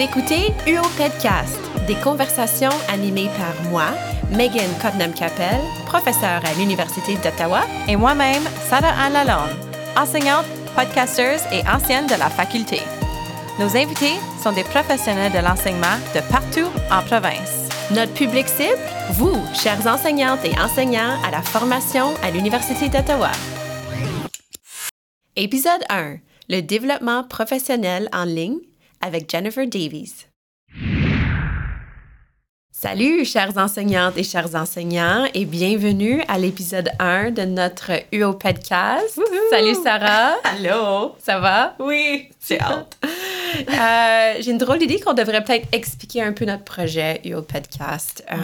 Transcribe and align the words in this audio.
Écoutez 0.00 0.52
UO 0.68 0.82
Podcast, 0.96 1.58
des 1.88 1.96
conversations 1.96 2.70
animées 2.88 3.28
par 3.36 3.68
moi, 3.68 3.86
Megan 4.30 4.70
Cottenham-Capel, 4.80 5.58
professeure 5.86 6.40
à 6.44 6.54
l'Université 6.56 7.16
d'Ottawa, 7.16 7.62
et 7.88 7.96
moi-même, 7.96 8.44
Sarah 8.68 8.94
Anne 8.96 9.14
Lalonde, 9.14 9.56
enseignante, 9.96 10.46
podcasteuse 10.76 11.42
et 11.52 11.68
ancienne 11.68 12.06
de 12.06 12.14
la 12.14 12.30
faculté. 12.30 12.78
Nos 13.58 13.76
invités 13.76 14.14
sont 14.40 14.52
des 14.52 14.62
professionnels 14.62 15.32
de 15.32 15.44
l'enseignement 15.44 15.98
de 16.14 16.20
partout 16.30 16.70
en 16.92 17.02
province. 17.02 17.68
Notre 17.90 18.14
public 18.14 18.46
cible, 18.46 18.78
vous, 19.14 19.34
chers 19.52 19.84
enseignantes 19.84 20.44
et 20.44 20.56
enseignants 20.60 21.20
à 21.26 21.32
la 21.32 21.42
formation 21.42 22.14
à 22.22 22.30
l'Université 22.30 22.88
d'Ottawa. 22.88 23.32
Épisode 25.34 25.82
1. 25.90 26.18
Le 26.50 26.60
développement 26.60 27.24
professionnel 27.24 28.08
en 28.12 28.24
ligne 28.24 28.60
avec 29.00 29.30
Jennifer 29.30 29.66
Davies. 29.66 30.26
Salut, 32.80 33.24
chères 33.24 33.56
enseignantes 33.56 34.16
et 34.16 34.22
chers 34.22 34.54
enseignants, 34.54 35.26
et 35.34 35.46
bienvenue 35.46 36.22
à 36.28 36.38
l'épisode 36.38 36.90
1 37.00 37.32
de 37.32 37.42
notre 37.42 37.90
UO 38.12 38.34
Podcast. 38.34 39.20
Salut 39.50 39.74
Sarah. 39.82 40.36
Allô? 40.44 41.16
Ça 41.18 41.40
va? 41.40 41.74
Oui, 41.80 42.30
j'ai 42.46 42.60
hâte. 42.60 42.96
Euh, 43.66 44.34
j'ai 44.40 44.50
une 44.50 44.58
drôle 44.58 44.78
d'idée 44.78 45.00
qu'on 45.00 45.14
devrait 45.14 45.42
peut-être 45.42 45.66
expliquer 45.72 46.22
un 46.22 46.34
peu 46.34 46.44
notre 46.44 46.64
projet 46.64 47.22
UO 47.24 47.40
Podcast. 47.40 48.22
Euh, 48.30 48.36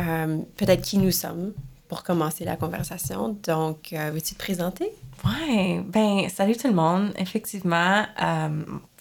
euh, 0.00 0.38
peut-être 0.56 0.82
qui 0.82 0.98
nous 0.98 1.10
sommes 1.10 1.52
pour 1.88 2.04
commencer 2.04 2.44
la 2.44 2.54
conversation. 2.54 3.36
Donc, 3.42 3.92
veux-tu 3.92 4.34
te 4.34 4.38
présenter? 4.38 4.88
Oui, 5.24 5.80
ben 5.84 6.28
salut 6.28 6.56
tout 6.56 6.68
le 6.68 6.74
monde. 6.74 7.12
Effectivement, 7.18 8.04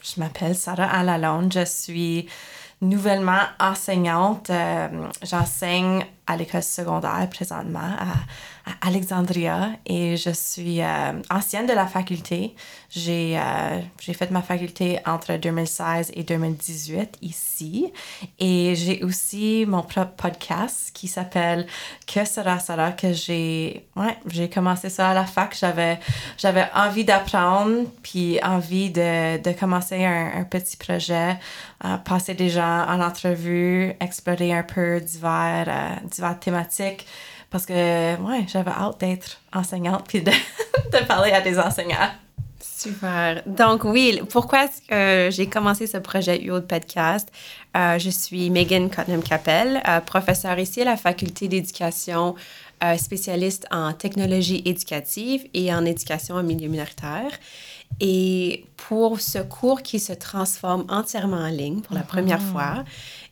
je 0.03 0.19
m'appelle 0.19 0.55
Sarah 0.55 0.85
Alalonde. 0.85 1.53
Je 1.53 1.65
suis 1.65 2.27
nouvellement 2.81 3.41
enseignante. 3.59 4.51
J'enseigne 5.23 6.05
à 6.27 6.35
l'école 6.37 6.63
secondaire 6.63 7.27
présentement 7.31 7.95
Alexandria 8.81 9.71
et 9.85 10.15
je 10.15 10.29
suis 10.29 10.81
euh, 10.81 11.13
ancienne 11.29 11.65
de 11.65 11.73
la 11.73 11.85
faculté. 11.85 12.55
J'ai 12.89 13.37
euh, 13.37 13.81
fait 13.97 14.31
ma 14.31 14.41
faculté 14.41 14.99
entre 15.05 15.35
2016 15.35 16.11
et 16.13 16.23
2018 16.23 17.17
ici 17.21 17.91
et 18.39 18.75
j'ai 18.75 19.03
aussi 19.03 19.65
mon 19.67 19.81
propre 19.81 20.13
podcast 20.15 20.91
qui 20.93 21.07
s'appelle 21.07 21.67
Que 22.07 22.23
sera 22.23 22.59
Sarah 22.59 22.93
que 22.93 23.11
j'ai 23.11 23.85
ouais, 23.97 24.17
j'ai 24.27 24.49
commencé 24.49 24.89
ça 24.89 25.09
à 25.09 25.13
la 25.13 25.25
fac. 25.25 25.55
J'avais 25.59 25.99
j'avais 26.37 26.67
envie 26.73 27.03
d'apprendre 27.03 27.85
puis 28.01 28.39
envie 28.43 28.91
de, 28.91 29.41
de 29.41 29.51
commencer 29.51 30.05
un, 30.05 30.43
petit 30.43 30.77
projet, 30.77 31.37
euh, 31.83 31.97
passer 31.97 32.33
des 32.33 32.49
gens 32.49 32.85
en 32.87 33.01
entrevue, 33.01 33.93
explorer 33.99 34.53
un 34.53 34.63
peu 34.63 35.01
divers, 35.01 35.99
divers 36.05 36.39
thématiques 36.39 37.05
parce 37.53 37.67
que, 37.67 38.19
ouais, 38.19 38.45
j'avais 38.47 38.71
hâte 38.71 38.99
d'être 38.99 39.39
enseignante 39.53 40.05
puis 40.07 40.23
de, 40.23 40.31
de, 40.91 41.05
parler 41.05 41.31
à 41.31 41.39
des 41.39 41.59
enseignants. 41.59 42.09
Super. 42.59 43.43
Donc, 43.45 43.83
oui, 43.83 44.19
pourquoi 44.31 44.65
est-ce 44.65 44.81
que 44.81 45.29
j'ai 45.31 45.45
commencé 45.47 45.85
ce 45.85 45.97
projet 45.97 46.41
UO 46.41 46.59
de 46.59 46.65
podcast? 46.65 47.29
Euh, 47.77 47.99
je 47.99 48.09
suis 48.09 48.49
Megan 48.49 48.89
Cottenham-Capel, 48.89 49.83
euh, 49.87 49.99
professeure 49.99 50.57
ici 50.57 50.81
à 50.81 50.85
la 50.85 50.97
Faculté 50.97 51.47
d'éducation 51.47 52.33
euh, 52.83 52.97
spécialiste 52.97 53.67
en 53.69 53.93
technologie 53.93 54.63
éducative 54.65 55.47
et 55.53 55.71
en 55.71 55.85
éducation 55.85 56.35
en 56.35 56.43
milieu 56.43 56.69
minoritaire. 56.69 57.31
Et 57.99 58.65
pour 58.77 59.21
ce 59.21 59.37
cours 59.37 59.83
qui 59.83 59.99
se 59.99 60.13
transforme 60.13 60.85
entièrement 60.89 61.37
en 61.37 61.49
ligne 61.49 61.81
pour 61.81 61.93
la 61.93 62.01
première 62.01 62.41
ah. 62.41 62.51
fois, 62.51 62.83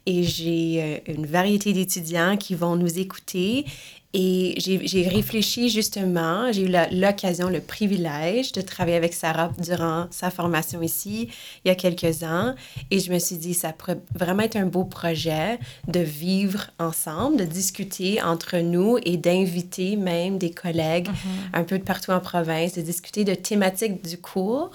et 0.05 0.23
j'ai 0.23 1.03
une 1.07 1.25
variété 1.25 1.73
d'étudiants 1.73 2.37
qui 2.37 2.55
vont 2.55 2.75
nous 2.75 2.99
écouter 2.99 3.65
et 4.13 4.55
j'ai 4.57 5.07
réfléchi 5.07 5.69
justement, 5.69 6.51
j'ai 6.51 6.63
eu 6.63 6.75
l'occasion, 6.91 7.49
le 7.49 7.61
privilège 7.61 8.51
de 8.51 8.59
travailler 8.59 8.97
avec 8.97 9.13
Sarah 9.13 9.51
durant 9.57 10.07
sa 10.11 10.29
formation 10.29 10.81
ici, 10.81 11.29
il 11.63 11.69
y 11.69 11.71
a 11.71 11.75
quelques 11.75 12.23
ans. 12.23 12.53
Et 12.89 12.99
je 12.99 13.11
me 13.11 13.19
suis 13.19 13.37
dit, 13.37 13.53
ça 13.53 13.71
pourrait 13.71 13.99
vraiment 14.13 14.43
être 14.43 14.57
un 14.57 14.65
beau 14.65 14.83
projet 14.83 15.59
de 15.87 16.01
vivre 16.01 16.71
ensemble, 16.77 17.37
de 17.37 17.45
discuter 17.45 18.21
entre 18.21 18.57
nous 18.57 18.97
et 19.03 19.15
d'inviter 19.15 19.95
même 19.95 20.37
des 20.37 20.51
collègues 20.51 21.07
mm-hmm. 21.07 21.53
un 21.53 21.63
peu 21.63 21.79
de 21.79 21.83
partout 21.83 22.11
en 22.11 22.19
province, 22.19 22.73
de 22.73 22.81
discuter 22.81 23.23
de 23.23 23.33
thématiques 23.33 24.03
du 24.05 24.17
cours 24.17 24.71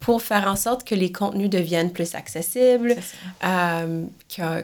pour 0.00 0.20
faire 0.20 0.48
en 0.48 0.56
sorte 0.56 0.84
que 0.84 0.94
les 0.94 1.12
contenus 1.12 1.48
deviennent 1.48 1.92
plus 1.92 2.14
accessibles, 2.14 2.94
euh, 3.42 4.04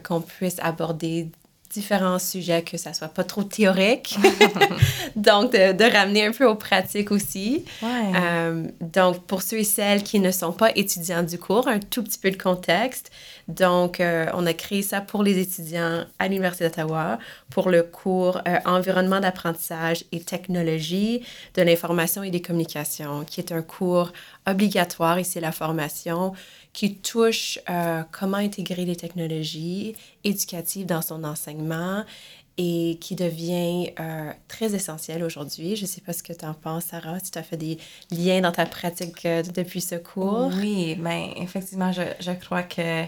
qu'on 0.04 0.20
puisse 0.20 0.56
aborder 0.58 1.28
différents 1.72 2.18
sujets, 2.18 2.62
que 2.62 2.76
ça 2.76 2.92
soit 2.92 3.08
pas 3.08 3.24
trop 3.24 3.44
théorique. 3.44 4.18
donc, 5.16 5.52
de, 5.52 5.92
ramener 5.92 6.26
un 6.26 6.32
peu 6.32 6.44
aux 6.44 6.56
pratiques 6.56 7.12
aussi. 7.12 7.64
Euh, 7.82 8.64
donc, 8.80 9.24
pour 9.26 9.42
ceux 9.42 9.58
et 9.58 9.64
celles 9.64 10.02
qui 10.02 10.18
ne 10.18 10.32
sont 10.32 10.52
pas 10.52 10.70
étudiants 10.74 11.22
du 11.22 11.38
cours, 11.38 11.68
un 11.68 11.78
tout 11.78 12.02
petit 12.02 12.18
peu 12.18 12.30
de 12.30 12.36
contexte. 12.36 13.10
Donc, 13.46 14.00
euh, 14.00 14.26
on 14.34 14.46
a 14.46 14.52
créé 14.52 14.82
ça 14.82 15.00
pour 15.00 15.22
les 15.22 15.38
étudiants 15.38 16.04
à 16.18 16.28
l'Université 16.28 16.64
d'Ottawa 16.64 17.18
pour 17.50 17.70
le 17.70 17.82
cours 17.82 18.40
euh, 18.46 18.58
Environnement 18.64 19.20
d'apprentissage 19.20 20.04
et 20.12 20.20
technologie 20.20 21.22
de 21.54 21.62
l'information 21.62 22.22
et 22.22 22.30
des 22.30 22.42
communications, 22.42 23.24
qui 23.24 23.40
est 23.40 23.52
un 23.52 23.62
cours 23.62 24.12
obligatoire 24.46 25.18
ici 25.18 25.40
la 25.40 25.52
formation 25.52 26.32
qui 26.72 26.96
touche 26.96 27.58
euh, 27.68 28.02
comment 28.12 28.36
intégrer 28.36 28.84
les 28.84 28.96
technologies 28.96 29.94
éducatives 30.24 30.86
dans 30.86 31.02
son 31.02 31.24
enseignement 31.24 32.04
et 32.58 32.98
qui 33.00 33.14
devient 33.14 33.92
euh, 33.98 34.32
très 34.46 34.74
essentiel 34.74 35.24
aujourd'hui. 35.24 35.76
Je 35.76 35.82
ne 35.82 35.86
sais 35.86 36.00
pas 36.00 36.12
ce 36.12 36.22
que 36.22 36.32
tu 36.32 36.44
en 36.44 36.54
penses, 36.54 36.84
Sarah, 36.86 37.18
tu 37.20 37.38
as 37.38 37.42
fait 37.42 37.56
des 37.56 37.78
liens 38.10 38.42
dans 38.42 38.52
ta 38.52 38.66
pratique 38.66 39.24
euh, 39.24 39.42
depuis 39.42 39.80
ce 39.80 39.94
cours. 39.94 40.50
Oui, 40.58 40.96
mais 41.00 41.32
ben, 41.34 41.42
effectivement, 41.42 41.90
je, 41.90 42.02
je 42.20 42.32
crois 42.32 42.62
que 42.62 43.04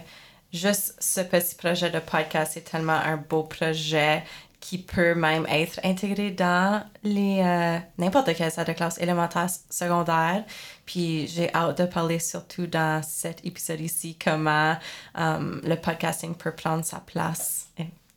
juste 0.52 0.94
ce 1.00 1.20
petit 1.20 1.54
projet 1.54 1.90
de 1.90 1.98
podcast 1.98 2.56
est 2.56 2.62
tellement 2.62 2.92
un 2.92 3.16
beau 3.16 3.42
projet 3.42 4.22
qui 4.62 4.78
peut 4.78 5.14
même 5.14 5.44
être 5.50 5.80
intégré 5.82 6.30
dans 6.30 6.84
les 7.02 7.40
euh, 7.44 7.78
n'importe 7.98 8.32
quelle 8.34 8.50
salle 8.50 8.66
de 8.66 8.72
classe 8.72 8.96
élémentaire, 8.98 9.48
secondaire. 9.68 10.44
Puis 10.86 11.26
j'ai 11.28 11.52
hâte 11.54 11.78
de 11.78 11.86
parler 11.86 12.18
surtout 12.18 12.66
dans 12.66 13.02
cet 13.02 13.44
épisode 13.44 13.80
ici 13.80 14.16
comment 14.22 14.76
um, 15.14 15.60
le 15.64 15.76
podcasting 15.76 16.34
peut 16.34 16.52
prendre 16.52 16.84
sa 16.84 17.00
place 17.00 17.68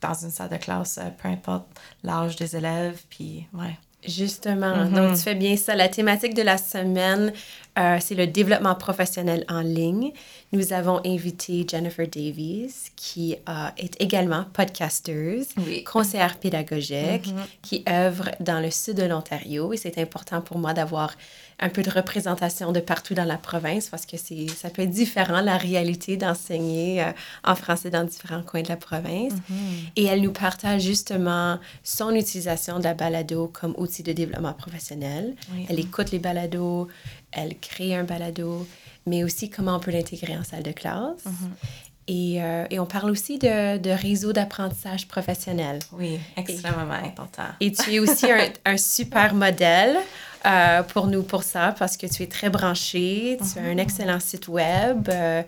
dans 0.02 0.14
une 0.14 0.30
salle 0.30 0.50
de 0.50 0.58
classe, 0.58 0.98
euh, 0.98 1.10
peu 1.22 1.28
importe 1.28 1.68
l'âge 2.04 2.36
des 2.36 2.56
élèves. 2.56 3.02
Puis 3.10 3.48
ouais. 3.54 3.78
Justement, 4.08 4.76
mm-hmm. 4.76 4.94
donc 4.94 5.16
tu 5.16 5.24
fais 5.24 5.34
bien 5.34 5.58
ça. 5.58 5.76
La 5.76 5.90
thématique 5.90 6.36
de 6.36 6.44
la 6.44 6.58
semaine, 6.58 7.34
euh, 7.80 7.98
c'est 8.00 8.14
le 8.14 8.28
développement 8.28 8.76
professionnel 8.76 9.46
en 9.50 9.62
ligne. 9.62 10.12
Nous 10.52 10.74
avons 10.74 11.02
invité 11.06 11.66
Jennifer 11.68 12.08
Davies, 12.08 12.92
qui 12.96 13.36
euh, 13.50 13.68
est 13.78 14.00
également 14.00 14.46
podcasteuse, 14.54 15.48
conseillère 15.92 16.38
pédagogique, 16.38 17.28
mm-hmm. 17.28 17.62
qui 17.64 17.84
œuvre 17.90 18.30
dans 18.40 18.60
le 18.60 18.70
sud 18.70 18.98
de 18.98 19.06
l'Ontario. 19.06 19.74
Et 19.74 19.78
c'est 19.78 19.98
important 19.98 20.42
pour 20.42 20.60
moi 20.60 20.74
d'avoir 20.74 21.16
un 21.60 21.70
peu 21.70 21.84
de 21.84 21.90
représentation 21.90 22.72
de 22.72 22.80
partout 22.80 23.14
dans 23.14 23.24
la 23.26 23.38
province 23.38 23.88
parce 23.88 24.06
que 24.06 24.18
c'est 24.18 24.48
ça 24.50 24.70
peut 24.70 24.82
être 24.82 24.90
différent 24.90 25.42
la 25.42 25.58
réalité 25.58 26.18
d'enseigner 26.18 27.02
euh, 27.02 27.12
en 27.44 27.56
français 27.56 27.90
dans 27.90 28.04
différents 28.04 28.42
coins 28.42 28.62
de 28.62 28.68
la 28.68 28.78
province. 28.78 29.34
Mm-hmm. 29.34 29.92
Et 29.96 30.04
elle 30.06 30.22
nous 30.22 30.34
partage 30.34 30.82
justement 30.82 31.60
son 31.84 32.12
utilisation 32.12 32.80
de 32.80 32.84
la 32.84 32.94
balado 32.94 33.48
comme 33.48 33.74
outil 33.78 34.04
de 34.04 34.12
développement 34.12 34.54
professionnel. 34.54 35.36
Elle 35.70 35.80
écoute 35.80 36.12
les 36.12 36.20
balados, 36.20 36.88
elle 37.32 37.58
crée 37.60 37.96
un 37.96 38.04
balado, 38.04 38.68
mais 39.06 39.24
aussi 39.24 39.50
comment 39.50 39.78
on 39.78 39.80
peut 39.80 39.92
l'intégrer 39.92 40.38
en 40.38 40.44
salle 40.44 40.64
de 40.64 40.72
classe. 40.72 41.24
Mm-hmm. 41.26 41.68
Et, 42.08 42.42
euh, 42.42 42.66
et, 42.70 42.80
on 42.80 42.86
parle 42.86 43.10
aussi 43.10 43.40
de, 43.40 43.78
de 43.78 43.90
réseau 43.90 44.32
d'apprentissage 44.32 45.08
professionnel. 45.08 45.80
Oui, 45.92 46.20
extrêmement 46.38 46.92
important. 46.92 47.48
Et 47.60 47.72
tu 47.72 47.96
es 47.96 48.00
aussi 48.00 48.32
un, 48.32 48.50
un 48.66 48.78
super 48.78 49.34
modèle. 49.34 49.98
Euh, 50.46 50.84
pour 50.84 51.08
nous 51.08 51.24
pour 51.24 51.42
ça 51.42 51.74
parce 51.80 51.98
que 51.98 52.06
tu 52.06 52.22
es 52.22 52.28
très 52.28 52.52
branchée, 52.52 53.40
tu 53.40 53.58
as 53.58 53.64
un 53.64 53.74
mhm. 53.74 53.80
excellent 53.80 54.20
site 54.20 54.48
web. 54.48 55.10
Euh. 55.10 55.42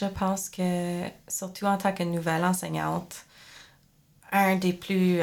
Je 0.00 0.06
pense 0.06 0.48
que, 0.48 1.02
surtout 1.28 1.66
en 1.66 1.76
tant 1.76 1.92
que 1.92 2.02
nouvelle 2.02 2.44
enseignante, 2.44 3.26
un 4.32 4.56
des 4.56 4.72
plus. 4.72 5.20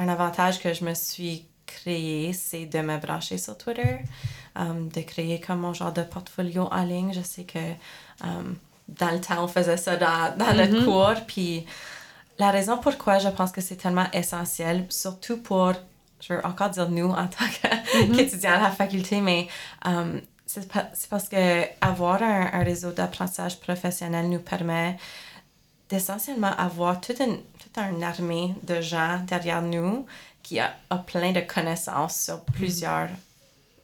Un 0.00 0.08
avantage 0.08 0.60
que 0.60 0.72
je 0.72 0.84
me 0.84 0.94
suis 0.94 1.46
créé, 1.66 2.32
c'est 2.32 2.66
de 2.66 2.78
me 2.80 2.98
brancher 2.98 3.36
sur 3.36 3.58
Twitter, 3.58 3.98
de 4.56 5.00
créer 5.00 5.40
comme 5.40 5.60
mon 5.60 5.74
genre 5.74 5.92
de 5.92 6.02
portfolio 6.02 6.68
en 6.70 6.84
ligne. 6.84 7.12
Je 7.12 7.20
sais 7.20 7.44
que 7.44 7.58
dans 8.88 9.10
le 9.10 9.20
temps, 9.20 9.44
on 9.44 9.48
faisait 9.48 9.76
ça 9.76 9.96
dans, 9.96 10.36
dans 10.36 10.56
le 10.56 10.66
mhm. 10.66 10.84
cours. 10.84 11.14
Puis 11.26 11.66
la 12.38 12.50
raison 12.50 12.78
pourquoi 12.78 13.18
je 13.18 13.28
pense 13.28 13.52
que 13.52 13.60
c'est 13.60 13.76
tellement 13.76 14.10
essentiel, 14.12 14.86
surtout 14.88 15.38
pour 15.38 15.72
je 16.20 16.32
veux 16.32 16.44
encore 16.44 16.70
dire 16.70 16.88
nous 16.88 17.10
en 17.10 17.28
tant 17.28 17.44
mhm. 17.44 18.12
qu'étudiants 18.16 18.54
à 18.54 18.60
la 18.60 18.70
faculté, 18.70 19.20
mais 19.20 19.46
um, 19.84 20.20
c'est 20.46 20.68
parce 21.10 21.28
que 21.28 21.64
avoir 21.80 22.22
un, 22.22 22.62
réseau 22.64 22.90
d'apprentissage 22.90 23.60
professionnel 23.60 24.28
nous 24.28 24.40
permet 24.40 24.96
d'essentiellement 25.88 26.54
avoir 26.56 27.00
toute 27.00 27.20
une, 27.20 27.38
toute 27.58 27.76
une 27.76 28.02
armée 28.02 28.54
de 28.62 28.80
gens 28.80 29.20
derrière 29.26 29.62
nous 29.62 30.06
qui 30.42 30.58
a, 30.58 30.74
plein 31.06 31.32
de 31.32 31.40
connaissances 31.40 32.18
sur 32.18 32.40
plusieurs 32.44 33.08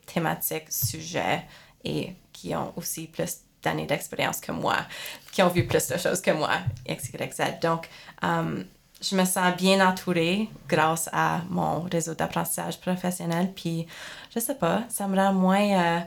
thématiques, 0.07 0.73
sujets 0.73 1.45
et 1.85 2.15
qui 2.33 2.55
ont 2.55 2.73
aussi 2.77 3.07
plus 3.07 3.44
d'années 3.65 3.87
d'expérience 3.87 4.41
que 4.41 4.53
moi, 4.53 4.77
qui 5.33 5.43
ont 5.43 5.49
vu 5.49 5.67
plus 5.67 5.89
de 5.89 5.97
choses 5.97 6.21
que 6.21 6.31
moi, 6.31 6.59
etc. 6.87 7.29
Donc, 7.61 7.89
um, 8.23 8.65
je 9.01 9.17
me 9.17 9.25
sens 9.25 9.55
bien 9.57 9.87
entourée 9.87 10.49
grâce 10.69 11.09
à 11.13 11.41
mon 11.51 11.81
réseau 11.83 12.15
d'apprentissage 12.15 12.81
professionnel. 12.81 13.53
Puis, 13.55 13.87
je 14.35 14.41
sais 14.41 14.55
pas, 14.55 14.85
ça 14.89 15.07
me 15.07 15.17
rend 15.17 15.33
moins, 15.33 15.99
euh, 15.99 16.01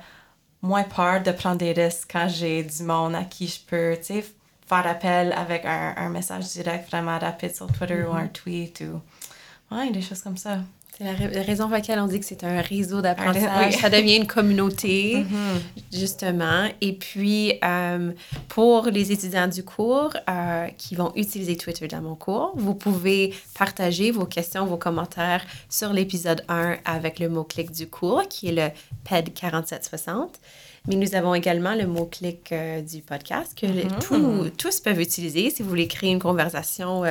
moins 0.62 0.83
peur 0.83 1.21
de 1.21 1.31
prendre 1.31 1.57
des 1.57 1.74
risques 1.74 2.09
quand 2.12 2.27
j'ai 2.30 2.63
du 2.63 2.83
monde 2.83 3.15
à 3.15 3.24
qui 3.24 3.48
je 3.48 3.59
peux, 3.59 3.95
tu 3.98 4.06
sais, 4.06 4.25
faire 4.68 4.88
appel 4.88 5.33
avec 5.33 5.65
un, 5.65 5.94
un, 5.98 6.09
message 6.09 6.45
direct 6.48 6.89
vraiment 6.89 7.18
rapide 7.18 7.56
sur 7.56 7.68
Twitter 7.68 8.04
ou 8.04 8.13
un 8.13 8.25
mm-hmm. 8.25 8.31
tweet 8.31 8.81
ou 8.81 9.75
ouais, 9.75 9.92
des 9.92 10.01
choses 10.01 10.21
comme 10.21 10.38
ça. 10.38 10.59
C'est 10.97 11.03
la, 11.03 11.44
raison 11.44 11.65
pour 11.65 11.73
laquelle 11.73 11.99
on 11.99 12.07
dit 12.07 12.19
que 12.19 12.25
c'est 12.25 12.44
un 12.44 12.59
réseau 12.59 13.01
d'apprentissage. 13.01 13.75
Ça 13.77 13.89
devient 13.89 14.15
une 14.15 14.25
communauté, 14.25 15.17
mm-hmm. 15.17 15.95
justement. 15.95 16.67
Et 16.81 16.94
puis, 16.94 17.53
euh, 17.63 18.13
pour 18.47 18.88
les 18.88 19.11
étudiants 19.11 19.47
du 19.47 19.63
cours 19.63 20.11
euh, 20.27 20.67
qui 20.79 20.95
vont 20.95 21.11
utiliser 21.15 21.55
Twitter 21.55 21.88
dans 21.88 22.01
mon 22.01 22.15
cours, 22.15 22.53
vous 22.55 22.73
pouvez 22.73 23.35
partager 23.55 24.09
vos 24.09 24.25
questions, 24.25 24.65
vos 24.65 24.77
commentaires 24.77 25.45
sur 25.69 25.94
l'épisode 25.94 26.44
1 26.47 26.77
avec 26.83 27.19
le 27.19 27.29
mot-clic 27.29 27.69
du 27.69 27.88
cours, 27.88 28.23
qui 28.27 28.47
est 28.47 28.53
le 28.53 28.69
PED 29.03 29.35
4760. 29.35 30.39
Mais 30.88 30.95
nous 30.95 31.13
avons 31.13 31.35
également 31.35 31.75
le 31.75 31.85
mot-clic 31.85 32.51
euh, 32.51 32.81
du 32.81 33.03
podcast 33.03 33.53
que 33.55 33.67
mm-hmm. 33.67 34.51
tous 34.55 34.79
peuvent 34.79 35.01
utiliser 35.01 35.51
si 35.51 35.61
vous 35.61 35.69
voulez 35.69 35.88
créer 35.88 36.09
une 36.09 36.19
conversation 36.19 37.03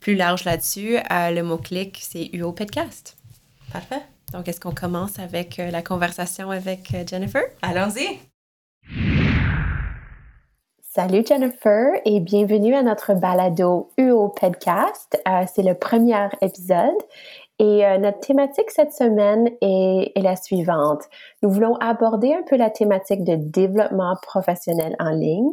plus 0.00 0.14
large 0.14 0.44
là-dessus. 0.44 0.96
le 1.10 1.42
mot-clic, 1.42 1.98
c'est 2.00 2.30
UO 2.32 2.52
Podcast. 2.52 3.16
Parfait. 3.76 4.06
Donc, 4.32 4.48
est-ce 4.48 4.58
qu'on 4.58 4.72
commence 4.72 5.18
avec 5.18 5.58
euh, 5.58 5.70
la 5.70 5.82
conversation 5.82 6.50
avec 6.50 6.94
euh, 6.94 7.04
Jennifer? 7.06 7.42
Allons-y. 7.60 8.20
Salut 10.80 11.22
Jennifer 11.28 11.92
et 12.06 12.20
bienvenue 12.20 12.74
à 12.74 12.82
notre 12.82 13.12
balado 13.12 13.92
UO 13.98 14.30
Podcast. 14.30 15.20
Euh, 15.28 15.42
c'est 15.54 15.62
le 15.62 15.74
premier 15.74 16.26
épisode 16.40 16.96
et 17.58 17.82
notre 17.98 18.20
thématique 18.20 18.70
cette 18.70 18.94
semaine 18.94 19.50
est, 19.60 20.12
est, 20.14 20.22
la 20.22 20.36
suivante. 20.36 21.02
Nous 21.42 21.50
voulons 21.50 21.74
aborder 21.76 22.32
un 22.32 22.44
peu 22.48 22.56
la 22.56 22.70
thématique 22.70 23.24
de 23.24 23.34
développement 23.34 24.16
professionnel 24.22 24.96
en 24.98 25.10
ligne, 25.10 25.50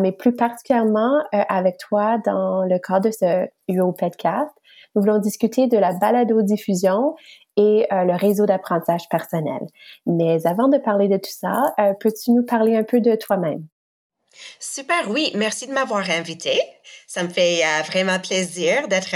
mais 0.00 0.12
plus 0.12 0.34
particulièrement 0.34 1.22
avec 1.32 1.78
toi 1.78 2.18
dans 2.24 2.64
le 2.64 2.78
cadre 2.78 3.08
de 3.08 3.10
ce 3.10 3.48
UO 3.68 3.92
Podcast. 3.92 4.52
Nous 4.94 5.02
voulons 5.02 5.18
discuter 5.18 5.66
de 5.66 5.76
la 5.76 5.92
balado-diffusion 5.92 7.16
et 7.56 7.86
euh, 7.92 8.04
le 8.04 8.16
réseau 8.16 8.46
d'apprentissage 8.46 9.08
personnel. 9.08 9.60
Mais 10.06 10.46
avant 10.46 10.68
de 10.68 10.78
parler 10.78 11.08
de 11.08 11.16
tout 11.16 11.30
ça, 11.30 11.74
euh, 11.78 11.92
peux-tu 11.98 12.32
nous 12.32 12.44
parler 12.44 12.76
un 12.76 12.82
peu 12.82 13.00
de 13.00 13.14
toi-même? 13.14 13.66
Super, 14.58 15.10
oui. 15.10 15.30
Merci 15.36 15.68
de 15.68 15.72
m'avoir 15.72 16.08
invité. 16.10 16.60
Ça 17.06 17.22
me 17.22 17.28
fait 17.28 17.64
euh, 17.64 17.82
vraiment 17.82 18.18
plaisir 18.18 18.88
d'être 18.88 19.14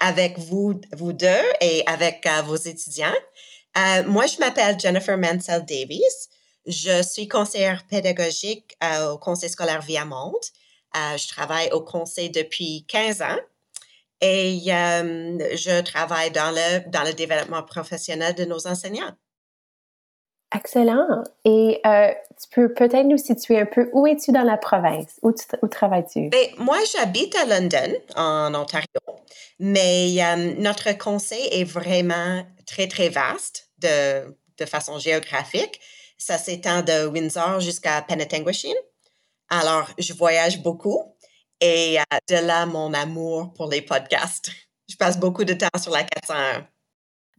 avec 0.00 0.38
vous, 0.38 0.80
vous 0.92 1.12
deux 1.12 1.42
et 1.60 1.82
avec 1.86 2.26
vos 2.44 2.56
étudiants. 2.56 3.14
moi, 4.06 4.26
je 4.26 4.38
m'appelle 4.38 4.78
Jennifer 4.78 5.16
Mansell 5.18 5.64
Davis. 5.64 6.28
Je 6.66 7.02
suis 7.02 7.28
conseillère 7.28 7.84
pédagogique 7.88 8.76
au 9.10 9.18
Conseil 9.18 9.50
scolaire 9.50 9.82
Viamonde. 9.82 10.34
je 10.94 11.28
travaille 11.28 11.70
au 11.70 11.82
Conseil 11.82 12.30
depuis 12.30 12.84
15 12.88 13.22
ans 13.22 13.38
et 14.22 14.62
euh, 14.68 15.38
je 15.56 15.82
travaille 15.82 16.30
dans 16.30 16.50
le, 16.50 16.88
dans 16.88 17.02
le 17.02 17.12
développement 17.12 17.62
professionnel 17.62 18.34
de 18.34 18.44
nos 18.44 18.66
enseignants. 18.66 19.12
Excellent. 20.54 21.24
Et 21.44 21.80
euh, 21.84 22.12
tu 22.40 22.48
peux 22.54 22.72
peut-être 22.72 23.06
nous 23.06 23.18
situer 23.18 23.58
un 23.58 23.66
peu 23.66 23.90
où 23.92 24.06
es-tu 24.06 24.32
dans 24.32 24.42
la 24.42 24.56
province? 24.56 25.18
Où, 25.22 25.32
où 25.62 25.68
travailles-tu? 25.68 26.28
Ben, 26.28 26.46
moi, 26.58 26.78
j'habite 26.92 27.34
à 27.36 27.46
London, 27.46 27.94
en 28.16 28.54
Ontario, 28.54 28.86
mais 29.58 30.14
euh, 30.22 30.54
notre 30.58 30.96
conseil 30.98 31.48
est 31.50 31.64
vraiment 31.64 32.44
très, 32.66 32.86
très 32.86 33.08
vaste 33.08 33.70
de, 33.78 34.36
de 34.58 34.64
façon 34.66 34.98
géographique. 34.98 35.80
Ça 36.16 36.38
s'étend 36.38 36.82
de 36.82 37.06
Windsor 37.06 37.60
jusqu'à 37.60 38.02
Penetanguishene. 38.02 38.76
Alors, 39.48 39.90
je 39.98 40.12
voyage 40.12 40.62
beaucoup 40.62 41.16
et 41.62 41.98
euh, 42.00 42.02
de 42.28 42.46
là, 42.46 42.66
mon 42.66 42.92
amour 42.92 43.54
pour 43.54 43.70
les 43.70 43.82
podcasts. 43.82 44.50
Je 44.88 44.96
passe 44.96 45.18
beaucoup 45.18 45.44
de 45.44 45.54
temps 45.54 45.68
sur 45.80 45.92
la 45.92 46.04
401. 46.04 46.66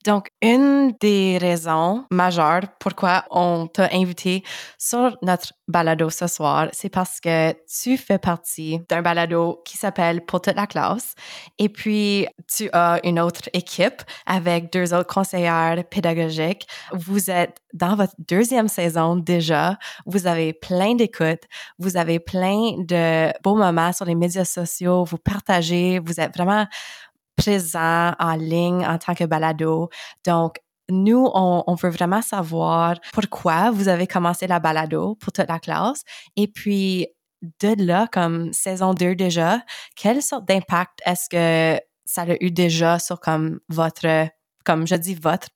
Donc, 0.04 0.30
une 0.42 0.92
des 1.00 1.38
raisons 1.40 2.06
majeures 2.12 2.64
pourquoi 2.80 3.24
on 3.32 3.68
t'a 3.68 3.90
invité 3.94 4.44
sur 4.78 5.18
notre 5.22 5.54
balado 5.68 6.10
ce 6.10 6.28
soir, 6.28 6.68
c'est 6.74 6.90
parce 6.90 7.20
que 7.22 7.54
tu 7.66 7.98
fais 7.98 8.20
partie 8.20 8.82
d'un 8.90 9.02
balado 9.02 9.62
qui 9.66 9.78
s'appelle 9.78 10.26
Pour 10.26 10.42
toute 10.42 10.56
la 10.56 10.68
classe. 10.68 11.16
Et 11.58 11.70
puis, 11.70 12.28
tu 12.54 12.70
as 12.74 13.00
une 13.04 13.20
autre 13.20 13.50
équipe 13.54 14.02
avec 14.26 14.72
deux 14.74 14.94
autres 14.94 15.14
conseillères 15.14 15.84
pédagogiques. 15.90 16.68
Vous 16.92 17.32
êtes 17.32 17.58
dans 17.74 17.96
votre 17.96 18.14
deuxième 18.20 18.68
saison 18.68 19.16
déjà. 19.16 19.78
Vous 20.06 20.28
avez 20.28 20.54
plein 20.54 20.96
d'écoutes. 20.96 21.44
Vous 21.80 21.98
avez 21.98 22.20
plein 22.20 22.74
de 22.78 23.32
beaux 23.42 23.56
moments 23.56 23.94
sur 23.94 24.06
les 24.06 24.16
médias 24.16 24.46
sociaux. 24.46 25.06
Vous 25.06 25.18
partagez. 25.18 26.00
Vous 26.00 26.20
êtes 26.20 26.36
vraiment 26.36 26.68
présent 27.36 28.14
en 28.20 28.36
ligne 28.36 28.86
en 28.86 28.98
tant 28.98 29.16
que 29.16 29.24
balado. 29.24 29.90
Donc, 30.26 30.58
nous, 30.90 31.30
on, 31.34 31.76
veut 31.76 31.90
vraiment 31.90 32.22
savoir 32.22 33.00
pourquoi 33.14 33.72
vous 33.72 33.88
avez 33.88 34.06
commencé 34.06 34.48
la 34.48 34.60
balado 34.60 35.16
pour 35.16 35.32
toute 35.32 35.48
la 35.48 35.60
classe. 35.60 36.04
Et 36.36 36.48
puis, 36.48 37.08
de 37.62 37.86
là, 37.86 38.08
comme 38.12 38.52
saison 38.54 38.94
2 38.94 39.16
déjà, 39.16 39.62
quelle 39.96 40.22
sorte 40.22 40.46
d'impact 40.48 41.00
est-ce 41.06 41.30
que 41.30 41.82
ça 42.06 42.24
a 42.24 42.36
eu 42.40 42.52
déjà 42.52 43.00
sur 43.00 43.20
comme 43.20 43.60
votre, 43.70 44.28
comme 44.66 44.88
je 44.88 44.96
dis 44.96 45.16
votre, 45.16 45.48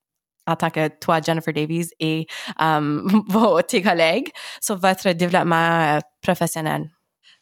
en 0.47 0.55
tant 0.55 0.69
que 0.69 0.87
toi, 0.87 1.19
Jennifer 1.21 1.53
Davies, 1.53 1.89
et 1.99 2.25
um, 2.59 3.23
vos, 3.27 3.61
tes 3.61 3.81
collègues, 3.81 4.29
sur 4.61 4.77
votre 4.77 5.11
développement 5.11 5.97
euh, 5.97 5.99
professionnel? 6.21 6.89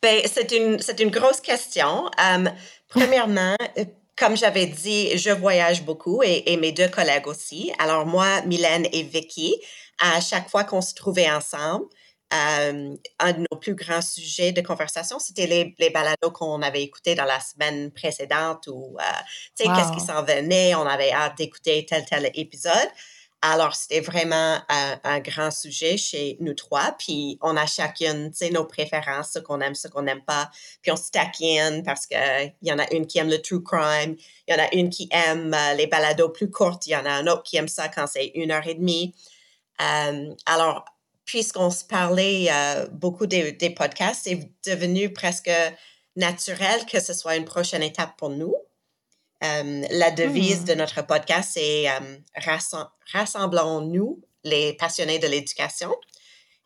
Ben, 0.01 0.21
c'est 0.25 0.51
une, 0.51 0.79
une 0.99 1.11
grosse 1.11 1.39
question. 1.39 2.09
Um, 2.19 2.49
premièrement, 2.89 3.55
euh, 3.77 3.85
comme 4.17 4.37
j'avais 4.37 4.65
dit, 4.65 5.17
je 5.17 5.29
voyage 5.29 5.83
beaucoup 5.83 6.21
et, 6.23 6.57
mes 6.57 6.71
deux 6.71 6.87
collègues 6.87 7.27
aussi. 7.27 7.71
Alors 7.79 8.05
moi, 8.05 8.41
Mylène 8.43 8.87
et 8.91 9.03
Vicky, 9.03 9.55
à 9.99 10.21
chaque 10.21 10.49
fois 10.49 10.63
qu'on 10.63 10.81
se 10.81 10.93
trouvait 10.93 11.29
ensemble, 11.29 11.85
euh, 12.33 12.95
un 13.19 13.33
de 13.33 13.45
nos 13.51 13.57
plus 13.59 13.75
grands 13.75 14.01
sujets 14.01 14.51
de 14.51 14.61
conversation, 14.61 15.19
c'était 15.19 15.47
les, 15.47 15.75
les 15.77 15.89
balados 15.89 16.31
qu'on 16.33 16.61
avait 16.61 16.81
écoutés 16.81 17.13
dans 17.13 17.25
la 17.25 17.39
semaine 17.39 17.91
précédente 17.91 18.67
ou, 18.67 18.97
euh, 18.99 19.03
tu 19.55 19.63
sais, 19.63 19.69
qu'est-ce 19.75 19.91
qui 19.91 20.05
s'en 20.05 20.23
venait, 20.23 20.75
on 20.75 20.87
avait 20.87 21.11
hâte 21.11 21.37
d'écouter 21.37 21.85
tel, 21.87 22.03
tel 22.05 22.31
épisode. 22.33 22.89
Alors, 23.41 23.75
c'était 23.75 23.99
vraiment 23.99 24.59
un, 24.69 25.19
grand 25.19 25.51
sujet 25.51 25.97
chez 25.97 26.37
nous 26.39 26.55
trois. 26.55 26.95
Puis, 26.97 27.37
on 27.41 27.55
a 27.55 27.67
chacune, 27.67 28.31
tu 28.31 28.37
sais, 28.37 28.49
nos 28.49 28.65
préférences, 28.65 29.31
ce 29.33 29.39
qu'on 29.39 29.61
aime, 29.61 29.75
ce 29.75 29.87
qu'on 29.87 30.01
n'aime 30.01 30.23
pas. 30.23 30.49
Puis, 30.81 30.91
on 30.91 30.95
se 30.95 31.11
taquine 31.11 31.83
parce 31.83 32.07
qu'il 32.07 32.53
y 32.63 32.71
en 32.71 32.79
a 32.79 32.91
une 32.91 33.05
qui 33.05 33.19
aime 33.19 33.29
le 33.29 33.41
true 33.41 33.61
crime, 33.61 34.15
il 34.47 34.55
y 34.55 34.59
en 34.59 34.63
a 34.63 34.73
une 34.73 34.89
qui 34.89 35.07
aime 35.11 35.53
euh, 35.53 35.73
les 35.75 35.85
balados 35.85 36.29
plus 36.29 36.49
courtes, 36.49 36.87
il 36.87 36.91
y 36.91 36.95
en 36.95 37.05
a 37.05 37.11
un 37.11 37.27
autre 37.27 37.43
qui 37.43 37.57
aime 37.57 37.67
ça 37.67 37.87
quand 37.87 38.07
c'est 38.07 38.31
une 38.33 38.51
heure 38.51 38.65
et 38.67 38.75
demie. 38.75 39.13
Euh, 39.81 40.33
alors, 40.47 40.85
puisqu'on 41.25 41.69
se 41.69 41.83
parlait 41.83 42.47
euh, 42.51 42.87
beaucoup 42.91 43.27
des, 43.27 43.51
des 43.51 43.69
podcasts, 43.69 44.21
c'est 44.23 44.51
devenu 44.65 45.13
presque 45.13 45.51
naturel 46.15 46.85
que 46.85 46.99
ce 46.99 47.13
soit 47.13 47.35
une 47.35 47.45
prochaine 47.45 47.83
étape 47.83 48.17
pour 48.17 48.29
nous. 48.29 48.55
Euh, 49.43 49.83
la 49.91 50.11
devise 50.11 50.61
hmm. 50.61 50.65
de 50.65 50.73
notre 50.75 51.05
podcast, 51.05 51.51
c'est 51.53 51.89
euh, 51.89 52.17
Rassemblons-nous, 53.13 54.21
les 54.43 54.73
passionnés 54.73 55.19
de 55.19 55.27
l'éducation. 55.27 55.93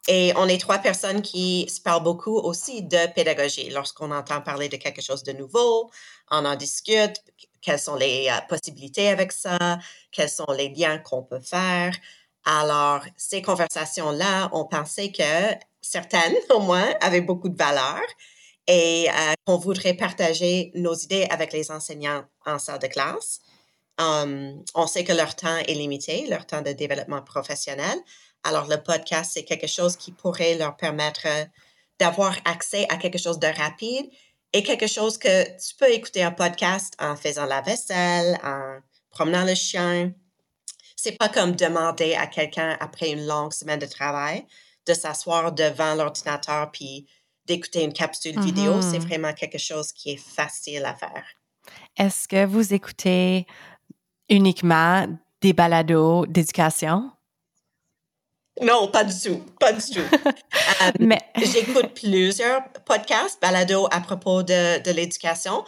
Et 0.08 0.34
on 0.38 0.48
est 0.48 0.60
trois 0.60 0.80
personnes 0.80 1.22
qui 1.22 1.68
se 1.70 1.82
parlent 1.82 2.04
beaucoup 2.04 2.38
aussi 2.38 2.84
de 2.84 3.12
pédagogie. 3.14 3.70
Lorsqu'on 3.70 4.12
entend 4.12 4.42
parler 4.42 4.70
de 4.70 4.78
quelque 4.78 5.02
chose 5.02 5.24
de 5.24 5.34
nouveau, 5.34 5.92
on 6.32 6.46
en 6.46 6.56
discute. 6.56 7.22
Quelles 7.62 7.80
sont 7.80 7.96
les 7.96 8.30
euh, 8.30 8.40
possibilités 8.48 9.10
avec 9.10 9.32
ça? 9.32 9.80
Quels 10.12 10.30
sont 10.30 10.52
les 10.58 10.70
liens 10.70 10.98
qu'on 11.00 11.24
peut 11.24 11.42
faire? 11.42 11.94
Alors, 12.46 13.04
ces 13.18 13.42
conversations-là, 13.42 14.50
on 14.54 14.66
pensait 14.66 15.12
que 15.12 15.56
certaines, 15.82 16.36
au 16.50 16.60
moins, 16.60 16.90
avaient 17.02 17.22
beaucoup 17.22 17.50
de 17.50 17.58
valeur 17.58 18.02
et 18.70 19.10
euh, 19.10 19.34
qu'on 19.46 19.58
voudrait 19.58 19.96
partager 19.96 20.72
nos 20.76 20.94
idées 20.94 21.28
avec 21.32 21.52
les 21.54 21.72
enseignants 21.72 22.24
en 22.46 22.60
salle 22.60 22.78
de 22.80 22.86
classe. 22.88 23.42
Hum, 23.98 24.64
on 24.76 24.86
sait 24.86 25.04
que 25.04 25.12
leur 25.12 25.36
temps 25.36 25.58
est 25.58 25.74
limité, 25.74 26.28
leur 26.28 26.46
temps 26.46 26.62
de 26.62 26.72
développement 26.72 27.24
professionnel. 27.24 27.98
Alors, 28.44 28.68
le 28.68 28.78
podcast, 28.78 29.32
c'est 29.34 29.44
quelque 29.44 29.68
chose 29.68 29.98
qui 29.98 30.12
pourrait 30.12 30.56
leur 30.56 30.78
permettre 30.78 31.28
d'avoir 32.00 32.38
accès 32.46 32.86
à 32.90 32.98
quelque 32.98 33.18
chose 33.18 33.40
de 33.40 33.48
rapide 33.48 34.06
et 34.54 34.64
quelque 34.64 34.88
chose 34.88 35.18
que 35.18 35.44
tu 35.58 35.76
peux 35.76 35.92
écouter 35.92 36.24
un 36.24 36.32
podcast 36.32 36.94
en 37.00 37.16
faisant 37.16 37.46
la 37.46 37.62
vaisselle, 37.62 38.40
en 38.44 38.78
promenant 39.10 39.44
le 39.44 39.56
chien. 39.56 40.14
C'est 40.96 41.18
pas 41.18 41.28
comme 41.28 41.56
demander 41.56 42.14
à 42.14 42.28
quelqu'un 42.28 42.78
après 42.80 43.10
une 43.10 43.26
longue 43.26 43.52
semaine 43.52 43.80
de 43.80 43.88
travail 43.88 44.46
de 44.86 44.94
s'asseoir 44.94 45.52
devant 45.52 45.96
l'ordinateur 45.96 46.72
puis 46.72 47.08
d'écouter 47.50 47.84
une 47.84 47.94
capsule 47.94 48.40
vidéo. 48.40 48.82
C'est 48.82 49.00
mm-hmm. 49.00 49.08
vraiment 49.08 49.34
quelque 49.34 49.58
chose 49.58 49.92
qui 49.92 50.12
est 50.12 50.18
facile 50.18 50.86
à 50.86 50.94
faire. 50.94 51.26
Est-ce 51.98 52.28
que 52.28 52.46
vous 52.46 52.74
écoutez 52.74 53.48
uniquement 54.30 55.08
des 55.42 55.54
balados 55.54 56.28
d'éducation? 56.28 57.12
Non, 58.62 58.90
pas 58.90 59.04
du 59.04 59.14
tout, 59.20 59.44
pas 59.60 59.74
du 59.74 59.82
tout. 59.82 60.00
Euh, 60.82 60.92
Mais 61.00 61.20
j'écoute 61.36 61.94
plusieurs 61.94 62.62
podcasts, 62.86 63.42
balados 63.42 63.88
à 63.92 64.00
propos 64.00 64.44
de, 64.44 64.82
de 64.82 64.92
l'éducation. 64.92 65.66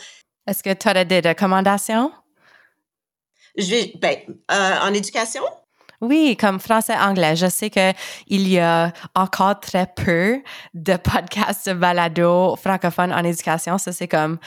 Est-ce 0.48 0.64
que 0.64 0.74
tu 0.74 0.88
as 0.88 1.04
des 1.04 1.20
recommandations? 1.20 2.14
Je, 3.58 3.98
ben, 3.98 4.18
euh, 4.52 4.80
en 4.82 4.94
éducation? 4.94 5.44
Oui, 6.02 6.36
comme 6.36 6.60
français-anglais. 6.60 7.36
Je 7.36 7.46
sais 7.48 7.70
qu'il 7.70 8.48
y 8.48 8.58
a 8.58 8.92
encore 9.14 9.60
très 9.60 9.86
peu 9.86 10.42
de 10.74 10.98
podcasts 10.98 11.70
de 11.70 11.74
balado 11.76 12.56
francophones 12.56 13.14
en 13.14 13.24
éducation. 13.24 13.78
Ça, 13.78 13.92
c'est 13.92 14.08
comme 14.08 14.40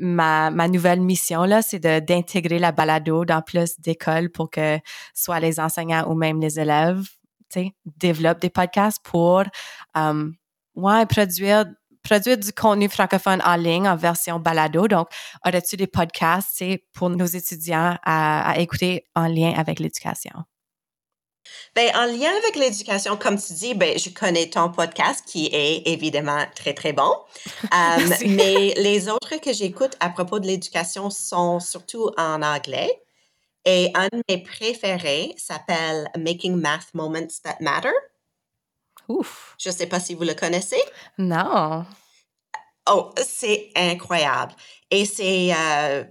ma, 0.00 0.50
ma 0.50 0.66
nouvelle 0.66 1.02
mission, 1.02 1.44
là, 1.44 1.60
c'est 1.60 1.78
d'intégrer 1.78 2.58
la 2.58 2.72
balado 2.72 3.26
dans 3.26 3.42
plus 3.42 3.78
d'écoles 3.80 4.30
pour 4.30 4.50
que 4.50 4.78
soit 5.14 5.40
les 5.40 5.60
enseignants 5.60 6.06
ou 6.10 6.14
même 6.14 6.40
les 6.40 6.58
élèves, 6.58 7.02
tu 7.50 7.60
sais, 7.60 7.74
développent 7.84 8.40
des 8.40 8.50
podcasts 8.50 9.02
pour, 9.04 9.42
um, 9.94 10.34
ouais, 10.74 11.04
produire 11.06 11.66
produire 12.02 12.38
du 12.38 12.52
contenu 12.52 12.88
francophone 12.88 13.42
en 13.44 13.56
ligne 13.56 13.86
en 13.88 13.96
version 13.96 14.38
balado. 14.38 14.88
Donc, 14.88 15.08
aurais-tu 15.44 15.76
des 15.76 15.86
podcasts 15.86 16.64
pour 16.94 17.10
nos 17.10 17.26
étudiants 17.26 17.98
à 18.04 18.54
écouter 18.58 19.04
en 19.14 19.26
lien 19.26 19.52
avec 19.54 19.78
l'éducation? 19.80 20.32
Ben, 21.74 21.90
en 21.94 22.06
lien 22.06 22.30
avec 22.42 22.56
l'éducation, 22.56 23.16
comme 23.16 23.40
tu 23.40 23.52
dis, 23.52 23.74
ben, 23.74 23.98
je 23.98 24.10
connais 24.10 24.50
ton 24.50 24.70
podcast 24.70 25.24
qui 25.26 25.46
est 25.52 25.86
évidemment 25.86 26.44
très, 26.54 26.74
très 26.74 26.92
bon. 26.92 27.12
Euh, 27.74 28.16
mais 28.26 28.74
les 28.76 29.08
autres 29.08 29.40
que 29.40 29.52
j'écoute 29.52 29.96
à 30.00 30.08
propos 30.08 30.38
de 30.40 30.46
l'éducation 30.46 31.10
sont 31.10 31.60
surtout 31.60 32.10
en 32.16 32.42
anglais. 32.42 33.02
Et 33.64 33.90
un 33.94 34.08
de 34.08 34.22
mes 34.28 34.38
préférés 34.42 35.34
s'appelle 35.36 36.08
Making 36.16 36.54
Math 36.54 36.94
Moments 36.94 37.28
That 37.42 37.56
Matter. 37.60 37.92
Ouf. 39.08 39.54
Je 39.58 39.68
ne 39.68 39.74
sais 39.74 39.86
pas 39.86 40.00
si 40.00 40.14
vous 40.14 40.24
le 40.24 40.34
connaissez. 40.34 40.80
Non. 41.18 41.84
Oh, 42.90 43.10
c'est 43.22 43.70
incroyable. 43.76 44.52
Et 44.90 45.04
c'est 45.04 45.52
euh, 45.54 46.04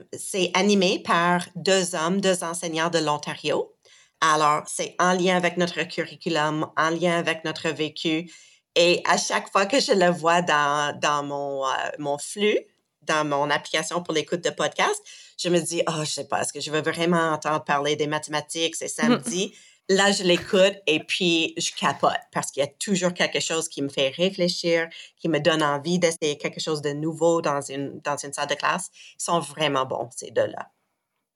animé 0.53 1.00
par 1.00 1.46
deux 1.56 1.96
hommes, 1.96 2.22
deux 2.22 2.44
enseignants 2.44 2.89
de 2.89 3.00
l'Ontario. 3.00 3.74
Alors, 4.22 4.64
c'est 4.68 4.96
en 5.00 5.14
lien 5.14 5.36
avec 5.36 5.58
notre 5.58 5.84
curriculum, 5.84 6.72
en 6.76 6.90
lien 6.90 7.18
avec 7.18 7.44
notre 7.44 7.70
vécu. 7.70 8.32
Et 8.76 9.02
à 9.06 9.18
chaque 9.18 9.52
fois 9.52 9.66
que 9.66 9.80
je 9.80 9.92
le 9.92 10.10
vois 10.10 10.42
dans, 10.42 10.98
dans 11.00 11.24
mon, 11.24 11.66
euh, 11.66 11.72
mon 12.00 12.18
flux, 12.18 12.60
dans 13.02 13.26
mon 13.26 13.50
application 13.50 14.04
pour 14.04 14.14
l'écoute 14.14 14.44
de 14.44 14.50
podcast, 14.50 15.02
je 15.38 15.50
me 15.50 15.60
dis, 15.60 15.82
oh, 15.88 16.04
je 16.04 16.12
sais 16.12 16.28
pas, 16.28 16.42
est-ce 16.42 16.54
que 16.54 16.60
je 16.60 16.72
veux 16.72 16.82
vraiment 16.82 17.32
entendre 17.32 17.64
parler 17.64 17.96
des 17.96 18.08
mathématiques, 18.08 18.76
c'est 18.76 18.88
samedi? 18.88 19.56
Là, 19.90 20.12
je 20.12 20.24
l'écoute 20.24 20.76
et 20.86 21.00
puis 21.00 21.54
je 21.58 21.72
capote 21.74 22.12
parce 22.34 22.52
qu'il 22.52 22.62
y 22.62 22.66
a 22.66 22.70
toujours 22.80 23.14
quelque 23.14 23.40
chose 23.40 23.70
qui 23.70 23.82
me 23.82 23.88
fait 23.88 24.10
réfléchir, 24.10 24.90
qui 25.16 25.30
me 25.30 25.40
donne 25.40 25.64
envie 25.64 25.98
d'essayer 25.98 26.38
quelque 26.38 26.60
chose 26.60 26.82
de 26.82 26.92
nouveau 26.92 27.42
dans 27.42 27.62
une, 27.62 28.02
dans 28.02 28.18
une 28.18 28.34
salle 28.34 28.50
de 28.50 28.56
classe. 28.56 28.90
Ils 29.18 29.24
sont 29.24 29.40
vraiment 29.40 29.86
bons, 29.86 30.10
ces 30.14 30.32
deux-là. 30.32 30.70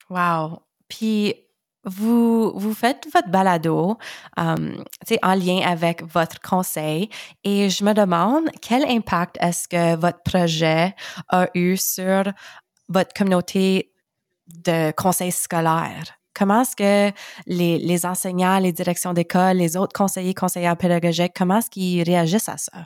Wow. 0.10 0.64
Puis, 0.90 1.48
vous, 1.84 2.52
vous 2.56 2.74
faites 2.74 3.08
votre 3.12 3.30
balado 3.30 3.98
um, 4.38 4.84
en 5.24 5.36
lien 5.36 5.62
avec 5.66 6.04
votre 6.04 6.40
conseil 6.40 7.10
et 7.44 7.70
je 7.70 7.84
me 7.84 7.94
demande 7.94 8.50
quel 8.62 8.84
impact 8.86 9.38
est-ce 9.40 9.68
que 9.68 9.96
votre 9.96 10.22
projet 10.24 10.94
a 11.30 11.48
eu 11.56 11.78
sur 11.78 12.24
votre 12.90 13.14
communauté 13.14 13.92
de 14.48 14.92
conseils 14.92 15.32
scolaires? 15.32 16.18
Comment 16.34 16.62
est-ce 16.62 16.76
que 16.76 17.18
les, 17.48 18.06
enseignants, 18.06 18.60
les 18.60 18.72
directions 18.72 19.14
d'école, 19.14 19.58
les 19.58 19.76
autres 19.76 19.94
conseillers, 19.94 20.34
conseillères 20.34 20.78
pédagogiques, 20.78 21.34
comment 21.36 21.58
est-ce 21.58 21.70
qu'ils 21.70 22.04
réagissent 22.04 22.50
à 22.50 22.58
ça? 22.58 22.86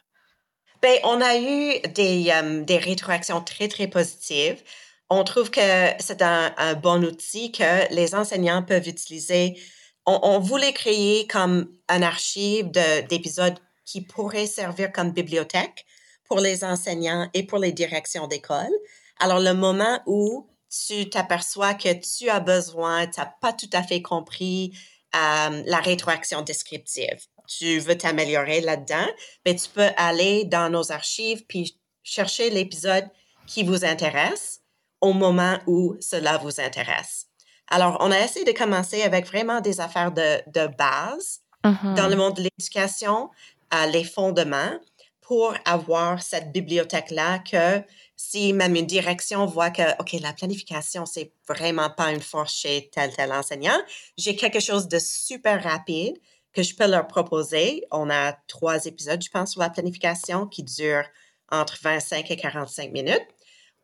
Bien, 0.82 0.96
on 1.04 1.22
a 1.22 1.38
eu 1.38 1.80
des, 1.94 2.32
um, 2.32 2.66
des 2.66 2.78
rétroactions 2.78 3.42
très, 3.42 3.68
très 3.68 3.88
positives 3.88 4.62
on 5.10 5.24
trouve 5.24 5.52
que 5.52 5.62
c'est 6.00 6.22
un, 6.22 6.74
bon 6.76 7.04
outil 7.04 7.52
que 7.52 7.94
les 7.94 8.16
enseignants 8.16 8.64
peuvent 8.64 8.88
utiliser. 8.88 9.60
On, 10.06 10.40
voulait 10.40 10.74
créer 10.74 11.28
comme 11.28 11.68
un 11.88 12.02
archive 12.02 12.70
d'épisodes 13.10 13.58
qui 13.86 14.02
pourrait 14.02 14.48
servir 14.48 14.92
comme 14.92 15.12
bibliothèque 15.12 15.86
pour 16.26 16.40
les 16.40 16.64
enseignants 16.64 17.30
et 17.34 17.44
pour 17.44 17.60
les 17.60 17.72
directions 17.72 18.28
d'école. 18.28 18.72
Alors, 19.20 19.40
le 19.40 19.54
moment 19.54 20.00
où 20.06 20.48
tu 20.70 21.10
t'aperçois 21.10 21.74
que 21.74 21.94
tu 21.94 22.30
as 22.30 22.40
besoin, 22.40 23.08
tu 23.08 23.20
n'as 23.20 23.32
pas 23.42 23.54
tout 23.54 23.70
à 23.74 23.84
fait 23.84 24.02
compris 24.02 24.74
euh, 25.16 25.64
la 25.66 25.80
rétroaction 25.80 26.42
descriptive, 26.42 27.20
tu 27.48 27.80
veux 27.80 27.98
t'améliorer 27.98 28.60
là-dedans, 28.60 29.08
mais 29.46 29.54
ben, 29.54 29.56
tu 29.56 29.70
peux 29.70 29.90
aller 29.96 30.44
dans 30.46 30.70
nos 30.70 30.92
archives 30.92 31.46
puis 31.48 31.80
chercher 32.04 32.50
l'épisode 32.50 33.08
qui 33.48 33.64
vous 33.64 33.86
intéresse 33.86 34.65
au 35.06 35.14
moment 35.14 35.60
où 35.68 35.96
cela 36.00 36.38
vous 36.38 36.60
intéresse. 36.60 37.28
Alors, 37.68 37.98
on 38.00 38.12
a 38.12 38.20
essayé 38.20 38.46
de 38.46 38.52
commencer 38.52 39.02
avec 39.04 39.26
vraiment 39.26 39.62
des 39.62 39.80
affaires 39.80 40.12
de, 40.12 40.42
de 40.48 40.68
base 40.68 41.42
dans 41.64 42.08
le 42.08 42.16
monde 42.16 42.36
de 42.36 42.44
l'éducation, 42.44 43.32
euh, 43.74 43.86
les 43.88 44.04
fondements, 44.04 44.80
pour 45.22 45.56
avoir 45.66 46.22
cette 46.22 46.52
bibliothèque-là 46.52 47.40
que 47.40 47.84
si 48.16 48.54
même 48.54 48.76
une 48.76 48.86
direction 48.86 49.48
voit 49.48 49.72
que, 49.72 50.00
OK, 50.00 50.14
la 50.22 50.34
planification, 50.34 51.08
c'est 51.08 51.32
vraiment 51.48 51.90
pas 51.90 52.12
une 52.12 52.22
force 52.22 52.54
chez 52.54 52.90
tel, 52.92 53.12
tel 53.16 53.32
enseignant, 53.34 53.78
j'ai 54.16 54.36
quelque 54.36 54.60
chose 54.60 54.88
de 54.88 55.00
super 55.00 55.64
rapide 55.64 56.16
que 56.54 56.62
je 56.62 56.76
peux 56.76 56.88
leur 56.88 57.08
proposer. 57.08 57.84
On 57.92 58.12
a 58.12 58.34
trois 58.48 58.86
épisodes, 58.86 59.22
je 59.22 59.30
pense, 59.32 59.54
sur 59.54 59.62
la 59.62 59.72
planification 59.72 60.46
qui 60.46 60.62
durent 60.62 61.08
entre 61.52 61.78
25 61.82 62.30
et 62.30 62.38
45 62.38 62.92
minutes. 62.92 63.28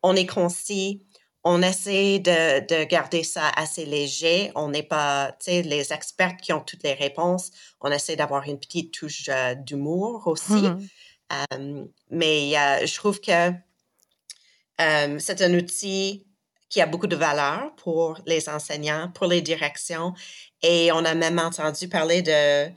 On 0.04 0.16
est 0.16 0.28
concis 0.28 1.04
on 1.44 1.62
essaie 1.62 2.20
de, 2.20 2.84
garder 2.86 3.24
ça 3.24 3.50
assez 3.56 3.86
léger. 3.86 4.52
On 4.56 4.70
n'est 4.70 4.84
pas, 4.84 5.32
tu 5.40 5.46
sais, 5.46 5.62
les 5.64 5.92
experts 5.92 6.38
qui 6.38 6.54
ont 6.54 6.62
toutes 6.62 6.84
les 6.84 6.94
réponses. 6.94 7.52
On 7.80 7.92
essaie 7.92 8.16
d'avoir 8.16 8.44
une 8.44 8.60
petite 8.60 8.94
touche 8.94 9.28
euh, 9.30 9.56
d'humour 9.56 10.28
aussi. 10.28 10.54
Mmh. 10.54 11.86
mais 12.10 12.52
je 12.86 12.96
trouve 12.96 13.22
que 13.22 13.52
c'est 14.78 15.42
un 15.42 15.54
outil 15.54 16.26
qui 16.72 16.82
a 16.82 16.88
beaucoup 16.88 17.08
de 17.08 17.16
valeur 17.16 17.76
pour 17.76 18.20
les 18.26 18.50
enseignants, 18.50 19.12
pour 19.14 19.28
les 19.28 19.42
directions. 19.42 20.14
Et 20.64 20.92
on 20.92 21.06
a 21.06 21.14
même 21.14 21.38
entendu 21.38 21.88
parler 21.88 22.22
de 22.22 22.72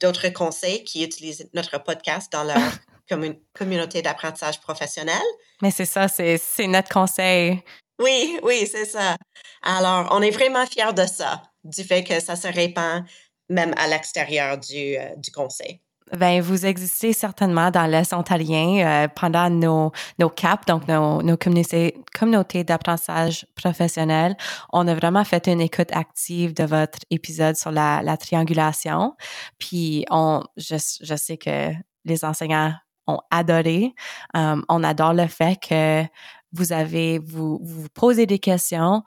d'autres 0.00 0.30
conseils 0.30 0.82
qui 0.84 1.04
utilisent 1.04 1.48
notre 1.52 1.82
podcast 1.82 2.32
dans 2.32 2.44
leur 2.44 2.56
communauté 3.54 4.00
d'apprentissage 4.02 4.60
professionnel. 4.60 5.22
Mais 5.60 5.70
c'est 5.70 5.84
ça, 5.84 6.08
c'est 6.08 6.66
notre 6.66 6.88
conseil. 6.88 7.62
Oui, 7.98 8.38
oui, 8.42 8.68
c'est 8.70 8.84
ça. 8.84 9.16
Alors, 9.62 10.08
on 10.12 10.22
est 10.22 10.30
vraiment 10.30 10.66
fiers 10.66 10.92
de 10.92 11.06
ça, 11.06 11.42
du 11.64 11.82
fait 11.82 12.04
que 12.04 12.20
ça 12.20 12.36
se 12.36 12.48
répand 12.48 13.04
même 13.48 13.74
à 13.76 13.88
l'extérieur 13.88 14.58
du, 14.58 14.96
euh, 14.96 15.16
du 15.16 15.30
conseil. 15.30 15.80
Ben, 16.16 16.40
vous 16.40 16.64
existez 16.64 17.12
certainement 17.12 17.70
dans 17.70 17.86
l'Est 17.86 18.14
ontarien 18.14 18.86
euh, 18.86 19.08
pendant 19.08 19.50
nos, 19.50 19.92
nos 20.18 20.30
CAP, 20.30 20.66
donc 20.66 20.88
nos, 20.88 21.22
nos 21.22 21.36
communautés, 21.36 22.02
communautés 22.18 22.64
d'apprentissage 22.64 23.46
professionnel. 23.54 24.34
On 24.72 24.88
a 24.88 24.94
vraiment 24.94 25.24
fait 25.24 25.48
une 25.48 25.60
écoute 25.60 25.90
active 25.92 26.54
de 26.54 26.64
votre 26.64 26.98
épisode 27.10 27.56
sur 27.56 27.70
la, 27.70 28.00
la 28.02 28.16
triangulation. 28.16 29.16
Puis, 29.58 30.06
on, 30.10 30.42
je, 30.56 30.76
je 31.02 31.14
sais 31.14 31.36
que 31.36 31.72
les 32.04 32.24
enseignants 32.24 32.72
ont 33.06 33.20
adoré. 33.30 33.94
Um, 34.34 34.64
on 34.68 34.84
adore 34.84 35.14
le 35.14 35.26
fait 35.26 35.58
que 35.60 36.04
vous 36.52 36.72
avez, 36.72 37.18
vous, 37.18 37.58
vous 37.62 37.86
posez 37.94 38.26
des 38.26 38.38
questions, 38.38 39.02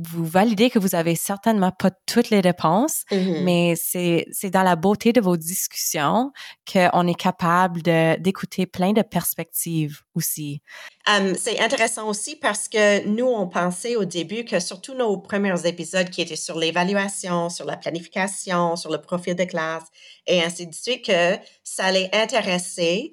vous 0.00 0.24
validez 0.24 0.70
que 0.70 0.78
vous 0.78 0.94
avez 0.94 1.16
certainement 1.16 1.72
pas 1.72 1.90
toutes 2.06 2.30
les 2.30 2.38
réponses, 2.38 3.02
Mhm. 3.10 3.42
mais 3.42 3.74
c'est 3.76 4.26
c'est 4.30 4.48
dans 4.48 4.62
la 4.62 4.76
beauté 4.76 5.12
de 5.12 5.20
vos 5.20 5.36
discussions 5.36 6.30
qu'on 6.72 7.06
est 7.08 7.18
capable 7.20 7.82
d'écouter 7.82 8.66
plein 8.66 8.92
de 8.92 9.02
perspectives 9.02 10.02
aussi. 10.14 10.62
Um, 11.08 11.34
c'est 11.34 11.58
intéressant 11.58 12.06
aussi 12.08 12.36
parce 12.36 12.68
que 12.68 13.04
nous, 13.08 13.26
on 13.26 13.48
pensait 13.48 13.96
au 13.96 14.04
début 14.04 14.44
que 14.44 14.60
surtout 14.60 14.94
nos 14.94 15.18
premiers 15.18 15.66
épisodes 15.66 16.10
qui 16.10 16.22
étaient 16.22 16.36
sur 16.36 16.56
l'évaluation, 16.58 17.50
sur 17.50 17.64
la 17.64 17.76
planification, 17.76 18.76
sur 18.76 18.92
le 18.92 19.00
profil 19.00 19.34
de 19.34 19.44
classe 19.44 19.84
et 20.28 20.40
ainsi 20.42 20.68
de 20.68 20.74
suite, 20.74 21.06
que 21.06 21.36
ça 21.64 21.86
allait 21.86 22.10
intéresser 22.14 23.12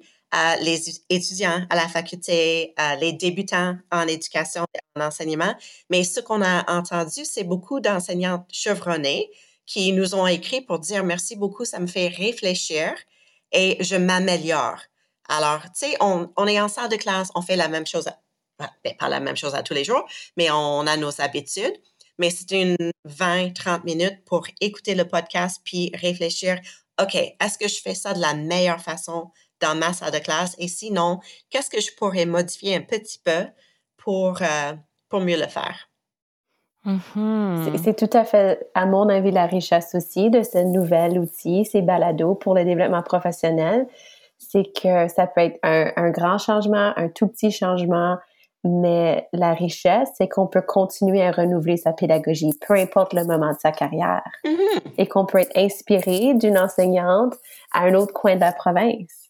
les 0.60 1.02
étudiants 1.10 1.66
à 1.70 1.76
la 1.76 1.88
faculté, 1.88 2.74
les 3.00 3.12
débutants 3.12 3.76
en 3.90 4.06
éducation 4.06 4.64
et 4.74 5.00
en 5.00 5.06
enseignement. 5.06 5.54
Mais 5.90 6.04
ce 6.04 6.20
qu'on 6.20 6.42
a 6.42 6.70
entendu, 6.70 7.24
c'est 7.24 7.44
beaucoup 7.44 7.80
d'enseignants 7.80 8.46
chevronnés 8.50 9.30
qui 9.66 9.92
nous 9.92 10.14
ont 10.14 10.26
écrit 10.26 10.60
pour 10.60 10.78
dire 10.78 11.04
merci 11.04 11.36
beaucoup, 11.36 11.64
ça 11.64 11.80
me 11.80 11.86
fait 11.86 12.08
réfléchir 12.08 12.94
et 13.52 13.76
je 13.80 13.96
m'améliore. 13.96 14.80
Alors, 15.28 15.62
tu 15.64 15.90
sais, 15.90 15.96
on, 16.00 16.46
est 16.46 16.60
en 16.60 16.68
salle 16.68 16.88
de 16.88 16.96
classe, 16.96 17.30
on 17.34 17.42
fait 17.42 17.56
la 17.56 17.68
même 17.68 17.86
chose, 17.86 18.08
ben, 18.58 18.94
pas 18.98 19.08
la 19.08 19.20
même 19.20 19.36
chose 19.36 19.54
à 19.54 19.62
tous 19.62 19.74
les 19.74 19.84
jours, 19.84 20.06
mais 20.36 20.50
on 20.50 20.86
a 20.86 20.96
nos 20.96 21.20
habitudes. 21.20 21.74
Mais 22.18 22.30
c'est 22.30 22.50
une 22.52 22.76
20-30 23.06 23.84
minutes 23.84 24.24
pour 24.24 24.46
écouter 24.60 24.94
le 24.94 25.06
podcast 25.06 25.60
puis 25.64 25.90
réfléchir, 25.94 26.58
OK, 27.00 27.14
est-ce 27.14 27.58
que 27.58 27.68
je 27.68 27.78
fais 27.80 27.94
ça 27.94 28.14
de 28.14 28.20
la 28.20 28.32
meilleure 28.34 28.80
façon 28.80 29.30
dans 29.60 29.74
ma 29.76 29.92
salle 29.92 30.12
de 30.12 30.18
classe? 30.18 30.54
Et 30.58 30.68
sinon, 30.68 31.20
qu'est-ce 31.50 31.70
que 31.70 31.80
je 31.80 31.94
pourrais 31.96 32.26
modifier 32.26 32.76
un 32.76 32.80
petit 32.82 33.18
peu 33.24 33.46
pour, 33.96 34.40
euh, 34.42 34.72
pour 35.08 35.20
mieux 35.20 35.36
le 35.38 35.46
faire? 35.48 35.88
Mhm. 36.84 37.78
C'est- 37.82 37.94
tout 37.96 38.16
à 38.16 38.24
fait, 38.24 38.68
à 38.74 38.86
mon 38.86 39.08
avis, 39.08 39.32
la 39.32 39.46
richesse 39.46 39.94
aussi 39.94 40.30
de 40.30 40.42
ce 40.42 40.58
nouvel 40.58 41.18
outil, 41.18 41.64
ces 41.64 41.82
balados 41.82 42.36
pour 42.36 42.54
le 42.54 42.64
développement 42.64 43.02
professionnel. 43.02 43.88
C'est 44.38 44.64
que 44.72 45.08
ça 45.08 45.26
peut 45.26 45.40
être 45.40 45.58
un, 45.64 45.90
un 45.96 46.10
grand 46.10 46.38
changement, 46.38 46.92
un 46.96 47.08
tout 47.08 47.26
petit 47.26 47.50
changement, 47.50 48.18
mais 48.62 49.26
la 49.32 49.52
richesse, 49.54 50.10
c'est 50.16 50.28
qu'on 50.28 50.46
peut 50.46 50.60
continuer 50.62 51.22
à 51.22 51.32
renouveler 51.32 51.76
sa 51.76 51.92
pédagogie, 51.92 52.50
peu 52.66 52.74
importe 52.74 53.14
le 53.14 53.24
moment 53.24 53.52
de 53.52 53.58
sa 53.58 53.72
carrière, 53.72 54.22
Mhm. 54.44 54.92
et 54.98 55.06
qu'on 55.08 55.24
peut 55.26 55.38
être 55.38 55.56
inspiré 55.56 56.34
d'une 56.34 56.58
enseignante 56.58 57.34
à 57.72 57.84
un 57.84 57.94
autre 57.94 58.12
coin 58.12 58.34
de 58.36 58.40
la 58.40 58.52
province 58.52 59.25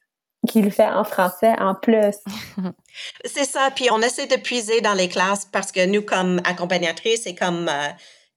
qui 0.48 0.62
le 0.62 0.70
fait 0.70 0.86
en 0.86 1.04
français 1.04 1.54
en 1.58 1.74
plus. 1.74 2.16
C'est 3.24 3.44
ça. 3.44 3.70
Puis 3.74 3.88
on 3.90 4.00
essaie 4.00 4.26
de 4.26 4.36
puiser 4.36 4.80
dans 4.80 4.94
les 4.94 5.08
classes 5.08 5.46
parce 5.50 5.72
que 5.72 5.84
nous, 5.86 6.02
comme 6.02 6.40
accompagnatrices 6.44 7.26
et 7.26 7.34
comme 7.34 7.68
euh, 7.68 7.88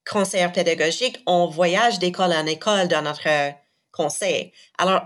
conseillères 0.10 0.52
pédagogiques, 0.52 1.22
on 1.26 1.48
voyage 1.48 2.00
d'école 2.00 2.34
en 2.34 2.46
école 2.46 2.88
dans 2.88 3.02
notre 3.02 3.28
euh, 3.28 3.52
conseil. 3.92 4.52
Alors, 4.78 5.02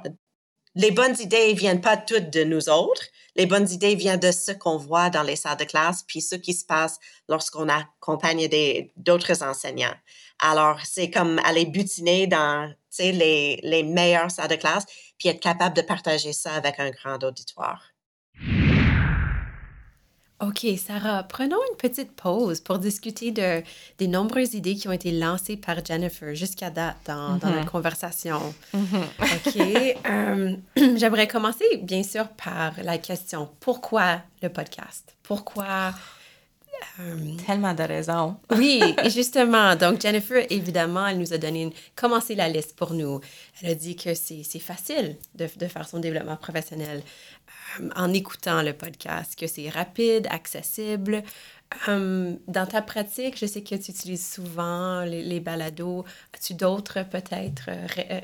les 0.75 0.91
bonnes 0.91 1.15
idées 1.19 1.53
viennent 1.53 1.81
pas 1.81 1.97
toutes 1.97 2.31
de 2.31 2.43
nous 2.43 2.69
autres. 2.69 3.03
Les 3.35 3.45
bonnes 3.45 3.69
idées 3.69 3.95
viennent 3.95 4.19
de 4.19 4.31
ce 4.31 4.51
qu'on 4.51 4.77
voit 4.77 5.09
dans 5.09 5.23
les 5.23 5.35
salles 5.35 5.57
de 5.57 5.63
classe, 5.63 6.03
puis 6.07 6.21
ce 6.21 6.35
qui 6.35 6.53
se 6.53 6.65
passe 6.65 6.99
lorsqu'on 7.27 7.67
accompagne 7.69 8.47
d'autres 8.95 9.43
enseignants. 9.43 9.95
Alors, 10.39 10.79
c'est 10.83 11.09
comme 11.09 11.39
aller 11.43 11.65
butiner 11.65 12.27
dans 12.27 12.71
les, 12.99 13.59
les 13.63 13.83
meilleures 13.83 14.31
salles 14.31 14.49
de 14.49 14.55
classe, 14.55 14.85
puis 15.17 15.29
être 15.29 15.39
capable 15.39 15.75
de 15.75 15.81
partager 15.81 16.33
ça 16.33 16.53
avec 16.53 16.79
un 16.79 16.89
grand 16.91 17.23
auditoire. 17.23 17.81
OK, 20.41 20.65
Sarah, 20.77 21.23
prenons 21.23 21.59
une 21.71 21.77
petite 21.77 22.11
pause 22.17 22.59
pour 22.59 22.77
discuter 22.77 23.31
de, 23.31 23.63
des 23.97 24.07
nombreuses 24.07 24.55
idées 24.55 24.75
qui 24.75 24.89
ont 24.89 24.91
été 24.91 25.11
lancées 25.11 25.55
par 25.55 25.85
Jennifer 25.85 26.35
jusqu'à 26.35 26.69
date 26.69 26.97
dans, 27.05 27.37
dans 27.37 27.47
Mhm. 27.47 27.55
notre 27.55 27.71
conversation. 27.71 28.53
Mhm. 28.73 29.03
OK. 29.21 29.57
euh, 30.05 30.55
J'aimerais 30.97 31.27
commencer, 31.27 31.63
bien 31.83 32.03
sûr, 32.03 32.27
par 32.29 32.73
la 32.83 32.97
question 32.97 33.49
pourquoi 33.61 34.19
le 34.41 34.49
podcast? 34.49 35.15
Pourquoi 35.23 35.93
euh, 36.99 37.35
Tellement 37.45 37.73
de 37.73 37.83
raisons. 37.83 38.37
oui, 38.55 38.81
et 39.03 39.09
justement. 39.09 39.75
Donc, 39.75 40.01
Jennifer, 40.01 40.45
évidemment, 40.49 41.07
elle 41.07 41.19
nous 41.19 41.33
a 41.33 41.37
donné, 41.37 41.63
une, 41.63 41.71
commencé 41.95 42.35
la 42.35 42.49
liste 42.49 42.75
pour 42.75 42.93
nous. 42.93 43.19
Elle 43.61 43.71
a 43.71 43.75
dit 43.75 43.95
que 43.95 44.13
c'est 44.13 44.43
facile 44.59 45.17
de, 45.35 45.47
de 45.55 45.67
faire 45.67 45.87
son 45.87 45.99
développement 45.99 46.37
professionnel 46.37 47.01
euh, 47.79 47.89
en 47.95 48.13
écoutant 48.13 48.61
le 48.61 48.73
podcast, 48.73 49.37
que 49.37 49.47
c'est 49.47 49.69
rapide, 49.69 50.27
accessible. 50.29 51.23
Euh, 51.87 52.35
dans 52.47 52.65
ta 52.65 52.81
pratique, 52.81 53.37
je 53.37 53.45
sais 53.45 53.61
que 53.61 53.75
tu 53.75 53.91
utilises 53.91 54.33
souvent 54.33 55.03
les, 55.03 55.23
les 55.23 55.39
balados. 55.39 56.05
As-tu 56.33 56.53
d'autres, 56.53 57.03
peut-être, 57.03 57.69
euh, 57.69 57.87
euh, 57.97 58.21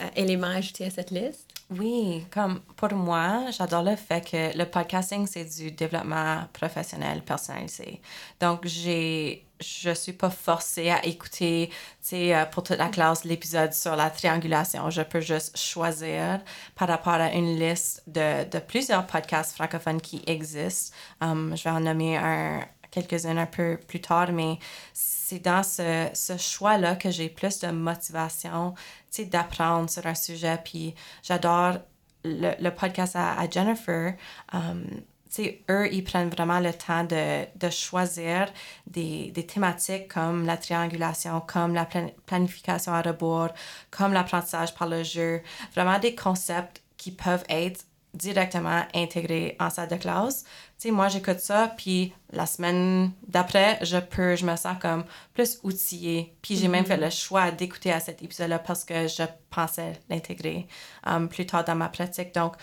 euh, 0.00 0.08
éléments 0.16 0.48
à 0.48 0.56
ajouter 0.56 0.86
à 0.86 0.90
cette 0.90 1.10
liste? 1.10 1.47
Oui, 1.70 2.24
comme 2.30 2.60
pour 2.76 2.94
moi, 2.94 3.50
j'adore 3.50 3.82
le 3.82 3.94
fait 3.94 4.22
que 4.22 4.56
le 4.56 4.64
podcasting, 4.64 5.26
c'est 5.26 5.44
du 5.44 5.70
développement 5.70 6.44
professionnel 6.54 7.20
personnalisé. 7.22 8.00
Donc, 8.40 8.64
j'ai, 8.64 9.46
je 9.60 9.90
suis 9.90 10.14
pas 10.14 10.30
forcée 10.30 10.88
à 10.88 11.04
écouter, 11.04 11.68
tu 11.68 11.76
sais, 12.00 12.34
euh, 12.34 12.46
pour 12.46 12.62
toute 12.62 12.78
la 12.78 12.88
classe, 12.88 13.24
l'épisode 13.24 13.74
sur 13.74 13.96
la 13.96 14.08
triangulation. 14.08 14.88
Je 14.88 15.02
peux 15.02 15.20
juste 15.20 15.58
choisir 15.58 16.40
par 16.74 16.88
rapport 16.88 17.12
à 17.12 17.32
une 17.34 17.58
liste 17.58 18.02
de, 18.06 18.48
de 18.48 18.58
plusieurs 18.60 19.06
podcasts 19.06 19.54
francophones 19.54 20.00
qui 20.00 20.22
existent. 20.26 20.96
Um, 21.20 21.54
je 21.54 21.64
vais 21.64 21.70
en 21.70 21.80
nommer 21.80 22.16
un, 22.16 22.60
quelques-uns 23.02 23.36
un 23.36 23.46
peu 23.46 23.78
plus 23.86 24.00
tard, 24.00 24.32
mais 24.32 24.58
c'est 24.92 25.38
dans 25.38 25.62
ce, 25.62 26.08
ce 26.14 26.36
choix-là 26.36 26.96
que 26.96 27.10
j'ai 27.10 27.28
plus 27.28 27.58
de 27.60 27.68
motivation, 27.68 28.74
tu 29.10 29.22
sais, 29.22 29.24
d'apprendre 29.24 29.88
sur 29.90 30.06
un 30.06 30.14
sujet. 30.14 30.58
Puis 30.64 30.94
j'adore 31.22 31.78
le, 32.24 32.52
le 32.60 32.70
podcast 32.70 33.16
à, 33.16 33.48
Jennifer. 33.50 34.14
Um, 34.52 34.84
tu 35.30 35.44
sais, 35.44 35.62
eux, 35.68 35.92
ils 35.92 36.02
prennent 36.02 36.30
vraiment 36.30 36.58
le 36.58 36.72
temps 36.72 37.04
de, 37.04 37.44
de 37.54 37.70
choisir 37.70 38.50
des, 38.86 39.30
des 39.30 39.46
thématiques 39.46 40.08
comme 40.08 40.46
la 40.46 40.56
triangulation, 40.56 41.40
comme 41.40 41.74
la 41.74 41.84
plan- 41.84 42.10
planification 42.24 42.94
à 42.94 43.02
rebours, 43.02 43.50
comme 43.90 44.14
l'apprentissage 44.14 44.74
par 44.74 44.88
le 44.88 45.02
jeu. 45.02 45.42
Vraiment 45.74 45.98
des 45.98 46.14
concepts 46.14 46.82
qui 46.96 47.10
peuvent 47.12 47.44
être 47.50 47.84
directement 48.14 48.82
intégrés 48.94 49.54
en 49.60 49.68
salle 49.68 49.88
de 49.88 49.96
classe. 49.96 50.44
Sais, 50.78 50.92
moi, 50.92 51.08
j'écoute 51.08 51.40
ça, 51.40 51.74
puis 51.76 52.12
la 52.32 52.46
semaine 52.46 53.10
d'après, 53.26 53.80
je 53.82 53.98
peux, 53.98 54.36
je 54.36 54.46
me 54.46 54.54
sens 54.54 54.76
comme 54.80 55.04
plus 55.34 55.58
outillée. 55.64 56.36
Puis 56.40 56.56
j'ai 56.56 56.68
même 56.68 56.84
fait 56.84 56.96
le 56.96 57.10
choix 57.10 57.50
d'écouter 57.50 57.90
à 57.90 57.98
cet 57.98 58.22
épisode-là 58.22 58.60
parce 58.60 58.84
que 58.84 59.08
je 59.08 59.24
pensais 59.50 59.98
l'intégrer 60.08 60.68
um, 61.04 61.28
plus 61.28 61.46
tard 61.46 61.64
dans 61.64 61.74
ma 61.74 61.88
pratique. 61.88 62.32
Donc, 62.32 62.54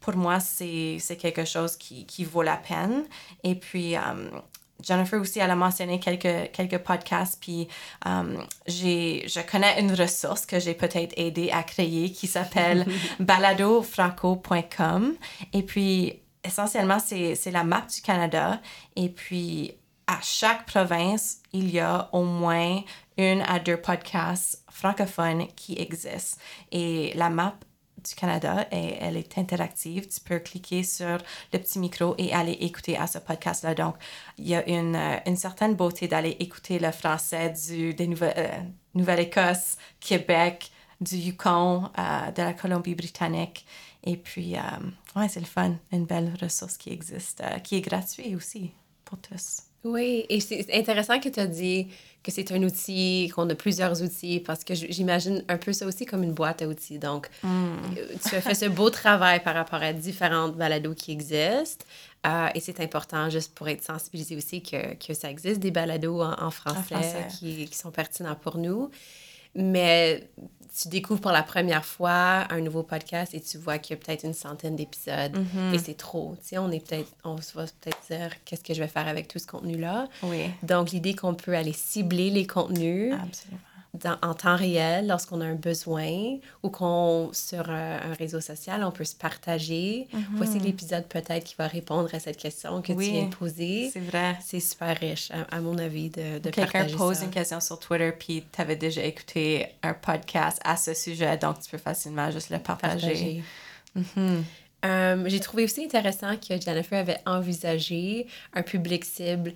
pour 0.00 0.16
moi, 0.16 0.40
c'est 0.40 0.96
c'est 0.98 1.16
quelque 1.16 1.44
chose 1.44 1.76
qui, 1.76 2.04
qui 2.06 2.24
vaut 2.24 2.42
la 2.42 2.56
peine. 2.56 3.04
Et 3.44 3.54
puis, 3.54 3.94
um, 3.96 4.42
Jennifer 4.82 5.20
aussi, 5.20 5.38
elle 5.38 5.52
a 5.52 5.54
mentionné 5.54 6.00
quelques, 6.00 6.50
quelques 6.50 6.78
podcasts, 6.78 7.40
puis 7.40 7.68
um, 8.04 8.44
j'ai, 8.66 9.28
je 9.28 9.38
connais 9.40 9.80
une 9.80 9.94
ressource 9.94 10.44
que 10.44 10.58
j'ai 10.58 10.74
peut-être 10.74 11.14
aidé 11.16 11.50
à 11.52 11.62
créer 11.62 12.10
qui 12.10 12.26
s'appelle 12.26 12.84
baladofranco.com. 13.20 15.14
Et 15.52 15.62
puis, 15.62 16.20
essentiellement, 16.44 16.98
c'est, 16.98 17.50
la 17.50 17.64
map 17.64 17.82
du 17.82 18.00
Canada. 18.02 18.60
Et 18.96 19.08
puis, 19.08 19.72
à 20.06 20.18
chaque 20.22 20.66
province, 20.66 21.38
il 21.52 21.70
y 21.70 21.80
a 21.80 22.08
au 22.12 22.24
moins 22.24 22.82
une 23.16 23.42
à 23.42 23.58
deux 23.58 23.76
podcasts 23.76 24.62
francophones 24.70 25.46
qui 25.56 25.78
existent. 25.80 26.40
Et 26.72 27.12
la 27.14 27.30
map 27.30 27.54
du 28.06 28.14
Canada 28.14 28.66
elle 28.70 29.16
est 29.16 29.38
interactive. 29.38 30.06
Tu 30.08 30.20
peux 30.20 30.38
cliquer 30.38 30.82
sur 30.82 31.18
le 31.52 31.58
petit 31.58 31.78
micro 31.78 32.14
et 32.18 32.34
aller 32.34 32.52
écouter 32.52 32.98
à 32.98 33.06
ce 33.06 33.18
podcast-là. 33.18 33.74
Donc, 33.74 33.94
il 34.36 34.48
y 34.48 34.54
a 34.54 34.68
une, 34.68 34.94
euh, 34.96 35.36
certaine 35.36 35.74
beauté 35.74 36.06
d'aller 36.06 36.36
écouter 36.40 36.78
le 36.78 36.90
français 36.90 37.50
du, 37.66 37.94
des 37.94 38.06
Nouvelle- 38.06 38.34
euh, 38.36 38.58
Nouvelle-Écosse, 38.94 39.78
Québec, 40.00 40.70
du 41.00 41.16
Yukon, 41.16 41.90
euh, 41.98 42.30
de 42.30 42.42
la 42.42 42.52
Colombie-Britannique. 42.52 43.64
Et 44.06 44.16
puis, 44.16 44.56
euh, 44.56 44.60
ouais, 45.16 45.28
c'est 45.28 45.40
le 45.40 45.46
fun. 45.46 45.74
Une 45.92 46.04
belle 46.04 46.32
ressource 46.40 46.76
qui 46.76 46.90
existe, 46.92 47.40
euh, 47.40 47.58
qui 47.58 47.76
est 47.76 47.80
gratuite 47.80 48.36
aussi 48.36 48.70
pour 49.04 49.18
tous. 49.18 49.62
Oui, 49.82 50.24
et 50.30 50.40
c'est 50.40 50.66
intéressant 50.74 51.20
que 51.20 51.28
tu 51.28 51.38
as 51.40 51.46
dit 51.46 51.88
que 52.22 52.30
c'est 52.30 52.50
un 52.52 52.62
outil, 52.62 53.30
qu'on 53.34 53.48
a 53.50 53.54
plusieurs 53.54 54.02
outils, 54.02 54.40
parce 54.40 54.64
que 54.64 54.74
j'imagine 54.74 55.44
un 55.46 55.58
peu 55.58 55.74
ça 55.74 55.86
aussi 55.86 56.06
comme 56.06 56.22
une 56.22 56.32
boîte 56.32 56.62
à 56.62 56.66
outils. 56.68 56.98
Donc, 56.98 57.28
euh, 57.44 58.06
tu 58.26 58.34
as 58.34 58.40
fait 58.40 58.54
ce 58.54 58.64
beau 58.64 58.88
travail 58.88 59.42
par 59.42 59.54
rapport 59.54 59.82
à 59.82 59.92
différentes 59.92 60.56
balados 60.56 60.94
qui 60.94 61.12
existent. 61.12 61.84
euh, 62.26 62.48
et 62.54 62.60
c'est 62.60 62.80
important 62.80 63.28
juste 63.28 63.54
pour 63.54 63.68
être 63.68 63.84
sensibilisé 63.84 64.36
aussi 64.36 64.62
que, 64.62 64.94
que 64.94 65.12
ça 65.12 65.30
existe 65.30 65.60
des 65.60 65.70
balados 65.70 66.22
en, 66.22 66.32
en 66.42 66.50
français, 66.50 66.94
français. 66.94 67.26
Qui, 67.38 67.66
qui 67.66 67.76
sont 67.76 67.90
pertinents 67.90 68.36
pour 68.36 68.56
nous. 68.56 68.90
mais 69.54 70.28
tu 70.76 70.88
découvres 70.88 71.20
pour 71.20 71.30
la 71.30 71.42
première 71.42 71.84
fois 71.84 72.44
un 72.50 72.60
nouveau 72.60 72.82
podcast 72.82 73.32
et 73.34 73.40
tu 73.40 73.58
vois 73.58 73.78
qu'il 73.78 73.96
y 73.96 74.00
a 74.00 74.02
peut-être 74.04 74.24
une 74.24 74.34
centaine 74.34 74.74
d'épisodes 74.76 75.36
Mhm. 75.36 75.74
et 75.74 75.78
c'est 75.78 75.94
trop. 75.96 76.34
Tu 76.42 76.48
sais, 76.48 76.58
on 76.58 76.70
est 76.70 76.84
peut-être, 76.86 77.10
on 77.24 77.40
se 77.40 77.54
va 77.56 77.64
peut-être 77.64 77.98
dire 78.10 78.30
qu'est-ce 78.44 78.64
que 78.64 78.74
je 78.74 78.80
vais 78.80 78.88
faire 78.88 79.06
avec 79.08 79.28
tout 79.28 79.38
ce 79.38 79.46
contenu-là? 79.46 80.08
Oui, 80.24 80.50
Donc, 80.62 80.90
l'idée 80.90 81.14
qu'on 81.14 81.34
peut 81.34 81.54
aller 81.54 81.72
cibler 81.72 82.30
les 82.30 82.46
contenus 82.46 83.12
absolument. 83.14 83.60
Dans- 83.94 84.18
en 84.22 84.34
temps 84.34 84.56
réel 84.56 85.06
lorsqu'on 85.06 85.40
a 85.40 85.44
un 85.44 85.54
besoin 85.54 86.38
ou 86.62 86.68
qu'on, 86.68 87.30
sur 87.32 87.70
un, 87.70 88.00
un 88.10 88.14
réseau 88.14 88.40
social, 88.40 88.82
on 88.84 88.90
peut 88.90 89.04
se 89.04 89.14
partager. 89.14 90.08
Voici 90.34 90.58
l'épisode 90.58 91.04
peut-être 91.06 91.44
qui 91.44 91.54
va 91.56 91.66
répondre 91.68 92.08
à 92.12 92.18
cette 92.18 92.36
question 92.36 92.82
que 92.82 92.92
Mhm. 92.92 92.98
Oui, 92.98 93.06
tu 93.06 93.12
viens 93.12 93.26
de 93.26 93.34
poser. 93.34 93.90
C'est 93.92 94.00
vrai. 94.00 94.36
C'est 94.44 94.60
super 94.60 94.98
riche, 94.98 95.30
à, 95.30 95.56
à 95.56 95.60
mon 95.60 95.78
avis, 95.78 96.10
de, 96.10 96.38
de 96.40 96.50
Quelqu'un 96.50 96.86
pose 96.96 97.18
ça. 97.18 97.24
une 97.24 97.30
question 97.30 97.60
sur 97.60 97.78
Twitter, 97.78 98.12
puis 98.18 98.44
tu 98.52 98.60
avais 98.60 98.76
déjà 98.76 99.02
écouté 99.04 99.68
un 99.82 99.94
podcast 99.94 100.60
à 100.64 100.76
ce 100.76 100.92
sujet, 100.92 101.36
donc 101.38 101.60
tu 101.60 101.70
peux 101.70 101.78
facilement 101.78 102.30
juste 102.30 102.50
le 102.50 102.58
partager. 102.58 103.42
partager. 103.94 104.44
Euh, 104.84 105.22
J'ai 105.26 105.40
trouvé 105.40 105.64
aussi 105.64 105.84
intéressant 105.84 106.36
que 106.36 106.60
Jennifer 106.60 106.98
avait 107.00 107.20
envisagé 107.26 108.26
un 108.52 108.62
public 108.62 109.04
cible 109.04 109.54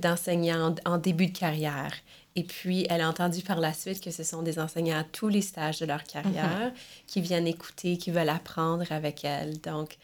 d'enseignants 0.00 0.74
en, 0.86 0.94
en 0.94 0.98
début 0.98 1.26
de 1.26 1.38
carrière. 1.38 1.92
Et 2.36 2.42
puis, 2.42 2.84
elle 2.90 3.00
a 3.00 3.08
entendu 3.08 3.42
par 3.42 3.60
la 3.60 3.72
suite 3.72 4.02
que 4.02 4.10
ce 4.10 4.24
sont 4.24 4.42
des 4.42 4.58
enseignants 4.58 4.98
à 4.98 5.04
tous 5.04 5.28
les 5.28 5.40
stages 5.40 5.78
de 5.78 5.86
leur 5.86 6.02
carrière 6.02 6.72
qui 7.06 7.20
viennent 7.20 7.46
écouter, 7.46 7.96
qui 7.96 8.10
veulent 8.10 8.28
apprendre 8.28 8.90
avec 8.90 9.24
elle. 9.24 9.60
Donc, 9.60 9.96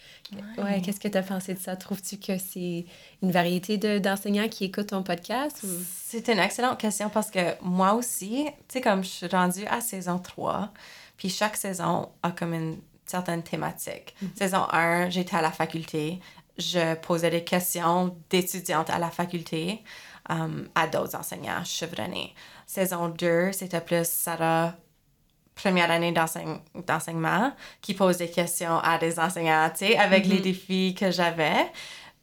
ouais, 0.59 0.81
qu'est-ce 0.81 1.01
que 1.01 1.09
tu 1.09 1.19
as 1.19 1.25
pensé 1.25 1.55
de 1.55 1.59
ça? 1.59 1.75
Trouves-tu 1.75 2.19
que 2.19 2.39
c'est 2.39 2.85
une 3.23 3.33
variété 3.33 3.79
de- 3.79 3.99
d'enseignants 3.99 4.49
qui 4.49 4.67
écoutent 4.67 4.89
ton 4.89 5.03
podcast? 5.03 5.65
Ou... 5.65 5.69
C'est 6.05 6.29
une 6.29 6.39
excellente 6.39 6.79
question 6.79 7.11
parce 7.11 7.33
que 7.33 7.61
moi 7.63 7.95
aussi, 7.95 8.45
tu 8.69 8.75
sais, 8.75 8.81
comme 8.81 9.03
je 9.03 9.09
suis 9.09 9.27
rendue 9.27 9.67
à 9.67 9.81
saison 9.81 10.21
3, 10.21 10.73
puis 11.17 11.31
chaque 11.31 11.57
saison 11.57 12.11
a 12.23 12.31
comme 12.31 12.55
une 12.55 12.79
certaine 13.07 13.43
thématique. 13.43 14.15
Saison 14.37 14.67
1, 14.71 15.11
j'étais 15.11 15.35
à 15.35 15.43
la 15.43 15.51
faculté, 15.51 16.21
je 16.59 16.95
posais 16.95 17.31
des 17.31 17.43
questions 17.43 18.17
d'étudiantes 18.29 18.91
à 18.91 18.99
la 19.01 19.11
faculté 19.11 19.83
um, 20.31 20.69
à 20.75 20.87
d'autres 20.87 21.17
enseignants 21.17 21.65
chevronnés. 21.65 22.35
Saison 22.67 23.09
2, 23.09 23.53
c'était 23.53 23.81
plus 23.81 24.07
Sarah, 24.09 24.75
première 25.55 25.91
année 25.91 26.13
d'enseigne- 26.13 26.61
d'enseignement, 26.87 27.53
qui 27.81 27.95
pose 27.95 28.19
des 28.19 28.31
questions 28.31 28.79
à 28.79 28.97
des 28.99 29.19
enseignants, 29.19 29.69
tu 29.71 29.87
sais, 29.87 29.99
avec 29.99 30.27
les 30.27 30.39
défis 30.39 30.95
que 30.95 31.11
j'avais. 31.11 31.71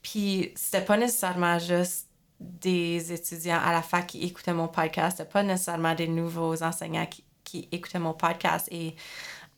Puis 0.01 0.53
c'était 0.55 0.85
pas 0.85 0.97
nécessairement 0.97 1.59
juste 1.59 2.07
des 2.39 3.11
étudiants 3.11 3.59
à 3.63 3.71
la 3.71 3.81
fac 3.81 4.07
qui 4.07 4.23
écoutaient 4.23 4.53
mon 4.53 4.67
podcast, 4.67 5.17
c'était 5.17 5.29
pas 5.29 5.43
nécessairement 5.43 5.95
des 5.95 6.07
nouveaux 6.07 6.61
enseignants 6.63 7.07
qui, 7.07 7.23
qui 7.43 7.67
écoutaient 7.71 7.99
mon 7.99 8.13
podcast. 8.13 8.67
Et 8.71 8.95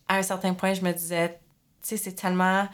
à 0.07 0.15
un 0.15 0.23
certain 0.23 0.53
point, 0.53 0.73
je 0.73 0.81
me 0.81 0.91
disais, 0.91 1.29
tu 1.81 1.89
sais, 1.89 1.97
c'est 1.97 2.13
tellement 2.13 2.67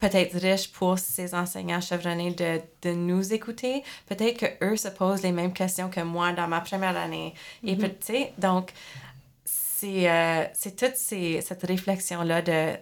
peut-être 0.00 0.34
riche 0.38 0.72
pour 0.72 0.98
ces 0.98 1.34
enseignants 1.34 1.80
chevronnés 1.80 2.32
de, 2.34 2.60
de 2.82 2.92
nous 2.94 3.32
écouter. 3.32 3.84
Peut-être 4.06 4.38
que 4.38 4.64
eux 4.64 4.76
se 4.76 4.88
posent 4.88 5.22
les 5.22 5.32
mêmes 5.32 5.52
questions 5.52 5.88
que 5.90 6.00
moi 6.00 6.32
dans 6.32 6.48
ma 6.48 6.60
première 6.60 6.96
année. 6.96 7.34
Et 7.62 7.76
peut- 7.76 7.88
tu 8.00 8.06
sais, 8.14 8.32
donc, 8.38 8.72
c'est 9.44 10.10
euh, 10.10 10.44
toute 10.76 10.96
ces, 10.96 11.40
cette 11.40 11.62
réflexion-là 11.64 12.42
de 12.42 12.72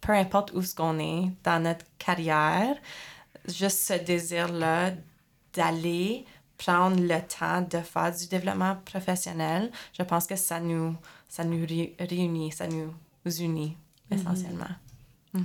peu 0.00 0.12
importe 0.12 0.52
où 0.54 0.62
ce 0.62 0.74
qu'on 0.74 0.98
est 0.98 1.30
dans 1.44 1.62
notre 1.62 1.84
carrière, 1.98 2.74
juste 3.46 3.78
ce 3.80 3.92
désir-là 3.94 4.92
d'aller 5.54 6.24
prendre 6.56 7.00
le 7.00 7.20
temps 7.22 7.62
de 7.62 7.78
faire 7.82 8.14
du 8.14 8.26
développement 8.28 8.76
professionnel, 8.84 9.70
je 9.96 10.02
pense 10.02 10.26
que 10.26 10.36
ça 10.36 10.60
nous, 10.60 10.94
ça 11.28 11.44
nous 11.44 11.66
ré- 11.66 11.94
réunit, 11.98 12.52
ça 12.52 12.66
nous 12.66 12.92
unit 13.40 13.76
essentiellement. 14.10 14.64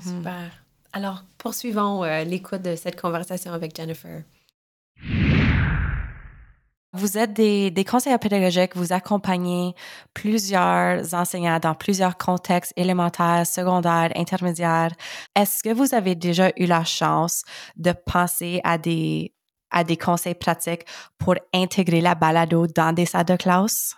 Super. 0.02 0.64
Alors, 0.96 1.24
poursuivons 1.38 2.06
euh, 2.06 2.24
l'écoute 2.24 2.62
de 2.62 2.78
cette 2.78 3.00
conversation 3.00 3.52
avec 3.52 3.76
Jennifer. 3.76 4.24
Vous 6.94 7.18
êtes 7.18 7.34
des, 7.34 7.70
des 7.70 7.84
conseillers 7.84 8.18
pédagogiques, 8.18 8.78
vous 8.78 8.94
accompagnez 8.94 9.76
plusieurs 10.14 11.14
enseignants 11.14 11.60
dans 11.60 11.76
plusieurs 11.76 12.16
contextes 12.16 12.72
élémentaires, 12.78 13.46
secondaires, 13.46 14.14
intermédiaires. 14.16 14.94
Est-ce 15.36 15.64
que 15.64 15.74
vous 15.74 15.94
avez 15.94 16.16
déjà 16.16 16.52
eu 16.56 16.66
la 16.66 16.86
chance 16.86 17.44
de 17.76 17.92
penser 17.92 18.62
à 18.64 18.78
des, 18.78 19.34
à 19.72 19.84
des 19.84 19.98
conseils 19.98 20.36
pratiques 20.36 20.86
pour 21.18 21.36
intégrer 21.54 22.00
la 22.00 22.16
balado 22.16 22.68
dans 22.68 22.94
des 22.94 23.06
salles 23.06 23.26
de 23.26 23.36
classe? 23.36 23.96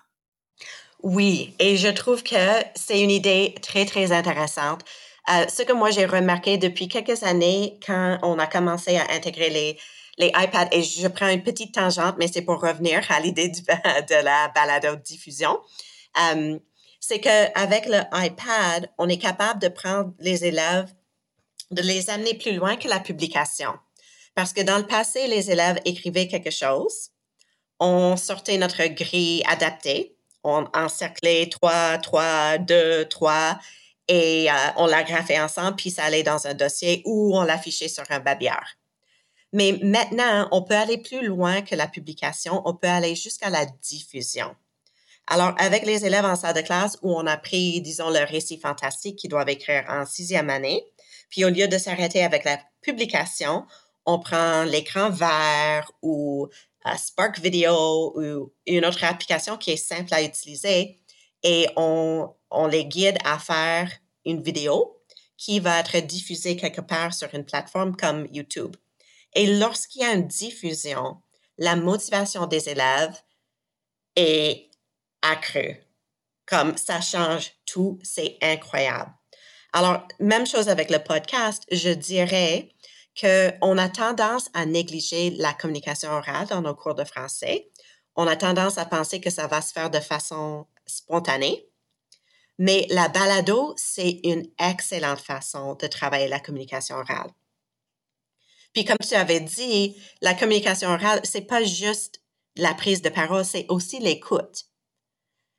Oui, 1.04 1.54
et 1.60 1.78
je 1.78 1.90
trouve 1.90 2.24
que 2.24 2.64
c'est 2.74 3.04
une 3.04 3.12
idée 3.12 3.54
très, 3.62 3.86
très 3.86 4.12
intéressante. 4.12 4.84
Euh, 5.30 5.46
ce 5.50 5.64
que 5.64 5.74
moi 5.74 5.92
j'ai 5.92 6.06
remarqué 6.06 6.58
depuis 6.58 6.88
quelques 6.88 7.24
années 7.24 7.80
quand 7.86 8.18
on 8.24 8.40
a 8.40 8.48
commencé 8.48 8.98
à 8.98 9.12
intégrer 9.12 9.50
les, 9.50 9.78
les 10.18 10.28
iPads, 10.28 10.70
et 10.72 10.84
je 10.84 11.08
prends 11.08 11.28
une 11.28 11.44
petite 11.44 11.74
tangente, 11.74 12.16
mais 12.18 12.28
c'est 12.28 12.42
pour 12.42 12.62
revenir 12.62 13.02
à 13.12 13.20
l'idée 13.20 13.50
de 13.50 14.24
la 14.24 14.50
balado-diffusion, 14.56 15.60
euh, 16.18 16.58
c'est 17.00 17.20
qu'avec 17.20 17.86
le 17.86 18.00
iPad, 18.14 18.90
on 18.98 19.08
est 19.08 19.18
capable 19.18 19.62
de 19.62 19.68
prendre 19.68 20.14
les 20.20 20.46
élèves, 20.46 20.94
de 21.72 21.82
les 21.82 22.10
amener 22.10 22.34
plus 22.34 22.54
loin 22.54 22.76
que 22.76 22.88
la 22.88 23.00
publication. 23.00 23.74
Parce 24.34 24.54
que 24.54 24.62
dans 24.62 24.78
le 24.78 24.88
passé, 24.88 25.28
les 25.28 25.52
élèves 25.52 25.80
écrivaient 25.86 26.28
quelque 26.28 26.52
chose, 26.52 27.12
on 27.80 28.18
sortait 28.18 28.58
notre 28.58 28.84
grille 28.86 29.44
adaptée, 29.48 30.16
on 30.44 30.66
encerclait 30.74 31.48
3, 31.50 31.98
3, 32.00 32.58
2, 32.60 33.06
3, 33.06 33.60
et 34.08 34.50
euh, 34.50 34.54
on 34.78 34.86
la 34.86 35.04
graphait 35.04 35.40
ensemble, 35.40 35.76
puis 35.76 35.92
ça 35.92 36.06
allait 36.06 36.24
dans 36.24 36.48
un 36.48 36.54
dossier 36.54 37.02
ou 37.06 37.38
on 37.38 37.44
l'affichait 37.44 37.88
sur 37.88 38.04
un 38.10 38.20
babillard. 38.20 38.78
Mais 39.54 39.80
maintenant, 39.82 40.48
on 40.52 40.62
peut 40.62 40.76
aller 40.76 40.98
plus 40.98 41.26
loin 41.26 41.62
que 41.62 41.76
la 41.76 41.88
publication, 41.88 42.62
on 42.66 42.74
peut 42.74 42.88
aller 42.88 43.16
jusqu'à 43.16 43.50
la 43.50 43.66
diffusion. 43.66 44.56
Alors, 45.28 45.54
avec 45.58 45.86
les 45.86 46.06
élèves 46.06 46.26
en 46.26 46.36
salle 46.36 46.56
de 46.56 46.62
classe 46.62 46.98
où 47.02 47.14
on 47.14 47.26
a 47.28 47.38
pris, 47.38 47.82
disons, 47.82 48.10
le 48.10 48.24
récit 48.26 48.60
fantastique 48.60 49.18
qu'ils 49.18 49.30
doivent 49.30 49.50
écrire 49.50 49.84
en 49.90 50.06
sixième 50.06 50.50
année, 50.50 50.86
puis 51.30 51.44
au 51.44 51.50
lieu 51.50 51.68
de 51.68 51.78
s'arrêter 51.78 52.24
avec 52.24 52.46
la 52.46 52.60
publication, 52.82 53.66
on 54.06 54.20
prend 54.20 54.64
l'écran 54.64 55.10
vert 55.10 55.92
ou 56.02 56.48
euh, 56.86 56.90
Spark 56.98 57.40
Video 57.40 58.14
ou 58.16 58.54
une 58.66 58.86
autre 58.86 59.04
application 59.04 59.58
qui 59.58 59.72
est 59.72 59.78
simple 59.78 60.14
à 60.14 60.24
utiliser 60.24 60.98
et 61.44 61.68
on, 61.76 62.34
les 62.70 62.86
guide 62.86 63.18
à 63.24 63.40
faire 63.40 63.92
une 64.26 64.42
vidéo 64.42 65.02
qui 65.38 65.60
va 65.60 65.80
être 65.80 65.98
diffusée 66.00 66.56
quelque 66.56 66.82
part 66.82 67.14
sur 67.14 67.34
une 67.34 67.46
plateforme 67.46 67.96
comme 67.96 68.28
YouTube. 68.32 68.76
Et 69.34 69.58
lorsqu'il 69.58 70.02
y 70.02 70.06
a 70.06 70.14
une 70.14 70.28
diffusion, 70.28 71.18
la 71.58 71.76
motivation 71.76 72.48
des 72.48 72.70
élèves 72.70 73.16
est 74.16 74.70
accrue. 75.22 75.78
Comme 76.46 76.78
ça 76.78 77.02
change 77.02 77.52
tout, 77.66 78.00
c'est 78.02 78.38
incroyable. 78.42 79.12
Alors, 79.74 80.08
même 80.20 80.48
chose 80.48 80.70
avec 80.70 80.90
le 80.90 81.00
podcast, 81.00 81.64
je 81.72 81.90
dirais 81.90 82.70
qu'on 83.20 83.78
a 83.78 83.90
tendance 83.90 84.50
à 84.54 84.66
négliger 84.66 85.32
la 85.32 85.54
communication 85.54 86.10
orale 86.10 86.48
dans 86.48 86.62
nos 86.62 86.76
cours 86.76 86.96
de 86.96 87.04
français. 87.04 87.70
On 88.18 88.28
a 88.28 88.36
tendance 88.36 88.78
à 88.80 88.86
penser 88.86 89.22
que 89.22 89.30
ça 89.30 89.48
va 89.48 89.62
se 89.62 89.72
faire 89.72 89.92
de 89.92 90.00
façon 90.00 90.66
spontanée. 90.88 91.70
Mais 92.58 92.88
la 92.90 93.08
balado, 93.08 93.76
c'est 93.78 94.20
une 94.24 94.48
excellente 94.60 95.20
façon 95.20 95.76
de 95.76 95.86
travailler 95.86 96.28
la 96.28 96.40
communication 96.40 96.96
orale. 96.96 97.30
Puis 98.74 98.86
comme 98.86 98.98
tu 99.08 99.14
avais 99.14 99.40
dit, 99.40 99.96
la 100.22 100.34
communication 100.34 100.90
orale, 100.90 101.22
c'est 101.24 101.42
pas 101.42 101.64
juste 101.64 102.22
la 102.56 102.74
prise 102.74 103.04
de 103.04 103.10
parole, 103.10 103.46
c'est 103.46 103.68
aussi 103.70 104.00
l'écoute. 104.00 104.66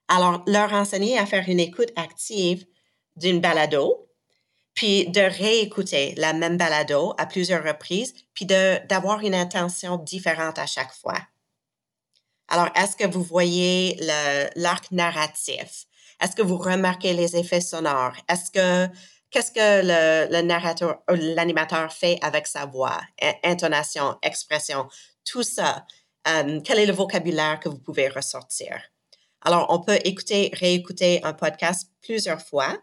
Alors, 0.09 0.43
leur 0.47 0.73
enseigner 0.73 1.17
à 1.17 1.27
faire 1.27 1.49
une 1.49 1.61
écoute 1.61 1.93
active 1.95 2.67
d'une 3.15 3.41
balado, 3.41 4.09
puis 4.75 5.09
de 5.09 5.21
réécouter 5.21 6.15
la 6.17 6.33
même 6.33 6.57
balado 6.57 7.15
à 7.19 7.27
plusieurs 7.27 7.65
reprises, 7.65 8.15
puis 8.35 8.47
d'avoir 8.47 9.21
une 9.21 9.35
intention 9.35 9.97
différente 9.97 10.59
à 10.59 10.67
chaque 10.67 10.93
fois. 10.93 11.19
Alors, 12.49 12.69
est-ce 12.75 12.97
que 12.97 13.07
vous 13.07 13.23
voyez 13.23 13.97
l'arc 14.57 14.91
narratif? 14.91 15.87
Est-ce 16.21 16.35
que 16.35 16.43
vous 16.43 16.57
remarquez 16.59 17.13
les 17.13 17.37
effets 17.37 17.61
sonores? 17.61 18.17
Est-ce 18.29 18.51
que 18.51 18.93
qu'est-ce 19.31 19.53
que 19.53 19.83
le, 19.85 20.33
le 20.33 20.43
narrateur, 20.43 21.03
l'animateur 21.09 21.93
fait 21.93 22.19
avec 22.23 22.47
sa 22.47 22.67
voix, 22.67 23.01
intonation, 23.45 24.17
expression, 24.23 24.89
tout 25.25 25.43
ça? 25.43 25.85
Um, 26.27 26.63
quel 26.63 26.79
est 26.79 26.87
le 26.87 26.93
vocabulaire 26.93 27.61
que 27.61 27.69
vous 27.69 27.79
pouvez 27.79 28.09
ressortir? 28.09 28.83
Alors, 29.43 29.67
on 29.71 29.81
peut 29.81 29.99
écouter, 30.05 30.51
réécouter 30.55 31.21
un 31.25 31.33
podcast 31.33 31.91
plusieurs 32.03 32.43
fois. 32.43 32.77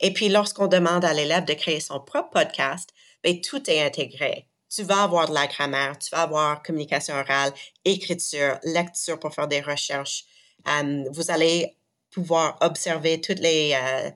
Et 0.00 0.12
puis, 0.12 0.28
lorsqu'on 0.28 0.66
demande 0.66 1.04
à 1.04 1.12
l'élève 1.12 1.44
de 1.44 1.54
créer 1.54 1.80
son 1.80 2.00
propre 2.00 2.30
podcast, 2.30 2.90
bien, 3.22 3.36
tout 3.42 3.70
est 3.70 3.80
intégré. 3.80 4.48
Tu 4.74 4.82
vas 4.84 5.02
avoir 5.02 5.28
de 5.28 5.34
la 5.34 5.46
grammaire, 5.46 5.98
tu 5.98 6.08
vas 6.10 6.22
avoir 6.22 6.62
communication 6.62 7.14
orale, 7.14 7.52
écriture, 7.84 8.58
lecture 8.64 9.18
pour 9.18 9.34
faire 9.34 9.48
des 9.48 9.60
recherches, 9.60 10.24
vous 11.10 11.30
allez 11.30 11.76
pouvoir 12.10 12.56
observer 12.60 13.20
toutes 13.20 13.40
les, 13.40 13.74
euh, 13.74 14.10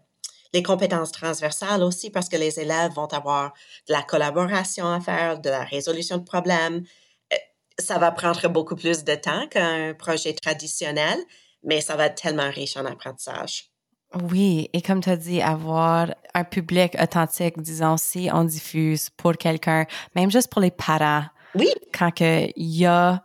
les 0.53 0.63
compétences 0.63 1.13
transversales 1.13 1.83
aussi 1.83 2.11
parce 2.11 2.29
que 2.29 2.37
les 2.37 2.61
élèves 2.61 2.93
vont 2.93 3.07
avoir 3.07 3.53
de 3.89 3.93
la 3.93 4.03
collaboration 4.03 4.87
à 4.87 5.01
faire, 5.01 5.39
de 5.41 5.51
la 5.51 5.65
résolution 5.65 6.19
de 6.19 6.25
problèmes. 6.25 6.85
Euh, 7.33 7.37
ça 7.79 7.99
va 7.99 8.11
prendre 8.13 8.49
beaucoup 8.49 8.77
plus 8.77 9.05
de 9.05 9.15
temps 9.15 9.49
qu'un 9.49 9.95
projet 9.95 10.35
traditionnel, 10.35 11.19
mais 11.63 11.81
ça 11.81 11.97
va 11.97 12.07
être 12.07 12.21
tellement 12.21 12.51
riche 12.51 12.77
en 12.77 12.85
apprentissage. 12.85 13.71
Oui, 14.15 14.71
et 14.73 14.83
comme 14.83 15.03
tu 15.03 15.11
as 15.11 15.17
dit, 15.17 15.43
avoir 15.43 16.15
un 16.35 16.45
public 16.45 16.97
authentique, 17.01 17.61
disons, 17.61 17.97
si 17.97 18.29
on 18.33 18.45
diffuse 18.45 19.11
pour 19.11 19.37
quelqu'un, 19.37 19.87
même 20.15 20.31
juste 20.31 20.49
pour 20.49 20.61
les 20.61 20.71
parents. 20.71 21.25
Oui. 21.55 21.69
Quand 21.93 22.11
que 22.11 22.49
y 22.57 22.87
a, 22.87 23.23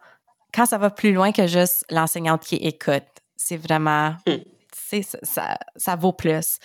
quand 0.53 0.65
ça 0.65 0.77
va 0.77 0.89
plus 0.89 1.13
loin 1.13 1.31
que 1.31 1.47
juste 1.47 1.85
l'enseignante 1.89 2.43
qui 2.43 2.55
écoute, 2.55 3.03
c'est 3.35 3.57
vraiment, 3.57 4.15
hmm. 4.27 4.37
c'est, 4.73 5.03
ça, 5.23 5.57
ça 5.75 5.95
vaut 5.95 6.13
plus. 6.13 6.59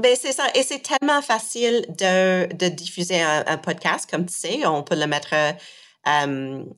Ben, 0.00 0.16
c'est 0.18 0.32
ça. 0.32 0.46
Et 0.54 0.62
c'est 0.62 0.80
tellement 0.80 1.22
facile 1.22 1.84
de, 1.88 2.52
de 2.54 2.68
diffuser 2.68 3.20
un, 3.20 3.44
un, 3.46 3.56
podcast, 3.58 4.08
comme 4.08 4.26
tu 4.26 4.34
sais. 4.34 4.66
On 4.66 4.82
peut 4.82 4.94
le 4.94 5.06
mettre 5.06 5.34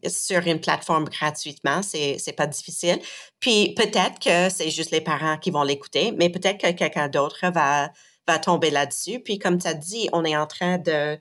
sur 0.06 0.46
une 0.46 0.60
plateforme 0.60 1.04
gratuitement. 1.04 1.82
C'est, 1.82 2.16
c'est 2.18 2.32
pas 2.32 2.46
difficile. 2.46 2.98
Puis 3.38 3.74
peut-être 3.74 4.18
que 4.18 4.48
c'est 4.48 4.70
juste 4.70 4.90
les 4.90 5.00
parents 5.00 5.38
qui 5.38 5.50
vont 5.50 5.62
l'écouter, 5.62 6.12
mais 6.12 6.30
peut-être 6.30 6.58
que 6.58 6.70
quelqu'un 6.72 7.08
d'autre 7.08 7.50
va, 7.52 7.90
va 8.26 8.38
tomber 8.38 8.70
là-dessus. 8.70 9.20
Puis 9.20 9.38
comme 9.38 9.58
tu 9.58 9.68
as 9.68 9.74
dit, 9.74 10.08
on 10.12 10.24
est 10.24 10.36
en 10.36 10.46
train 10.46 10.78
de, 10.78 11.18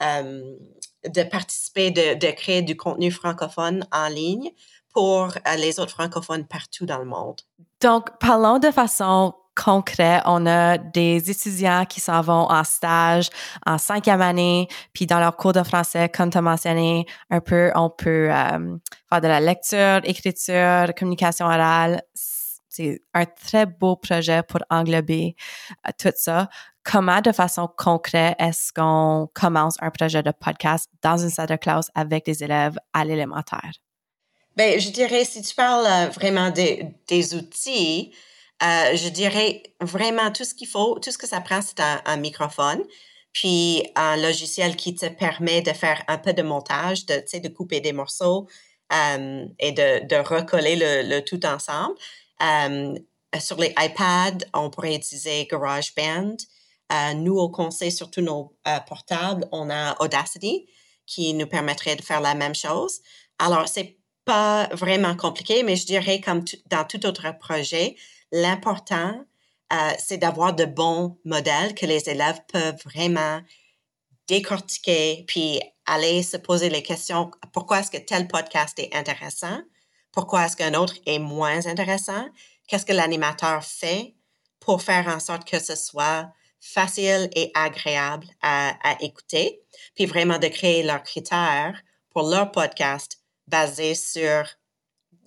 de 0.00 1.22
participer, 1.22 1.90
de, 1.90 2.14
de 2.14 2.30
créer 2.32 2.62
du 2.62 2.76
contenu 2.76 3.10
francophone 3.10 3.86
en 3.92 4.08
ligne 4.08 4.50
pour 4.92 5.24
euh, 5.24 5.56
les 5.56 5.80
autres 5.80 5.92
francophones 5.92 6.46
partout 6.46 6.86
dans 6.86 6.98
le 6.98 7.04
monde. 7.04 7.40
Donc, 7.80 8.18
parlons 8.18 8.58
de 8.58 8.70
façon 8.70 9.34
concret. 9.54 10.20
On 10.24 10.46
a 10.46 10.78
des 10.78 11.30
étudiants 11.30 11.84
qui 11.84 12.00
s'en 12.00 12.20
vont 12.20 12.50
en 12.50 12.64
stage 12.64 13.28
en 13.66 13.78
cinquième 13.78 14.22
année, 14.22 14.68
puis 14.92 15.06
dans 15.06 15.20
leur 15.20 15.36
cours 15.36 15.52
de 15.52 15.62
français, 15.62 16.08
comme 16.08 16.30
tu 16.30 16.38
as 16.38 16.42
mentionné 16.42 17.06
un 17.30 17.40
peu, 17.40 17.70
on 17.74 17.90
peut 17.90 18.30
euh, 18.30 18.76
faire 19.08 19.20
de 19.20 19.28
la 19.28 19.40
lecture, 19.40 20.00
écriture, 20.04 20.94
communication 20.96 21.46
orale. 21.46 22.02
C'est 22.14 23.00
un 23.12 23.26
très 23.26 23.66
beau 23.66 23.96
projet 23.96 24.42
pour 24.42 24.60
englober 24.70 25.36
euh, 25.86 25.90
tout 25.98 26.12
ça. 26.16 26.48
Comment, 26.84 27.20
de 27.20 27.30
façon 27.30 27.68
concrète, 27.76 28.34
est-ce 28.38 28.72
qu'on 28.72 29.28
commence 29.34 29.76
un 29.80 29.90
projet 29.90 30.22
de 30.22 30.32
podcast 30.32 30.90
dans 31.02 31.16
une 31.16 31.30
salle 31.30 31.48
de 31.48 31.56
classe 31.56 31.90
avec 31.94 32.24
des 32.24 32.42
élèves 32.42 32.76
à 32.92 33.04
l'élémentaire? 33.04 33.72
Ben, 34.56 34.78
je 34.80 34.90
dirais, 34.90 35.24
si 35.24 35.42
tu 35.42 35.54
parles 35.54 35.86
euh, 35.86 36.08
vraiment 36.08 36.50
des, 36.50 36.94
des 37.08 37.34
outils, 37.34 38.12
euh, 38.62 38.96
je 38.96 39.08
dirais 39.08 39.62
vraiment 39.80 40.30
tout 40.30 40.44
ce 40.44 40.54
qu'il 40.54 40.68
faut, 40.68 40.98
tout 41.00 41.10
ce 41.10 41.18
que 41.18 41.26
ça 41.26 41.40
prend, 41.40 41.60
c'est 41.62 41.80
un, 41.80 42.16
microphone, 42.16 42.82
puis 43.32 43.82
un 43.96 44.16
logiciel 44.16 44.76
qui 44.76 44.94
te 44.94 45.06
permet 45.06 45.62
de 45.62 45.72
faire 45.72 46.02
un 46.06 46.18
peu 46.18 46.32
de 46.32 46.42
montage, 46.42 47.06
de, 47.06 47.38
de 47.38 47.48
couper 47.48 47.80
des 47.80 47.92
morceaux 47.92 48.46
euh, 48.92 49.46
et 49.58 49.72
de, 49.72 50.16
recoller 50.22 50.76
le, 50.76 51.20
tout 51.20 51.44
ensemble. 51.44 51.94
Euh, 52.42 52.94
sur 53.40 53.56
les 53.56 53.74
iPads, 53.78 54.46
on 54.54 54.70
pourrait 54.70 54.94
utiliser 54.94 55.46
GarageBand. 55.50 56.36
Nous, 57.16 57.34
au 57.34 57.48
conseil, 57.48 57.90
sur 57.90 58.10
tous 58.10 58.20
nos 58.20 58.54
portables, 58.86 59.48
on 59.50 59.70
a 59.70 59.96
Audacity 60.00 60.66
qui 61.06 61.32
nous 61.32 61.46
permettrait 61.46 61.96
de 61.96 62.02
faire 62.02 62.20
la 62.20 62.34
même 62.34 62.54
chose. 62.54 63.00
Alors, 63.38 63.66
c'est 63.66 63.96
pas 64.26 64.68
vraiment 64.72 65.16
compliqué, 65.16 65.62
mais 65.62 65.76
je 65.76 65.86
dirais 65.86 66.20
comme 66.20 66.44
dans 66.66 66.84
tout 66.84 67.04
autre 67.06 67.36
projet, 67.38 67.96
l'important, 68.32 69.24
euh, 69.72 69.90
c'est 69.98 70.18
d'avoir 70.18 70.54
de 70.54 70.64
bons 70.64 71.18
modèles 71.24 71.74
que 71.74 71.86
les 71.86 72.08
élèves 72.08 72.40
peuvent 72.52 72.80
vraiment 72.84 73.40
décortiquer, 74.28 75.24
puis 75.26 75.60
aller 75.86 76.22
se 76.22 76.36
poser 76.36 76.70
les 76.70 76.82
questions, 76.82 77.30
pourquoi 77.52 77.80
est-ce 77.80 77.90
que 77.90 77.98
tel 77.98 78.28
podcast 78.28 78.78
est 78.78 78.94
intéressant? 78.94 79.60
Pourquoi 80.12 80.46
est-ce 80.46 80.56
qu'un 80.56 80.74
autre 80.74 80.94
est 81.06 81.18
moins 81.18 81.66
intéressant? 81.66 82.26
Qu'est-ce 82.68 82.86
que 82.86 82.92
l'animateur 82.92 83.64
fait 83.64 84.14
pour 84.60 84.82
faire 84.82 85.08
en 85.08 85.20
sorte 85.20 85.48
que 85.48 85.58
ce 85.58 85.74
soit 85.74 86.30
facile 86.60 87.28
et 87.34 87.50
agréable 87.54 88.26
à, 88.40 88.76
écouter, 89.00 89.60
puis 89.94 90.06
vraiment 90.06 90.38
de 90.38 90.46
créer 90.46 90.84
leurs 90.84 91.02
critères 91.02 91.82
pour 92.10 92.28
leur 92.28 92.52
podcast 92.52 93.18
basés 93.48 93.96
sur 93.96 94.44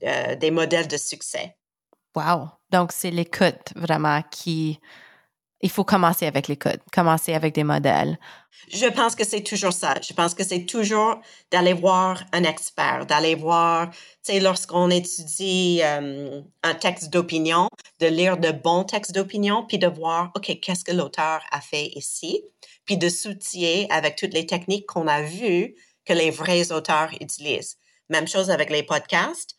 euh, 0.04 0.36
des 0.36 0.52
modèles 0.52 0.88
de 0.88 0.98
succès. 0.98 1.58
Wow! 2.16 2.52
Donc, 2.76 2.92
c'est 2.92 3.10
l'écoute 3.10 3.72
vraiment 3.78 4.22
qui... 4.32 4.82
Il 5.62 5.70
faut 5.70 5.86
commencer 5.86 6.26
avec 6.26 6.50
l'écoute, 6.50 6.82
commencer 6.92 7.34
avec 7.34 7.56
des 7.56 7.64
modèles. 7.64 8.20
Je 8.70 8.88
pense 8.88 9.16
que 9.16 9.24
c'est 9.24 9.44
toujours 9.44 9.72
ça. 9.72 9.96
Je 10.06 10.12
pense 10.14 10.34
que 10.34 10.44
c'est 10.44 10.66
toujours 10.66 11.22
d'aller 11.52 11.72
voir 11.72 12.22
un 12.34 12.44
expert, 12.44 13.06
d'aller 13.06 13.36
voir, 13.36 13.90
tu 13.92 13.98
sais, 14.24 14.40
lorsqu'on 14.42 14.90
étudie 14.90 15.80
euh, 15.84 16.42
un 16.64 16.74
texte 16.74 17.14
d'opinion, 17.14 17.70
de 18.02 18.08
lire 18.08 18.38
de 18.38 18.52
bons 18.52 18.84
textes 18.84 19.16
d'opinion, 19.16 19.66
puis 19.66 19.78
de 19.78 19.88
voir, 19.88 20.32
OK, 20.36 20.60
qu'est-ce 20.62 20.84
que 20.84 20.92
l'auteur 20.92 21.42
a 21.52 21.62
fait 21.62 21.92
ici, 21.96 22.44
puis 22.84 22.98
de 22.98 23.08
s'outiller 23.08 23.88
avec 23.90 24.18
toutes 24.18 24.34
les 24.34 24.46
techniques 24.46 24.86
qu'on 24.86 25.08
a 25.08 25.22
vues 25.22 25.76
que 26.04 26.12
les 26.12 26.30
vrais 26.30 26.74
auteurs 26.74 27.12
utilisent. 27.22 27.78
Même 28.10 28.28
chose 28.28 28.50
avec 28.50 28.70
les 28.70 28.84
podcasts 28.84 29.56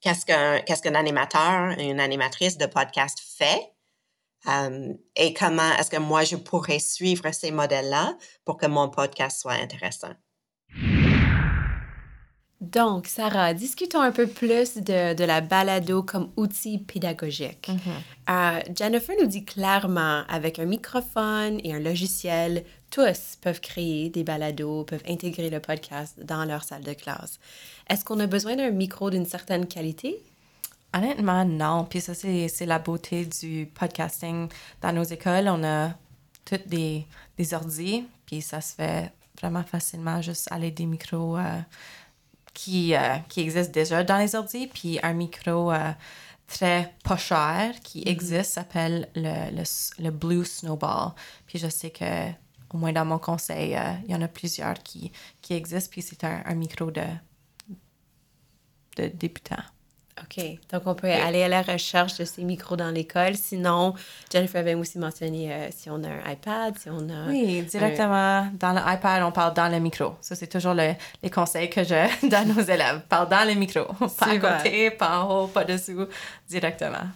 qu'est-ce 0.00 0.26
qu'un 0.26 0.60
qu'est-ce 0.60 0.82
qu'un 0.82 0.94
animateur, 0.94 1.78
une 1.78 2.00
animatrice 2.00 2.58
de 2.58 2.66
podcast 2.66 3.18
fait 3.38 3.72
euh, 4.48 4.94
et 5.16 5.34
comment 5.34 5.72
est-ce 5.78 5.90
que 5.90 5.98
moi 5.98 6.24
je 6.24 6.36
pourrais 6.36 6.78
suivre 6.78 7.30
ces 7.32 7.50
modèles-là 7.50 8.16
pour 8.44 8.56
que 8.56 8.66
mon 8.66 8.88
podcast 8.88 9.40
soit 9.40 9.52
intéressant. 9.52 10.12
Donc, 12.60 13.06
Sarah, 13.06 13.54
discutons 13.54 14.02
un 14.02 14.12
peu 14.12 14.26
plus 14.26 14.76
de, 14.76 15.14
de 15.14 15.24
la 15.24 15.40
balado 15.40 16.02
comme 16.02 16.30
outil 16.36 16.78
pédagogique. 16.78 17.70
Mm-hmm. 17.70 18.30
Euh, 18.30 18.60
Jennifer 18.76 19.16
nous 19.18 19.26
dit 19.26 19.46
clairement, 19.46 20.24
avec 20.28 20.58
un 20.58 20.66
microphone 20.66 21.58
et 21.64 21.72
un 21.72 21.80
logiciel, 21.80 22.64
tous 22.90 23.36
peuvent 23.40 23.60
créer 23.60 24.10
des 24.10 24.24
balados, 24.24 24.84
peuvent 24.84 25.02
intégrer 25.08 25.50
le 25.50 25.60
podcast 25.60 26.18
dans 26.22 26.44
leur 26.44 26.64
salle 26.64 26.82
de 26.82 26.92
classe. 26.92 27.38
Est-ce 27.88 28.04
qu'on 28.04 28.20
a 28.20 28.26
besoin 28.26 28.56
d'un 28.56 28.70
micro 28.70 29.10
d'une 29.10 29.26
certaine 29.26 29.66
qualité? 29.66 30.22
Honnêtement, 30.92 31.44
non. 31.44 31.84
Puis 31.84 32.00
ça, 32.00 32.14
c'est 32.14 32.66
la 32.66 32.78
beauté 32.78 33.24
du 33.24 33.70
podcasting. 33.74 34.48
Dans 34.80 34.92
nos 34.92 35.04
écoles, 35.04 35.48
on 35.48 35.62
a 35.62 35.94
toutes 36.44 36.66
des, 36.66 37.06
des 37.38 37.54
ordis, 37.54 38.04
puis 38.26 38.42
ça 38.42 38.60
se 38.60 38.74
fait 38.74 39.12
vraiment 39.40 39.62
facilement 39.62 40.20
juste 40.20 40.50
aller 40.50 40.70
des 40.70 40.86
micros 40.86 41.38
euh, 41.38 41.60
qui, 42.52 42.94
euh, 42.94 43.16
qui 43.28 43.40
existent 43.40 43.72
déjà 43.72 44.02
dans 44.02 44.18
les 44.18 44.34
ordis, 44.34 44.66
puis 44.66 44.98
un 45.02 45.12
micro 45.12 45.70
euh, 45.70 45.92
très 46.48 46.92
pas 47.04 47.16
cher 47.16 47.74
qui 47.82 48.00
mm-hmm. 48.00 48.08
existe 48.08 48.52
s'appelle 48.52 49.08
le, 49.14 49.56
le, 49.56 49.62
le, 50.02 50.10
Blue 50.10 50.44
Snowball. 50.44 51.12
Puis 51.46 51.58
je 51.58 51.68
sais 51.68 51.90
que, 51.90 52.30
au 52.72 52.78
moins 52.78 52.92
dans 52.92 53.04
mon 53.04 53.18
conseil, 53.18 53.76
il 54.04 54.10
y 54.10 54.14
en 54.14 54.22
a 54.22 54.28
plusieurs 54.28 54.74
qui, 54.82 55.12
qui 55.42 55.54
existent, 55.54 55.90
puis 55.90 56.02
c'est 56.02 56.24
un, 56.24 56.42
un 56.44 56.54
micro 56.54 56.90
de 56.90 57.02
de 58.96 59.08
débutants. 59.08 59.62
OK. 60.22 60.44
Donc, 60.70 60.82
on 60.84 60.94
peut 60.94 61.10
aller 61.10 61.42
à 61.42 61.48
la 61.48 61.62
recherche 61.62 62.18
de 62.18 62.26
ces 62.26 62.44
micros 62.44 62.76
dans 62.76 62.90
l'école. 62.90 63.36
Sinon, 63.36 63.94
Jennifer 64.30 64.60
avait 64.60 64.74
aussi 64.74 64.98
mentionné 64.98 65.50
euh, 65.50 65.68
si 65.70 65.88
on 65.88 66.02
a 66.04 66.08
un 66.08 66.32
iPad, 66.32 66.76
si 66.78 66.90
on 66.90 67.08
a. 67.08 67.28
Oui, 67.28 67.62
directement 67.62 68.46
dans 68.58 68.72
l'iPad, 68.72 69.22
on 69.22 69.32
parle 69.32 69.54
dans 69.54 69.68
le 69.68 69.78
micro. 69.78 70.16
Ça, 70.20 70.34
c'est 70.34 70.48
toujours 70.48 70.74
le, 70.74 70.92
les 71.22 71.30
conseils 71.30 71.70
que 71.70 71.84
je 71.84 72.28
donne 72.28 72.50
aux 72.58 72.62
élèves. 72.62 73.00
Parle 73.08 73.30
dans 73.30 73.48
le 73.48 73.54
micro. 73.54 73.84
Pas 74.18 74.26
à 74.26 74.36
côté, 74.36 74.90
pas 74.90 75.20
en 75.20 75.44
haut, 75.44 75.46
pas 75.46 75.64
dessous, 75.64 76.06
directement. 76.48 77.06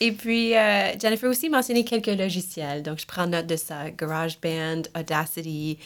Et 0.00 0.12
puis, 0.12 0.54
euh, 0.54 0.98
Jennifer 0.98 1.28
aussi 1.28 1.48
mentionné 1.48 1.84
quelques 1.84 2.06
logiciels. 2.06 2.82
Donc, 2.82 2.98
je 2.98 3.06
prends 3.06 3.26
note 3.26 3.46
de 3.46 3.56
ça. 3.56 3.90
GarageBand, 3.90 4.82
Audacity. 4.98 5.78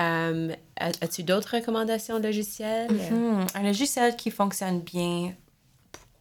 Euh, 0.00 0.54
as-tu 0.76 1.22
d'autres 1.22 1.56
recommandations 1.56 2.18
de 2.18 2.24
logiciels? 2.24 2.88
Mm-hmm. 2.88 3.56
Un 3.56 3.62
logiciel 3.62 4.14
qui 4.14 4.30
fonctionne 4.30 4.80
bien, 4.80 5.32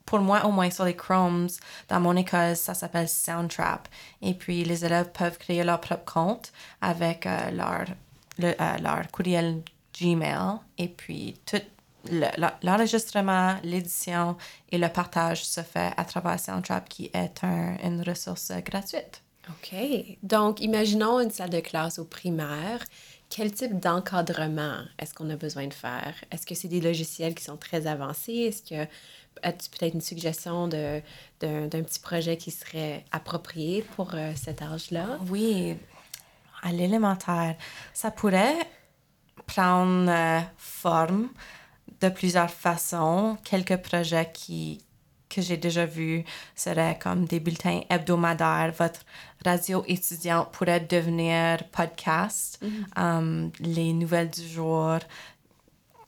pour 0.05 0.19
moi 0.19 0.45
au 0.45 0.51
moins 0.51 0.69
sur 0.69 0.86
les 0.86 0.95
Chromes, 0.95 1.49
dans 1.89 1.99
mon 1.99 2.15
école, 2.15 2.55
ça 2.55 2.73
s'appelle 2.73 3.10
Soundtrap. 3.10 3.88
Et 4.21 4.34
puis 4.34 4.63
les 4.63 4.86
élèves 4.86 5.12
peuvent 5.12 5.38
créer 5.38 5.63
leur 5.63 5.81
propre 5.81 6.05
compte 6.05 6.51
avec 6.81 7.25
euh, 7.25 7.51
leur, 7.51 7.86
leur 8.81 9.12
courriel 9.12 9.62
Gmail. 9.99 10.60
Et 10.77 10.88
puis 10.88 11.36
l'enregistrement, 12.63 13.55
l'édition 13.63 14.37
et 14.71 14.77
le 14.77 14.89
partage 14.89 15.45
se 15.45 15.61
fait 15.61 15.91
à 15.97 16.05
travers 16.05 16.39
Soundtrap 16.39 16.89
qui 16.89 17.09
est 17.13 17.43
une 17.43 18.03
ressource 18.05 18.51
gratuite. 18.65 19.21
OK. 19.49 19.75
Donc, 20.23 20.59
imaginons 20.59 21.19
une 21.19 21.29
salle 21.29 21.51
de 21.51 21.59
classe 21.59 21.99
au 21.99 22.05
primaire 22.05 22.79
quel 23.29 23.51
type 23.51 23.79
d'encadrement 23.79 24.77
est-ce 24.99 25.13
qu'on 25.13 25.29
a 25.29 25.35
besoin 25.35 25.67
de 25.67 25.73
faire? 25.73 26.13
Est-ce 26.31 26.45
que 26.45 26.55
c'est 26.55 26.67
des 26.67 26.81
logiciels 26.81 27.35
qui 27.35 27.43
sont 27.43 27.57
très 27.57 27.87
avancés? 27.87 28.33
Est-ce 28.33 28.63
que 28.63 28.89
as-tu 29.43 29.69
peut-être 29.69 29.93
une 29.93 30.01
suggestion 30.01 30.67
de, 30.67 31.01
d'un, 31.39 31.67
petit 31.67 31.99
projet 31.99 32.37
qui 32.37 32.51
serait 32.51 33.03
approprié 33.11 33.81
pour 33.95 34.11
euh, 34.13 34.31
cet 34.35 34.61
âge-là? 34.61 35.19
Oui, 35.29 35.75
à 36.61 36.71
l'élémentaire. 36.71 37.55
Ça 37.93 38.11
pourrait 38.11 38.55
prendre 39.45 40.09
euh, 40.09 40.39
forme 40.57 41.29
de 42.05 42.13
plusieurs 42.13 42.49
façons. 42.49 43.37
Quelques 43.43 43.77
projets 43.77 44.29
qui, 44.31 44.81
que 45.29 45.41
j'ai 45.41 45.57
déjà 45.57 45.85
vus 45.85 46.23
seraient 46.55 46.97
comme 47.01 47.25
des 47.25 47.39
bulletins 47.39 47.81
hebdomadaires. 47.89 48.73
Votre 48.77 49.01
radio 49.43 49.83
étudiante 49.87 50.51
pourrait 50.51 50.81
devenir 50.81 51.63
podcast. 51.71 52.63
Mm-hmm. 52.63 53.01
Um, 53.01 53.51
les 53.59 53.93
nouvelles 53.93 54.29
du 54.29 54.47
jour 54.47 54.99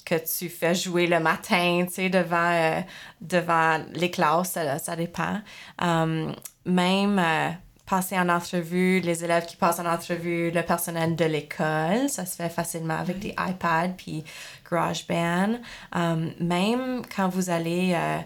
que 0.06 0.16
tu 0.16 0.48
fais 0.48 0.74
jouer 0.74 1.06
le 1.06 1.20
matin, 1.20 1.84
tu 1.88 1.94
sais, 1.94 2.10
devant, 2.10 2.52
euh, 2.52 2.80
devant 3.20 3.84
les 3.94 4.10
classes, 4.10 4.52
ça, 4.52 4.80
ça 4.80 4.96
dépend. 4.96 5.42
Um, 5.82 6.34
même 6.66 7.20
euh, 7.20 7.50
passer 7.88 8.20
en 8.20 8.28
entrevue, 8.30 9.00
les 9.00 9.24
élèves 9.24 9.46
qui 9.46 9.56
passent 9.56 9.80
en 9.80 9.86
entrevue, 9.86 10.52
le 10.52 10.62
personnel 10.62 11.16
de 11.16 11.26
l'école, 11.26 12.10
ça 12.10 12.26
se 12.26 12.36
fait 12.36 12.50
facilement 12.50 12.98
avec 12.98 13.20
des 13.20 13.34
iPads 13.40 13.94
puis 13.98 14.24
GarageBand. 14.70 15.60
Um, 15.96 16.34
même 16.40 17.02
quand 17.16 17.30
vous 17.30 17.50
allez 17.50 17.94
euh, 17.96 18.20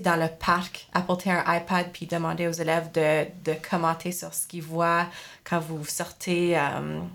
dans 0.00 0.16
le 0.16 0.28
parc, 0.28 0.88
apporter 0.94 1.30
un 1.30 1.42
iPad 1.56 1.86
puis 1.92 2.06
demander 2.06 2.46
aux 2.46 2.52
élèves 2.52 2.90
de, 2.92 3.26
de 3.44 3.56
commenter 3.68 4.12
sur 4.12 4.32
ce 4.32 4.46
qu'ils 4.46 4.62
voient 4.62 5.06
quand 5.44 5.60
vous 5.60 5.84
sortez 5.84 6.56
um, 6.56 7.08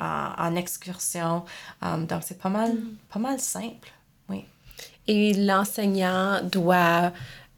en, 0.00 0.32
en, 0.38 0.56
excursion. 0.56 1.44
Um, 1.82 2.06
donc, 2.06 2.22
c'est 2.24 2.38
pas 2.38 2.48
mal, 2.48 2.74
mm. 2.74 2.96
pas 3.12 3.18
mal 3.18 3.40
simple, 3.40 3.90
oui. 4.28 4.44
Et 5.06 5.34
l'enseignant 5.34 6.40
doit 6.42 7.12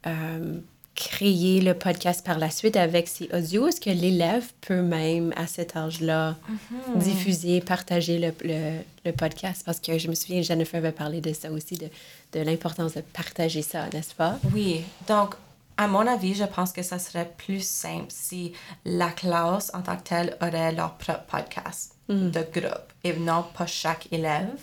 euh, 0.07 0.61
créer 0.95 1.61
le 1.61 1.75
podcast 1.75 2.25
par 2.25 2.39
la 2.39 2.51
suite 2.51 2.77
avec 2.77 3.09
ses 3.09 3.29
audios? 3.33 3.69
Est-ce 3.69 3.81
que 3.81 3.91
l'élève 3.91 4.45
peut 4.61 4.83
même, 4.83 5.33
à 5.37 5.47
cet 5.47 5.77
âge-là, 5.77 6.37
mm-hmm. 6.51 6.99
diffuser, 6.99 7.61
partager 7.61 8.19
le, 8.19 8.33
le, 8.43 8.79
le, 9.05 9.13
podcast? 9.13 9.63
Parce 9.65 9.81
que 9.81 9.99
je 9.99 10.09
me 10.09 10.15
souviens, 10.15 10.43
Jennifer 10.43 10.79
avait 10.79 10.93
parlé 10.93 11.21
de 11.21 11.33
ça 11.33 11.51
aussi, 11.51 11.77
de, 11.77 11.89
de 12.33 12.41
l'importance 12.41 12.95
de 12.95 13.01
partager 13.01 13.63
ça, 13.63 13.89
n'est-ce 13.93 14.15
pas? 14.15 14.39
Oui. 14.55 14.83
Donc, 15.09 15.35
à 15.77 15.87
mon 15.87 16.07
avis, 16.07 16.35
je 16.35 16.45
pense 16.45 16.73
que 16.73 16.83
ça 16.83 16.99
serait 16.99 17.33
plus 17.39 17.65
simple 17.67 18.09
si 18.11 18.53
la 18.85 19.09
classe 19.09 19.71
en 19.75 19.81
tant 19.81 19.97
que 19.97 20.03
telle 20.03 20.37
aurait 20.43 20.73
leur 20.73 20.95
propre 20.97 21.25
podcast 21.27 21.95
mm. 22.09 22.31
de 22.31 22.41
groupe 22.53 22.93
et 23.03 23.15
non 23.15 23.45
pas 23.57 23.67
chaque 23.67 24.07
élève. 24.13 24.59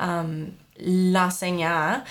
Um, 0.00 0.48
l'enseignant 0.80 2.02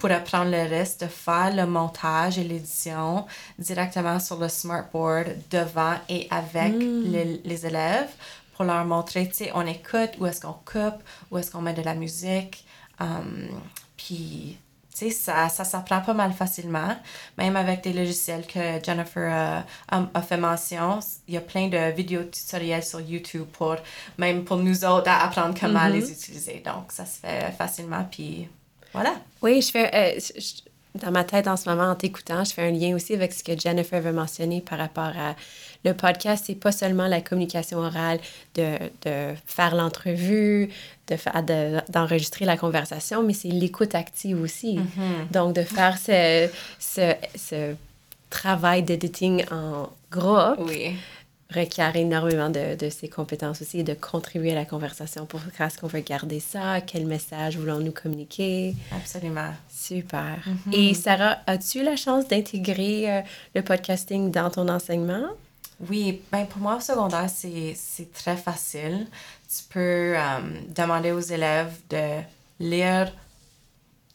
pourrait 0.00 0.24
prendre 0.24 0.50
le 0.50 0.62
risque 0.62 1.00
de 1.00 1.06
faire 1.06 1.54
le 1.54 1.66
montage 1.66 2.38
et 2.38 2.44
l'édition 2.44 3.26
directement 3.58 4.18
sur 4.18 4.38
le 4.38 4.48
smartboard 4.48 5.36
devant 5.50 5.94
et 6.08 6.26
avec 6.30 6.74
mm. 6.74 7.40
les, 7.44 7.66
élèves 7.66 8.10
pour 8.54 8.64
leur 8.64 8.84
montrer, 8.84 9.28
tu 9.28 9.34
sais, 9.34 9.50
on 9.54 9.66
écoute, 9.66 10.10
où 10.18 10.26
est-ce 10.26 10.40
qu'on 10.40 10.52
coupe, 10.52 11.02
où 11.30 11.38
est-ce 11.38 11.50
qu'on 11.50 11.60
met 11.60 11.74
de 11.74 11.82
la 11.82 11.94
musique. 11.94 12.64
Um, 13.00 13.48
puis 13.96 14.56
tu 14.56 14.63
sais, 14.94 15.10
ça, 15.10 15.48
ça 15.48 15.64
s'apprend 15.64 16.00
pas 16.00 16.14
mal 16.14 16.32
facilement. 16.32 16.96
Même 17.38 17.56
avec 17.56 17.82
des 17.82 17.92
logiciels 17.92 18.46
que 18.46 18.82
Jennifer 18.84 19.64
a, 19.88 20.22
fait 20.22 20.36
mention, 20.36 21.00
il 21.28 21.34
y 21.34 21.36
a 21.36 21.40
plein 21.40 21.68
de 21.68 21.92
vidéos 21.92 22.24
tutoriels 22.24 22.84
sur 22.84 23.00
YouTube 23.00 23.46
pour, 23.52 23.76
même 24.18 24.44
pour 24.44 24.58
nous 24.58 24.84
autres, 24.84 25.08
à 25.08 25.24
apprendre 25.24 25.58
comment 25.58 25.80
mm-hmm. 25.80 25.92
les 25.92 26.12
utiliser. 26.12 26.62
Donc, 26.64 26.90
ça 26.90 27.06
se 27.06 27.20
fait 27.20 27.52
facilement, 27.56 28.06
puis 28.10 28.48
voilà. 28.92 29.14
Oui, 29.42 29.60
je 29.60 29.70
fais... 29.70 29.90
Euh, 29.94 30.20
dans 30.94 31.10
ma 31.10 31.24
tête 31.24 31.48
en 31.48 31.56
ce 31.56 31.68
moment, 31.68 31.90
en 31.90 31.94
t'écoutant, 31.94 32.44
je 32.44 32.52
fais 32.52 32.62
un 32.62 32.70
lien 32.70 32.94
aussi 32.94 33.14
avec 33.14 33.32
ce 33.32 33.42
que 33.42 33.58
Jennifer 33.58 34.00
veut 34.00 34.12
mentionner 34.12 34.60
par 34.60 34.78
rapport 34.78 35.12
à 35.18 35.34
le 35.84 35.92
podcast. 35.92 36.44
C'est 36.46 36.54
pas 36.54 36.72
seulement 36.72 37.08
la 37.08 37.20
communication 37.20 37.78
orale, 37.78 38.20
de, 38.54 38.76
de 39.04 39.34
faire 39.46 39.74
l'entrevue, 39.74 40.70
de 41.08 41.80
d'enregistrer 41.90 42.44
la 42.44 42.56
conversation, 42.56 43.22
mais 43.22 43.32
c'est 43.32 43.48
l'écoute 43.48 43.94
active 43.94 44.40
aussi. 44.40 44.78
Mm-hmm. 44.78 45.32
Donc, 45.32 45.54
de 45.54 45.62
faire 45.62 45.98
ce, 45.98 46.48
ce, 46.78 47.14
ce 47.36 47.74
travail 48.30 48.82
d'editing 48.82 49.44
en 49.50 49.90
groupe. 50.10 50.58
Oui 50.58 50.94
requiert 51.54 51.94
énormément 51.96 52.50
de, 52.50 52.76
de, 52.76 52.90
ses 52.90 53.08
compétences 53.08 53.62
aussi 53.62 53.80
et 53.80 53.82
de 53.82 53.94
contribuer 53.94 54.52
à 54.52 54.54
la 54.54 54.64
conversation. 54.64 55.26
Pour 55.26 55.40
est-ce 55.58 55.78
qu'on 55.78 55.86
veut 55.86 56.00
garder 56.00 56.40
ça? 56.40 56.80
Quel 56.80 57.06
message 57.06 57.56
voulons-nous 57.56 57.92
communiquer? 57.92 58.74
Absolument. 58.94 59.52
Super. 59.70 60.38
Mm-hmm. 60.46 60.74
Et 60.74 60.94
Sarah, 60.94 61.38
as-tu 61.46 61.82
la 61.82 61.96
chance 61.96 62.28
d'intégrer 62.28 63.10
euh, 63.10 63.20
le 63.54 63.62
podcasting 63.62 64.30
dans 64.30 64.50
ton 64.50 64.68
enseignement? 64.68 65.28
Oui, 65.88 66.22
ben 66.30 66.46
pour 66.46 66.60
moi 66.60 66.76
au 66.76 66.80
secondaire, 66.80 67.28
c'est 67.28 68.12
très 68.12 68.36
facile. 68.36 69.06
Tu 69.48 69.64
peux 69.70 70.14
euh, 70.16 70.40
demander 70.74 71.12
aux 71.12 71.20
élèves 71.20 71.72
de 71.90 72.20
lire 72.60 73.12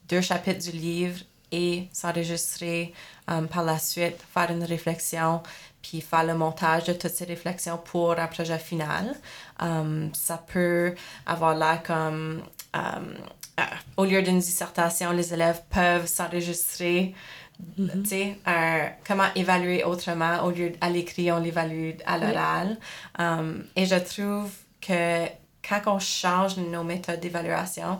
deux 0.07 0.21
chapitres 0.21 0.71
du 0.71 0.77
livre 0.77 1.19
et 1.51 1.87
s'enregistrer 1.93 2.93
euh, 3.29 3.41
par 3.43 3.63
la 3.63 3.77
suite, 3.77 4.17
faire 4.33 4.51
une 4.51 4.63
réflexion 4.63 5.41
puis 5.81 6.01
faire 6.01 6.25
le 6.25 6.35
montage 6.35 6.83
de 6.83 6.93
toutes 6.93 7.11
ces 7.11 7.23
réflexions 7.23 7.77
pour 7.77 8.19
un 8.19 8.27
projet 8.27 8.59
final. 8.59 9.15
Um, 9.61 10.09
ça 10.13 10.37
peut 10.37 10.93
avoir 11.25 11.55
l'air 11.55 11.81
comme, 11.83 12.43
um, 12.73 13.13
euh, 13.59 13.63
au 13.95 14.03
lieu 14.03 14.21
d'une 14.21 14.39
dissertation, 14.39 15.11
les 15.11 15.33
élèves 15.33 15.61
peuvent 15.69 16.05
s'enregistrer, 16.05 17.15
tu 17.77 18.05
sais, 18.05 18.37
comment 19.07 19.27
évaluer 19.35 19.85
autrement, 19.85 20.43
au 20.43 20.51
lieu 20.51 20.73
à 20.81 20.89
l'écrit, 20.89 21.31
on 21.31 21.39
l'évalue 21.39 21.91
à 22.05 22.17
l'oral. 22.17 22.77
Et 23.75 23.85
je 23.85 23.95
trouve 23.95 24.51
que 24.81 25.25
quand 25.67 25.81
on 25.87 25.99
change 25.99 26.57
nos 26.57 26.83
méthodes 26.83 27.19
d'évaluation, 27.19 27.99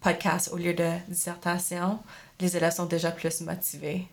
podcast 0.00 0.50
au 0.52 0.56
lieu 0.56 0.74
de 0.74 0.90
dissertation, 1.08 1.98
les 2.40 2.56
élèves 2.56 2.74
sont 2.74 2.86
déjà 2.86 3.10
plus 3.10 3.40
motivés. 3.40 4.06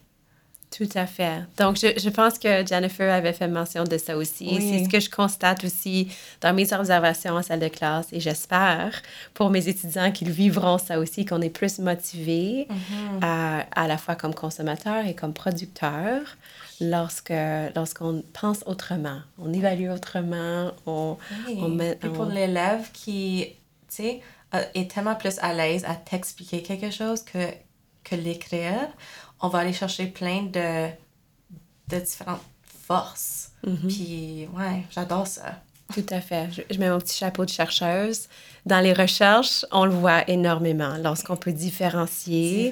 Tout 0.75 0.89
à 0.95 1.05
fait. 1.05 1.43
Donc, 1.57 1.77
je, 1.77 1.97
je, 1.97 2.09
pense 2.09 2.37
que 2.37 2.65
Jennifer 2.65 3.13
avait 3.13 3.31
fait 3.31 3.47
mention 3.47 3.85
de 3.85 3.97
ça 3.97 4.17
aussi. 4.17 4.57
C'est 4.59 4.83
ce 4.83 4.89
que 4.89 4.99
je 4.99 5.09
constate 5.09 5.63
aussi 5.63 6.09
dans 6.41 6.53
mes 6.53 6.73
observations 6.73 7.35
en 7.35 7.41
salle 7.41 7.61
de 7.61 7.69
classe 7.69 8.07
et 8.11 8.19
j'espère 8.19 9.01
pour 9.33 9.49
mes 9.49 9.69
étudiants 9.69 10.11
qu'ils 10.11 10.31
vivront 10.31 10.77
ça 10.77 10.99
aussi, 10.99 11.23
qu'on 11.23 11.41
est 11.41 11.49
plus 11.49 11.79
motivés 11.79 12.67
mm-hmm. 12.69 13.19
à, 13.21 13.59
à, 13.71 13.87
la 13.87 13.97
fois 13.97 14.15
comme 14.15 14.33
consommateurs 14.33 15.05
et 15.05 15.13
comme 15.13 15.33
producteurs 15.33 16.35
lorsque 16.81 17.33
lorsqu'on 17.73 18.23
pense 18.33 18.63
autrement, 18.65 19.19
on 19.37 19.53
évalue 19.53 19.89
autrement, 19.89 20.71
on, 20.85 21.15
on 21.57 21.69
met... 21.69 21.97
Et 22.03 22.09
pour 22.09 22.25
l'élève 22.25 22.91
qui, 22.91 23.45
tu 23.87 23.95
sais, 23.95 24.21
est 24.73 24.91
tellement 24.91 25.15
plus 25.15 25.37
à 25.39 25.53
l'aise 25.53 25.85
à 25.85 25.95
t'expliquer 25.95 26.61
quelque 26.61 26.91
chose 26.91 27.23
que, 27.23 27.47
que 28.05 28.15
l'écrire, 28.15 28.87
on 29.41 29.49
va 29.49 29.59
aller 29.59 29.73
chercher 29.73 30.07
plein 30.07 30.43
de, 30.43 30.87
de 31.89 31.99
différentes 31.99 32.41
forces. 32.87 33.51
Mm-hmm. 33.65 33.87
Puis, 33.87 34.47
ouais, 34.55 34.83
j'adore 34.91 35.27
ça. 35.27 35.61
Tout 35.93 36.05
à 36.09 36.19
fait. 36.19 36.49
Je, 36.71 36.79
mets 36.79 36.89
mon 36.89 36.97
petit 36.97 37.15
chapeau 37.15 37.45
de 37.45 37.49
chercheuse. 37.49 38.27
Dans 38.65 38.79
les 38.79 38.93
recherches, 38.93 39.65
on 39.71 39.85
le 39.85 39.91
voit 39.91 40.27
énormément 40.27 40.95
lorsqu'on 40.97 41.35
peut 41.35 41.51
différencier. 41.51 42.71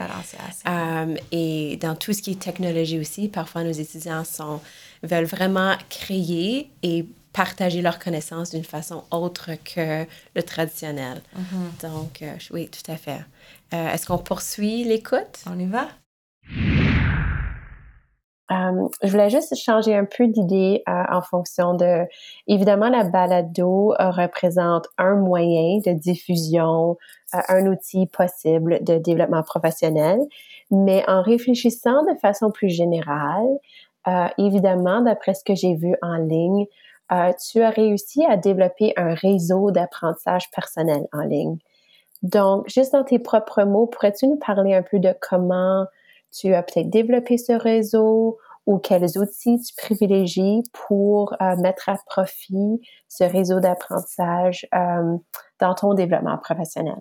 Euh, 0.68 1.16
et 1.32 1.78
dans 1.78 1.96
tout 1.96 2.14
ce 2.14 2.24
qui 2.24 2.32
est 2.32 2.40
technologie 2.40 3.00
aussi, 3.00 3.28
parfois 3.28 3.64
nos 3.64 3.72
étudiants 3.72 4.24
sont, 4.24 4.62
veulent 5.04 5.26
vraiment 5.26 5.76
créer 5.90 6.72
et 6.82 7.06
partager 7.34 7.82
leurs 7.82 8.00
connaissances 8.00 8.52
d'une 8.52 8.64
façon 8.64 9.04
autre 9.12 9.52
que 9.66 10.06
le 10.36 10.44
traditionnel. 10.44 11.22
Mm-hmm. 11.36 11.92
Donc, 11.92 12.22
euh, 12.22 12.36
oui, 12.52 12.70
tout 12.70 12.92
à 12.92 12.96
fait. 12.96 13.20
Euh, 13.74 13.90
est-ce 13.90 14.06
qu'on 14.06 14.20
poursuit 14.20 14.84
l'écoute? 14.84 15.44
On 15.50 15.58
y 15.60 15.66
va. 15.66 15.88
Euh, 18.52 18.88
je 19.02 19.10
voulais 19.10 19.32
juste 19.32 19.56
changer 19.56 19.96
un 19.96 20.06
peu 20.06 20.28
d'idée 20.28 20.84
en 20.86 21.22
fonction 21.22 21.74
de, 21.74 22.04
évidemment, 22.46 22.90
la 22.90 23.04
balado 23.06 23.96
représente 23.98 24.86
un 25.00 25.16
moyen 25.16 25.80
de 25.84 25.94
diffusion, 25.94 26.98
un 27.32 27.66
outil 27.66 28.06
possible 28.06 28.84
de 28.84 28.98
développement 29.00 29.42
professionnel, 29.42 30.20
mais 30.70 31.04
en 31.08 31.24
réfléchissant 31.24 32.04
de 32.04 32.16
façon 32.20 32.52
plus 32.52 32.70
générale, 32.70 33.48
évidemment, 34.38 35.02
d'après 35.02 35.34
ce 35.34 35.44
que 35.44 35.56
j'ai 35.56 35.74
vu 35.74 35.96
en 36.04 36.18
ligne, 36.18 36.68
tu 37.10 37.62
as 37.62 37.70
réussi 37.70 38.26
à 38.26 38.38
développer 38.38 38.94
un 38.98 39.14
réseau 39.14 39.72
d'apprentissage 39.72 40.50
personnel 40.52 41.08
en 41.12 41.22
ligne. 41.22 41.58
Donc, 42.24 42.70
juste 42.70 42.94
dans 42.94 43.04
tes 43.04 43.20
propres 43.20 43.64
mots, 43.64 43.86
pourrais-tu 43.86 44.28
nous 44.28 44.38
parler 44.38 44.74
un 44.74 44.82
peu 44.82 45.00
de 45.00 45.14
comment 45.22 45.86
tu 46.32 46.54
as 46.54 46.64
peut-être 46.64 46.90
développé 46.90 47.38
ce 47.38 47.52
réseau 47.52 48.40
ou 48.66 48.78
quels 48.78 49.18
outils 49.18 49.60
tu 49.60 49.76
privilégies 49.76 50.64
pour 50.72 51.34
euh, 51.42 51.56
mettre 51.58 51.90
à 51.90 51.98
profit 52.06 52.82
ce 53.10 53.26
réseau 53.26 53.60
d'apprentissage 53.60 54.66
euh, 54.74 55.18
dans 55.60 55.76
ton 55.76 55.94
développement 55.94 56.38
professionnel? 56.38 57.00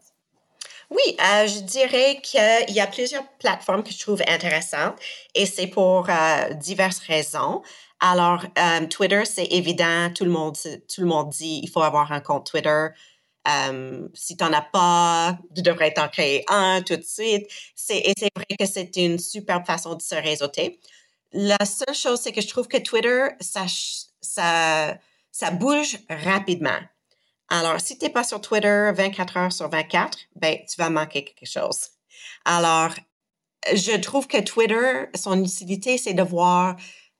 Oui, 0.90 1.16
euh, 1.20 1.46
je 1.46 1.60
dirais 1.60 2.18
qu'il 2.22 2.74
y 2.74 2.80
a 2.80 2.86
plusieurs 2.86 3.26
plateformes 3.38 3.82
que 3.82 3.92
je 3.92 4.00
trouve 4.00 4.20
intéressantes 4.28 4.96
et 5.34 5.46
c'est 5.46 5.68
pour 5.68 6.08
diverses 6.56 6.98
raisons. 6.98 7.62
Alors, 8.04 8.44
Twitter, 8.90 9.24
c'est 9.24 9.46
évident, 9.52 10.12
tout 10.12 10.24
le 10.24 10.30
monde, 10.30 10.56
tout 10.56 11.00
le 11.00 11.06
monde 11.06 11.30
dit 11.30 11.60
il 11.62 11.70
faut 11.70 11.82
avoir 11.82 12.10
un 12.10 12.20
compte 12.20 12.50
Twitter. 12.50 12.88
si 14.12 14.36
tu 14.36 14.44
n'en 14.44 14.52
as 14.52 14.62
pas, 14.62 15.38
tu 15.54 15.62
devrais 15.62 15.94
t'en 15.94 16.08
créer 16.08 16.44
un 16.48 16.82
tout 16.82 16.96
de 16.96 17.02
suite. 17.02 17.46
et 17.90 18.12
c'est 18.18 18.30
vrai 18.34 18.56
que 18.58 18.66
c'est 18.66 18.96
une 18.96 19.20
superbe 19.20 19.64
façon 19.64 19.94
de 19.94 20.02
se 20.02 20.16
réseauter. 20.16 20.80
La 21.32 21.64
seule 21.64 21.94
chose, 21.94 22.20
c'est 22.20 22.32
que 22.32 22.40
je 22.40 22.48
trouve 22.48 22.66
que 22.66 22.78
Twitter, 22.78 23.28
ça 23.40 24.98
bouge 25.52 25.98
rapidement. 26.10 26.80
Alors, 27.50 27.80
si 27.80 27.98
tu 27.98 28.04
n'es 28.04 28.10
pas 28.10 28.24
sur 28.24 28.40
Twitter 28.40 28.90
24 28.96 29.36
heures 29.36 29.52
sur 29.52 29.68
24, 29.68 30.18
ben, 30.34 30.58
tu 30.68 30.74
vas 30.76 30.90
manquer 30.90 31.24
quelque 31.24 31.48
chose. 31.48 31.90
Alors, 32.44 32.90
je 33.72 33.96
trouve 34.00 34.26
que 34.26 34.40
Twitter, 34.40 35.04
son 35.14 35.44
utilité, 35.44 35.98
c'est 35.98 36.14
de 36.14 36.22
voir 36.22 36.74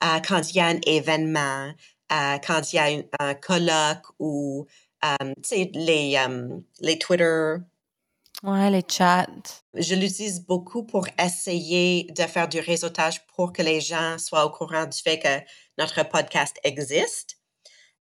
euh, 0.05 0.20
quand 0.26 0.50
il 0.50 0.57
y 0.57 0.61
a 0.61 0.66
un 0.66 0.80
événement, 0.86 1.72
euh, 2.12 2.38
quand 2.46 2.72
il 2.72 2.76
y 2.76 2.78
a 2.78 3.03
un 3.20 3.34
colloque 3.34 4.07
ou, 4.18 4.66
euh, 5.05 5.34
tu 5.36 5.42
sais, 5.42 5.70
les, 5.74 6.18
les 6.80 6.98
Twitter 6.98 7.57
Ouais, 8.42 8.70
les 8.70 8.82
chats. 8.88 9.28
Je 9.72 9.94
l'utilise 9.94 10.44
beaucoup 10.44 10.82
pour 10.82 11.07
essayer 11.16 12.11
de 12.11 12.22
faire 12.24 12.48
du 12.48 12.59
réseautage 12.59 13.24
pour 13.28 13.53
que 13.53 13.62
les 13.62 13.80
gens 13.80 14.18
soient 14.18 14.44
au 14.44 14.50
courant 14.50 14.84
du 14.86 14.98
fait 14.98 15.20
que 15.20 15.38
notre 15.78 16.03
podcast 16.09 16.57
existe. 16.64 17.38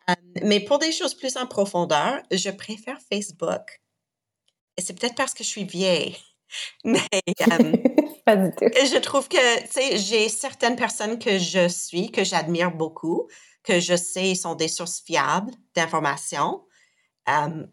Euh, 0.10 0.14
mais 0.44 0.62
pour 0.62 0.80
des 0.80 0.94
choses 0.94 1.14
plus 1.14 1.36
en 1.36 1.46
profondeur, 1.46 2.22
je 2.32 2.50
préfère 2.52 2.98
Facebook. 3.12 3.82
Et 4.78 4.82
c'est 4.82 4.98
peut-être 4.98 5.16
parce 5.16 5.34
que 5.34 5.44
je 5.44 5.50
suis 5.50 5.66
vieille. 5.66 6.16
Mais 6.84 7.00
euh, 7.52 7.74
Pas 8.26 8.36
du 8.36 8.52
tout. 8.52 8.66
je 8.74 9.00
trouve 9.00 9.28
que, 9.28 9.62
tu 9.62 9.68
sais, 9.72 9.98
j'ai 9.98 10.30
certaines 10.30 10.76
personnes 10.76 11.20
que 11.20 11.38
je 11.38 11.68
suis, 11.68 12.12
que 12.12 12.24
j'admire 12.24 12.72
beaucoup, 12.72 13.28
que 13.64 13.80
je 13.80 13.96
sais 13.96 14.36
sont 14.36 14.56
des 14.56 14.68
sources 14.68 15.02
fiables 15.06 15.52
d'informations. 15.76 16.64
Euh, 17.30 17.66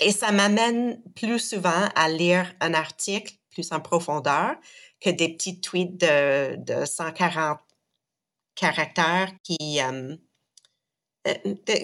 et 0.00 0.12
ça 0.12 0.32
m'amène 0.32 1.02
plus 1.14 1.38
souvent 1.38 1.88
à 1.94 2.08
lire 2.08 2.52
un 2.60 2.74
article 2.74 3.34
plus 3.50 3.72
en 3.72 3.80
profondeur 3.80 4.56
que 5.00 5.10
des 5.10 5.34
petits 5.34 5.60
tweets 5.60 6.00
de, 6.00 6.56
de 6.56 6.84
140 6.84 7.58
caractères 8.54 9.30
qui, 9.42 9.80
euh, 9.80 10.16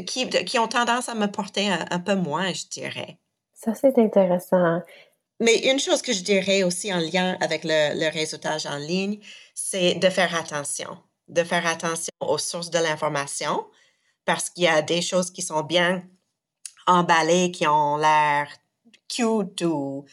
qui, 0.06 0.28
qui, 0.28 0.58
ont 0.58 0.68
tendance 0.68 1.08
à 1.08 1.14
me 1.14 1.26
porter 1.26 1.68
un, 1.70 2.00
peu 2.00 2.14
moins, 2.14 2.52
je 2.52 2.66
dirais. 2.68 3.18
Ça, 3.54 3.74
c'est 3.74 3.98
intéressant. 3.98 4.80
Mais 5.41 5.70
une 5.70 5.78
chose 5.78 6.03
que 6.03 6.12
je 6.12 6.22
dirais 6.22 6.62
aussi 6.62 6.93
en 6.93 6.99
lien 6.99 7.37
avec 7.41 7.62
le, 7.64 7.99
le 7.99 8.11
réseautage 8.11 8.66
en 8.66 8.78
ligne, 8.78 9.20
c'est 9.55 9.95
de 9.95 10.09
faire 10.09 10.34
attention, 10.34 10.99
de 11.28 11.45
faire 11.45 11.66
attention 11.66 12.12
aux 12.20 12.39
sources 12.39 12.70
de 12.70 12.78
l'information, 12.78 13.66
parce 14.24 14.51
qu'il 14.51 14.64
y 14.64 14.68
a 14.68 14.82
des 14.82 15.03
choses 15.03 15.30
qui 15.30 15.43
sont 15.43 15.62
bien 15.62 16.03
emballés 16.87 17.51
qui 17.51 17.66
ont 17.66 17.97
l'air 17.97 18.49
cute 19.09 19.62
ou 19.62 20.05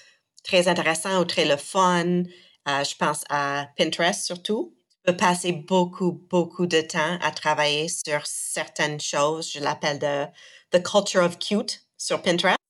très 0.44 0.68
intéressants 0.68 1.22
ou 1.22 1.26
très 1.26 1.46
le 1.46 1.58
fun. 1.58 2.24
Euh, 2.68 2.84
je 2.84 2.96
pense 2.96 3.24
à 3.30 3.68
Pinterest 3.78 4.26
surtout. 4.26 4.76
Tu 4.90 5.12
peux 5.12 5.18
passer 5.18 5.52
beaucoup, 5.52 6.14
beaucoup 6.30 6.66
de 6.66 6.82
temps 6.82 7.18
à 7.22 7.32
travailler 7.32 7.88
sur 7.90 8.26
certaines 8.26 9.00
choses. 9.00 9.52
Je 9.52 9.60
l'appelle 9.60 10.00
de 10.00 10.26
The 10.72 10.84
Culture 10.84 11.24
of 11.24 11.40
Cute 11.40 11.82
sur 11.98 12.22
Pinterest. 12.22 12.63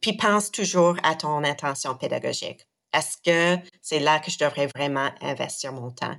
Puis 0.00 0.16
pense 0.16 0.50
toujours 0.50 0.96
à 1.02 1.14
ton 1.14 1.44
intention 1.44 1.94
pédagogique. 1.94 2.66
Est-ce 2.92 3.16
que 3.16 3.62
c'est 3.80 4.00
là 4.00 4.18
que 4.18 4.30
je 4.30 4.38
devrais 4.38 4.68
vraiment 4.74 5.08
investir 5.22 5.72
mon 5.72 5.90
temps? 5.90 6.14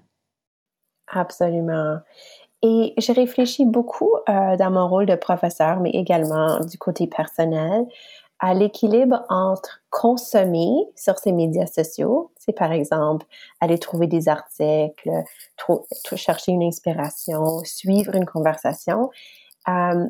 Absolument. 1.07 1.99
Et 2.63 2.93
je 2.97 3.11
réfléchis 3.11 3.65
beaucoup 3.65 4.15
euh, 4.29 4.55
dans 4.55 4.71
mon 4.71 4.87
rôle 4.87 5.05
de 5.05 5.15
professeur, 5.15 5.79
mais 5.81 5.91
également 5.91 6.59
du 6.61 6.77
côté 6.77 7.07
personnel, 7.07 7.85
à 8.39 8.53
l'équilibre 8.53 9.23
entre 9.29 9.81
consommer 9.89 10.73
sur 10.95 11.17
ces 11.17 11.31
médias 11.31 11.65
sociaux, 11.65 12.31
c'est 12.37 12.53
par 12.53 12.71
exemple 12.71 13.25
aller 13.61 13.77
trouver 13.77 14.07
des 14.07 14.27
articles, 14.27 15.09
chercher 16.15 16.51
une 16.51 16.63
inspiration, 16.63 17.59
suivre 17.63 18.15
une 18.15 18.25
conversation, 18.25 19.09
euh, 19.67 20.05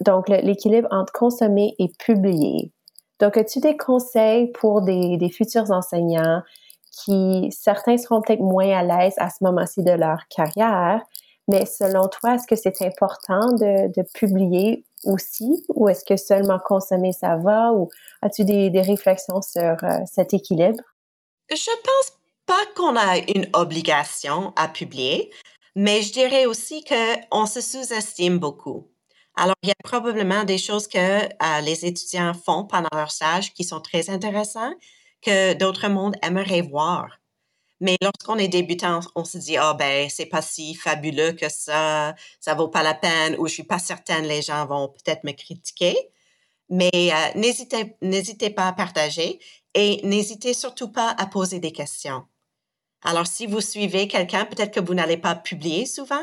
donc 0.00 0.28
l'équilibre 0.28 0.88
entre 0.90 1.12
consommer 1.12 1.74
et 1.78 1.88
publier. 1.98 2.72
Donc, 3.18 3.36
as-tu 3.36 3.60
des 3.60 3.76
conseils 3.76 4.50
pour 4.52 4.82
des, 4.82 5.16
des 5.18 5.30
futurs 5.30 5.70
enseignants 5.70 6.42
qui, 6.90 7.50
certains 7.52 7.96
seront 7.98 8.20
peut-être 8.20 8.40
moins 8.40 8.70
à 8.70 8.82
l'aise 8.82 9.14
à 9.18 9.30
ce 9.30 9.42
moment-ci 9.42 9.82
de 9.82 9.92
leur 9.92 10.26
carrière, 10.28 11.02
mais 11.48 11.66
selon 11.66 12.08
toi, 12.08 12.34
est-ce 12.34 12.46
que 12.46 12.56
c'est 12.56 12.82
important 12.82 13.52
de, 13.52 14.02
publier 14.14 14.84
aussi 15.04 15.64
ou 15.68 15.88
est-ce 15.88 16.04
que 16.04 16.16
seulement 16.16 16.58
consommer 16.58 17.12
ça 17.12 17.36
va 17.36 17.72
ou 17.72 17.88
as-tu 18.22 18.44
des, 18.44 18.70
réflexions 18.80 19.42
sur 19.42 19.76
euh, 19.82 19.98
cet 20.06 20.34
équilibre? 20.34 20.82
Je 21.50 21.70
pense 21.82 22.18
pas 22.46 22.60
qu'on 22.76 22.96
a 22.96 23.18
une 23.34 23.48
obligation 23.54 24.52
à 24.56 24.68
publier, 24.68 25.30
mais 25.74 26.02
je 26.02 26.12
dirais 26.12 26.46
aussi 26.46 26.84
qu'on 26.84 27.46
se 27.46 27.60
sous-estime 27.60 28.38
beaucoup. 28.38 28.88
Alors, 29.36 29.54
il 29.62 29.68
y 29.68 29.72
a 29.72 29.74
probablement 29.84 30.44
des 30.44 30.58
choses 30.58 30.88
que 30.88 30.98
euh, 30.98 31.60
les 31.62 31.86
étudiants 31.86 32.34
font 32.34 32.64
pendant 32.64 32.88
leur 32.92 33.10
stage 33.10 33.54
qui 33.54 33.64
sont 33.64 33.80
très 33.80 34.10
intéressantes, 34.10 34.74
que 35.22 35.54
d'autres 35.54 35.88
mondes 35.88 36.16
aimeraient 36.22 36.62
voir. 36.62 37.20
Mais 37.80 37.96
lorsqu'on 38.02 38.36
est 38.36 38.48
débutant, 38.48 39.00
on 39.14 39.24
se 39.24 39.38
dit, 39.38 39.56
ah 39.56 39.74
ben, 39.74 40.10
c'est 40.10 40.26
pas 40.26 40.42
si 40.42 40.74
fabuleux 40.74 41.32
que 41.32 41.48
ça, 41.48 42.14
ça 42.38 42.54
vaut 42.54 42.68
pas 42.68 42.82
la 42.82 42.94
peine, 42.94 43.36
ou 43.38 43.46
je 43.48 43.54
suis 43.54 43.62
pas 43.62 43.78
certaine, 43.78 44.26
les 44.26 44.42
gens 44.42 44.66
vont 44.66 44.88
peut-être 44.88 45.24
me 45.24 45.32
critiquer. 45.32 45.96
Mais 46.68 46.90
euh, 46.94 47.40
n'hésitez 48.02 48.50
pas 48.50 48.68
à 48.68 48.72
partager 48.72 49.40
et 49.74 50.00
n'hésitez 50.04 50.54
surtout 50.54 50.92
pas 50.92 51.14
à 51.18 51.26
poser 51.26 51.58
des 51.58 51.72
questions. 51.72 52.24
Alors, 53.02 53.26
si 53.26 53.46
vous 53.46 53.60
suivez 53.60 54.08
quelqu'un, 54.08 54.44
peut-être 54.44 54.72
que 54.72 54.80
vous 54.80 54.94
n'allez 54.94 55.16
pas 55.16 55.34
publier 55.34 55.86
souvent, 55.86 56.22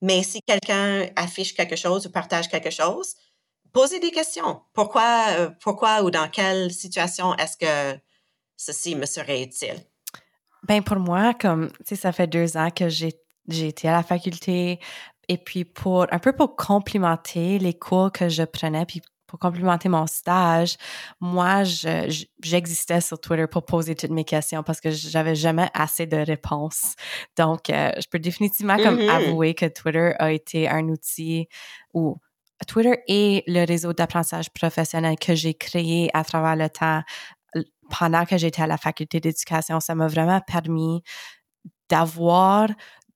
mais 0.00 0.22
si 0.22 0.40
quelqu'un 0.42 1.06
affiche 1.16 1.54
quelque 1.54 1.76
chose 1.76 2.06
ou 2.06 2.10
partage 2.10 2.48
quelque 2.48 2.70
chose, 2.70 3.14
posez 3.72 4.00
des 4.00 4.10
questions. 4.10 4.62
Pourquoi, 4.72 5.26
euh, 5.38 5.50
pourquoi 5.60 6.02
ou 6.02 6.10
dans 6.10 6.28
quelle 6.28 6.72
situation 6.72 7.34
est-ce 7.36 7.56
que 7.56 8.00
ceci 8.56 8.94
me 8.94 9.06
serait 9.06 9.42
utile? 9.42 9.76
Ben 10.66 10.82
pour 10.82 10.98
moi, 10.98 11.34
comme, 11.34 11.70
tu 11.86 11.96
ça 11.96 12.12
fait 12.12 12.26
deux 12.26 12.56
ans 12.56 12.70
que 12.70 12.88
j'ai, 12.88 13.12
j'ai 13.48 13.68
été 13.68 13.88
à 13.88 13.92
la 13.92 14.02
faculté 14.02 14.78
et 15.28 15.38
puis 15.38 15.64
pour, 15.64 16.06
un 16.10 16.18
peu 16.18 16.32
pour 16.32 16.56
complimenter 16.56 17.58
les 17.58 17.74
cours 17.74 18.12
que 18.12 18.28
je 18.28 18.44
prenais 18.44 18.86
puis 18.86 19.02
pour 19.34 19.40
complimenter 19.40 19.88
mon 19.88 20.06
stage, 20.06 20.76
moi, 21.18 21.64
je, 21.64 22.24
j'existais 22.40 23.00
sur 23.00 23.20
Twitter 23.20 23.48
pour 23.48 23.64
poser 23.64 23.96
toutes 23.96 24.12
mes 24.12 24.22
questions 24.22 24.62
parce 24.62 24.80
que 24.80 24.92
j'avais 24.92 25.34
jamais 25.34 25.68
assez 25.74 26.06
de 26.06 26.18
réponses. 26.18 26.94
Donc, 27.36 27.68
euh, 27.68 27.90
je 27.96 28.06
peux 28.08 28.20
définitivement 28.20 28.76
comme 28.76 28.96
mm-hmm. 28.96 29.10
avouer 29.10 29.54
que 29.54 29.66
Twitter 29.66 30.12
a 30.20 30.30
été 30.30 30.68
un 30.68 30.88
outil 30.88 31.48
ou 31.94 32.16
Twitter 32.68 32.96
et 33.08 33.42
le 33.48 33.66
réseau 33.66 33.92
d'apprentissage 33.92 34.50
professionnel 34.50 35.16
que 35.18 35.34
j'ai 35.34 35.54
créé 35.54 36.10
à 36.14 36.22
travers 36.22 36.54
le 36.54 36.68
temps 36.68 37.02
pendant 37.90 38.26
que 38.26 38.38
j'étais 38.38 38.62
à 38.62 38.68
la 38.68 38.78
faculté 38.78 39.18
d'éducation, 39.18 39.80
ça 39.80 39.96
m'a 39.96 40.06
vraiment 40.06 40.40
permis 40.42 41.02
d'avoir 41.88 42.68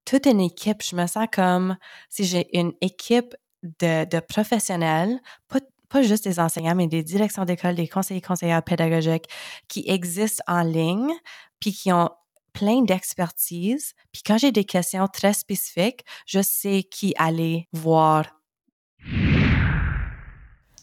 toute 0.05 0.27
une 0.27 0.41
équipe. 0.41 0.83
Je 0.83 0.97
me 0.97 1.07
sens 1.07 1.29
comme 1.33 1.77
si 2.09 2.25
j'ai 2.25 2.59
une 2.59 2.73
équipe 2.81 3.37
de, 3.63 4.05
de 4.05 4.21
professionnels, 4.21 5.21
pas, 5.49 5.61
pas, 5.89 6.03
juste 6.03 6.25
des 6.25 6.39
enseignants, 6.41 6.75
mais 6.75 6.87
des 6.87 7.03
directions 7.03 7.45
d'école, 7.45 7.75
des 7.75 7.89
conseillers, 7.89 8.21
conseillères 8.21 8.63
pédagogiques 8.63 9.27
qui 9.69 9.85
existent 9.87 10.43
en 10.47 10.63
ligne, 10.63 11.13
puis 11.61 11.73
qui 11.73 11.93
ont 11.93 12.11
plein 12.53 12.83
d'expertise. 12.83 13.95
Puis 14.13 14.23
quand 14.25 14.39
j'ai 14.39 14.53
des 14.53 14.65
questions 14.65 15.07
très 15.07 15.33
spécifiques, 15.33 16.05
je 16.27 16.41
sais 16.43 16.83
qui 16.83 17.15
aller 17.19 17.69
voir. 17.73 18.25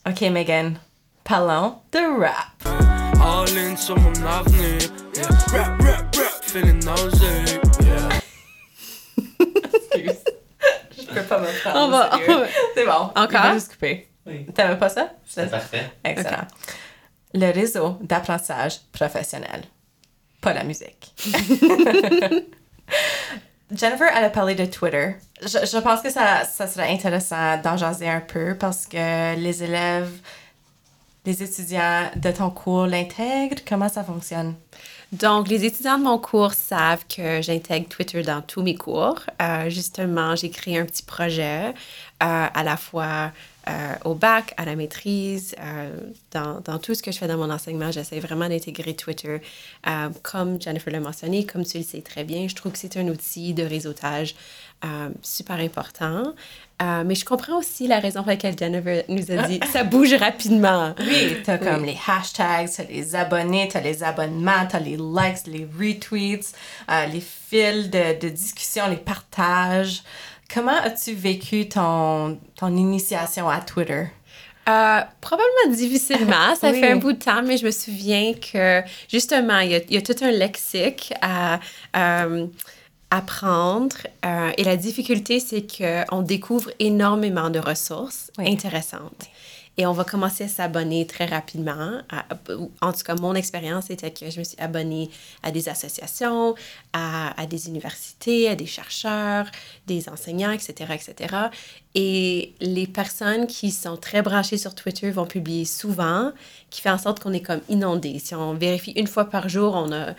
OK, 0.08 0.22
Megan, 0.22 0.80
parlons 1.24 1.80
de 1.92 2.22
rap. 2.22 2.86
All 3.22 3.50
in 3.58 3.76
sur 3.76 4.00
mon 4.00 4.14
avenir. 4.26 4.78
Yeah. 5.16 5.28
Rap, 5.52 5.82
rap, 5.82 6.16
rap, 6.16 6.44
feeling 6.44 6.84
nausea. 6.84 7.60
Yeah. 7.84 8.10
Excuse. 9.74 10.24
Je 10.98 11.06
peux 11.08 11.24
pas 11.24 11.40
me 11.40 11.62
prendre. 11.62 11.80
On 11.80 11.90
va, 11.90 12.12
C'est 12.76 12.86
bon. 12.86 12.92
Encore? 12.92 13.28
On 13.28 13.28
va 13.28 13.54
juste 13.54 13.72
couper. 13.74 14.08
Oui. 14.26 14.46
T'aimes 14.54 14.78
pas 14.78 14.90
ça? 14.90 15.12
C'est 15.26 15.50
parfait. 15.50 15.92
Excellent. 16.04 16.48
Le 17.34 17.52
réseau 17.52 17.98
d'apprentissage 18.02 18.80
professionnel. 18.92 19.64
Pas 20.42 20.54
la 20.54 20.64
musique. 20.64 21.14
Jennifer, 23.72 24.08
elle 24.16 24.26
a 24.26 24.30
parlé 24.30 24.56
de 24.56 24.66
Twitter. 24.66 25.16
Je, 25.42 25.48
je 25.66 25.78
pense 25.80 26.02
que 26.02 26.10
ça, 26.10 26.44
ça 26.44 26.68
serait 26.68 26.92
intéressant 26.92 27.58
d'en 27.62 27.78
jaser 27.78 28.08
un 28.08 28.22
peu 28.22 28.56
parce 28.56 28.86
que 28.86 29.36
les 29.36 29.64
élèves, 29.64 30.12
les 31.26 31.42
étudiants 31.42 32.10
de 32.16 32.32
ton 32.32 32.52
cours 32.52 32.86
l'intègrent. 32.86 33.62
Comment 33.68 33.90
ça 33.90 34.04
fonctionne? 34.04 34.56
Donc, 35.12 35.48
les 35.48 35.66
étudiants 35.66 35.98
de 35.98 36.04
mon 36.04 36.18
cours 36.18 36.54
savent 36.54 37.06
que 37.08 37.42
j'intègre 37.42 37.88
Twitter 37.88 38.22
dans 38.22 38.42
tous 38.42 38.62
mes 38.62 38.76
cours. 38.76 39.20
Euh, 39.42 39.70
justement, 39.70 40.36
j'ai 40.36 40.50
créé 40.50 40.78
un 40.80 40.86
petit 40.86 41.04
projet 41.04 41.70
euh, 41.70 41.74
à 42.20 42.64
la 42.64 42.76
fois 42.78 43.32
euh, 43.68 43.96
au 44.04 44.14
bac, 44.14 44.54
à 44.58 44.66
la 44.66 44.76
maîtrise, 44.76 45.56
euh, 45.60 45.90
dans, 46.32 46.62
dans, 46.62 46.78
tout 46.78 46.94
ce 46.94 47.02
que 47.02 47.12
je 47.12 47.18
fais 47.18 47.28
dans 47.28 47.38
mon 47.38 47.50
enseignement, 47.50 47.92
j'essaie 47.92 48.20
vraiment 48.20 48.48
d'intégrer 48.48 48.96
Twitter. 48.96 49.42
Euh, 49.88 50.10
comme 50.22 50.62
Jennifer 50.62 50.94
l'a 50.94 51.00
mentionné, 51.00 51.46
comme 51.48 51.66
tu 51.66 51.80
le 51.80 51.84
sais 51.84 52.02
très 52.02 52.24
bien, 52.24 52.48
je 52.48 52.54
trouve 52.54 52.74
que 52.74 52.78
c'est 52.78 52.96
un 52.98 53.08
outil 53.08 53.54
de 53.54 53.64
réseautage 53.64 54.36
super 55.24 55.56
important. 55.56 56.36
mais 56.80 57.16
je 57.16 57.26
comprends 57.26 57.58
aussi 57.58 57.88
la 57.88 58.00
raison 58.00 58.20
pour 58.20 58.30
laquelle 58.30 58.56
Jennifer 58.56 59.04
nous 59.10 59.32
a 59.32 59.48
dit 59.48 59.60
ça 59.74 59.84
bouge 59.84 60.14
rapidement. 60.14 60.94
Oui, 61.00 61.38
tu 61.44 61.50
as 61.50 61.58
comme 61.58 61.86
les 61.86 61.98
hashtags, 62.08 62.70
tu 62.70 62.82
as 62.82 62.84
les 62.84 63.16
abonnés, 63.16 63.68
tu 63.68 63.78
as 63.78 63.82
les 63.82 64.04
abonnements, 64.04 64.68
tu 64.70 64.76
as 64.76 64.80
les 64.80 64.98
likes, 64.98 65.48
les 65.48 65.66
retweets, 65.66 66.54
les 67.12 67.22
fils 67.22 67.90
de, 67.90 68.20
de 68.20 68.30
discussion, 68.30 68.88
les 68.88 68.98
partages. 68.98 70.04
Comment 70.54 70.78
as-tu 70.78 71.14
vécu 71.14 71.68
ton, 71.68 72.40
ton 72.56 72.76
initiation 72.76 73.50
à 73.50 73.62
Twitter? 73.62 74.06
Euh, 74.68 75.02
probablement 75.22 75.76
difficilement. 75.76 76.56
Ça 76.60 76.74
fait 76.74 76.92
un 76.92 76.98
bout 76.98 77.14
de 77.14 77.24
temps, 77.24 77.44
mais 77.44 77.58
je 77.58 77.66
me 77.66 77.72
souviens 77.72 78.34
que 78.34 78.82
justement, 79.10 79.60
il 79.60 79.72
y 79.72 79.76
a, 79.76 79.80
il 79.90 79.94
y 79.94 79.98
a 79.98 80.02
tout 80.02 80.16
un 80.24 80.32
lexique 80.32 81.14
à 81.22 81.60
euh, 81.96 82.48
apprendre. 83.12 83.96
Euh, 84.26 84.52
et 84.58 84.64
la 84.64 84.76
difficulté, 84.76 85.40
c'est 85.40 85.66
qu'on 85.68 86.22
découvre 86.22 86.72
énormément 86.80 87.50
de 87.50 87.60
ressources 87.60 88.32
intéressantes. 88.40 89.30
Et 89.78 89.86
on 89.86 89.92
va 89.92 90.06
commencer 90.06 90.46
à 90.46 90.48
s'abonner 90.48 91.06
très 91.06 91.26
rapidement. 91.26 92.00
en 92.82 92.94
tout 92.94 93.04
cas, 93.04 93.16
mon 93.16 93.36
expérience 93.36 93.90
était 93.90 94.12
que 94.12 94.30
je 94.30 94.40
me 94.40 94.44
suis 94.44 94.60
abonnée 94.60 95.10
à 95.44 95.52
des 95.52 95.68
associations, 95.68 96.56
à, 96.94 97.34
des 97.50 97.68
universités, 97.68 98.48
à 98.48 98.56
des 98.56 98.66
chercheurs, 98.66 99.48
des 99.86 100.08
enseignants, 100.08 100.52
etc., 100.52 100.94
etc. 100.94 101.36
Et 101.94 102.54
les 102.62 102.88
personnes 102.88 103.48
qui 103.48 103.72
sont 103.72 103.98
très 103.98 104.22
branchées 104.22 104.58
sur 104.58 104.76
Twitter 104.76 105.12
vont 105.12 105.26
publier 105.26 105.66
souvent, 105.66 106.32
qui 106.70 106.82
fait 106.82 106.90
en 106.90 106.98
sorte 106.98 107.20
qu'on 107.20 107.34
est 107.34 107.42
comme 107.42 107.62
inondé. 107.68 108.20
Si 108.20 108.34
on 108.34 108.54
vérifie 108.54 108.92
une 108.92 109.08
fois 109.08 109.26
par 109.26 109.50
jour, 109.50 109.74
on 109.76 109.92
a 109.92 110.14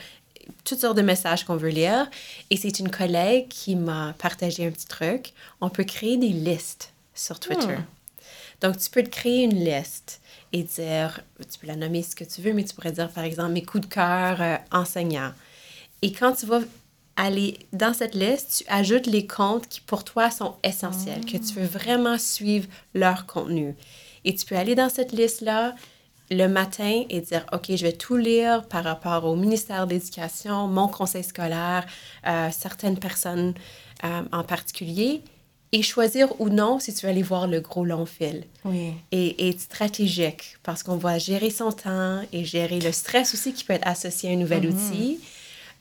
toutes 0.65 0.81
sortes 0.81 0.97
de 0.97 1.03
messages 1.03 1.45
qu'on 1.45 1.57
veut 1.57 1.71
lire. 1.71 2.09
Et 2.51 2.57
c'est 2.57 2.79
une 2.79 2.91
collègue 2.91 3.49
qui 3.49 3.75
m'a 3.75 4.15
partagé 4.19 4.67
un 4.67 4.71
petit 4.71 4.87
truc. 4.87 5.33
On 5.61 5.71
peut 5.71 5.85
créer 5.85 6.17
des 6.17 6.29
listes 6.29 6.93
sur 7.15 7.41
Twitter. 7.41 7.77
Hmm. 7.77 7.96
Donc, 8.61 8.79
tu 8.79 8.91
peux 8.91 9.03
te 9.03 9.11
créer 9.11 9.45
une 9.45 9.65
liste 9.65 10.21
et 10.53 10.63
dire, 10.63 11.21
tu 11.51 11.59
peux 11.59 11.67
la 11.67 11.77
nommer 11.77 12.03
ce 12.03 12.17
que 12.17 12.25
tu 12.25 12.41
veux, 12.41 12.53
mais 12.53 12.65
tu 12.65 12.75
pourrais 12.75 12.93
dire, 12.93 13.11
par 13.11 13.25
exemple, 13.25 13.53
mes 13.53 13.63
coups 13.63 13.87
de 13.87 13.93
cœur 13.93 14.41
euh, 14.41 14.57
enseignants. 14.73 15.33
Et 16.03 16.13
quand 16.13 16.33
tu 16.33 16.47
vas 16.47 16.61
aller 17.17 17.59
dans 17.73 17.95
cette 17.95 18.15
liste, 18.15 18.65
tu 18.65 18.73
ajoutes 18.73 19.07
les 19.07 19.27
comptes 19.27 19.69
qui 19.69 19.81
pour 19.81 20.05
toi 20.05 20.31
sont 20.31 20.57
essentiels, 20.63 21.25
que 21.25 21.39
tu 21.39 21.55
veux 21.55 21.67
vraiment 21.67 22.19
suivre 22.19 22.69
leur 22.95 23.27
contenu. 23.27 23.75
Et 24.25 24.35
tu 24.35 24.45
peux 24.45 24.57
aller 24.57 24.75
dans 24.75 24.91
cette 24.91 25.13
liste-là 25.13 25.75
le 26.31 26.47
matin 26.47 27.05
et 27.09 27.21
dire, 27.21 27.47
OK, 27.53 27.67
je 27.69 27.83
vais 27.83 27.93
tout 27.93 28.17
lire 28.17 28.67
par 28.67 28.85
rapport 28.85 29.25
au 29.25 29.37
ministère 29.37 29.87
de 29.87 29.95
l'Éducation, 29.95 30.67
mon 30.67 30.89
conseil 30.89 31.25
scolaire, 31.25 31.87
euh, 32.27 32.49
certaines 32.51 32.99
personnes 32.99 33.55
euh, 34.05 34.23
en 34.33 34.43
particulier 34.43 35.23
et 35.73 35.83
choisir 35.83 36.41
ou 36.41 36.49
non 36.49 36.79
si 36.79 36.95
tu 36.95 37.07
veux 37.07 37.13
aller 37.13 37.23
voir 37.23 37.47
le 37.47 37.61
gros 37.61 37.85
long 37.85 38.07
fil. 38.07 38.45
Oui. 38.65 38.93
Et, 39.13 39.49
être 39.49 39.61
stratégique 39.61 40.57
parce 40.63 40.83
qu'on 40.83 40.97
va 40.97 41.19
gérer 41.19 41.51
son 41.51 41.73
temps 41.73 42.21
et 42.33 42.45
gérer 42.45 42.81
le 42.81 42.93
stress 42.93 43.35
aussi 43.35 43.53
qui 43.53 43.65
peut 43.65 43.75
être 43.75 43.87
associé 43.87 44.31
à 44.31 44.33
un 44.33 44.37
nouvel 44.37 44.65
mm-hmm. 44.65 44.91
outil. 44.91 45.21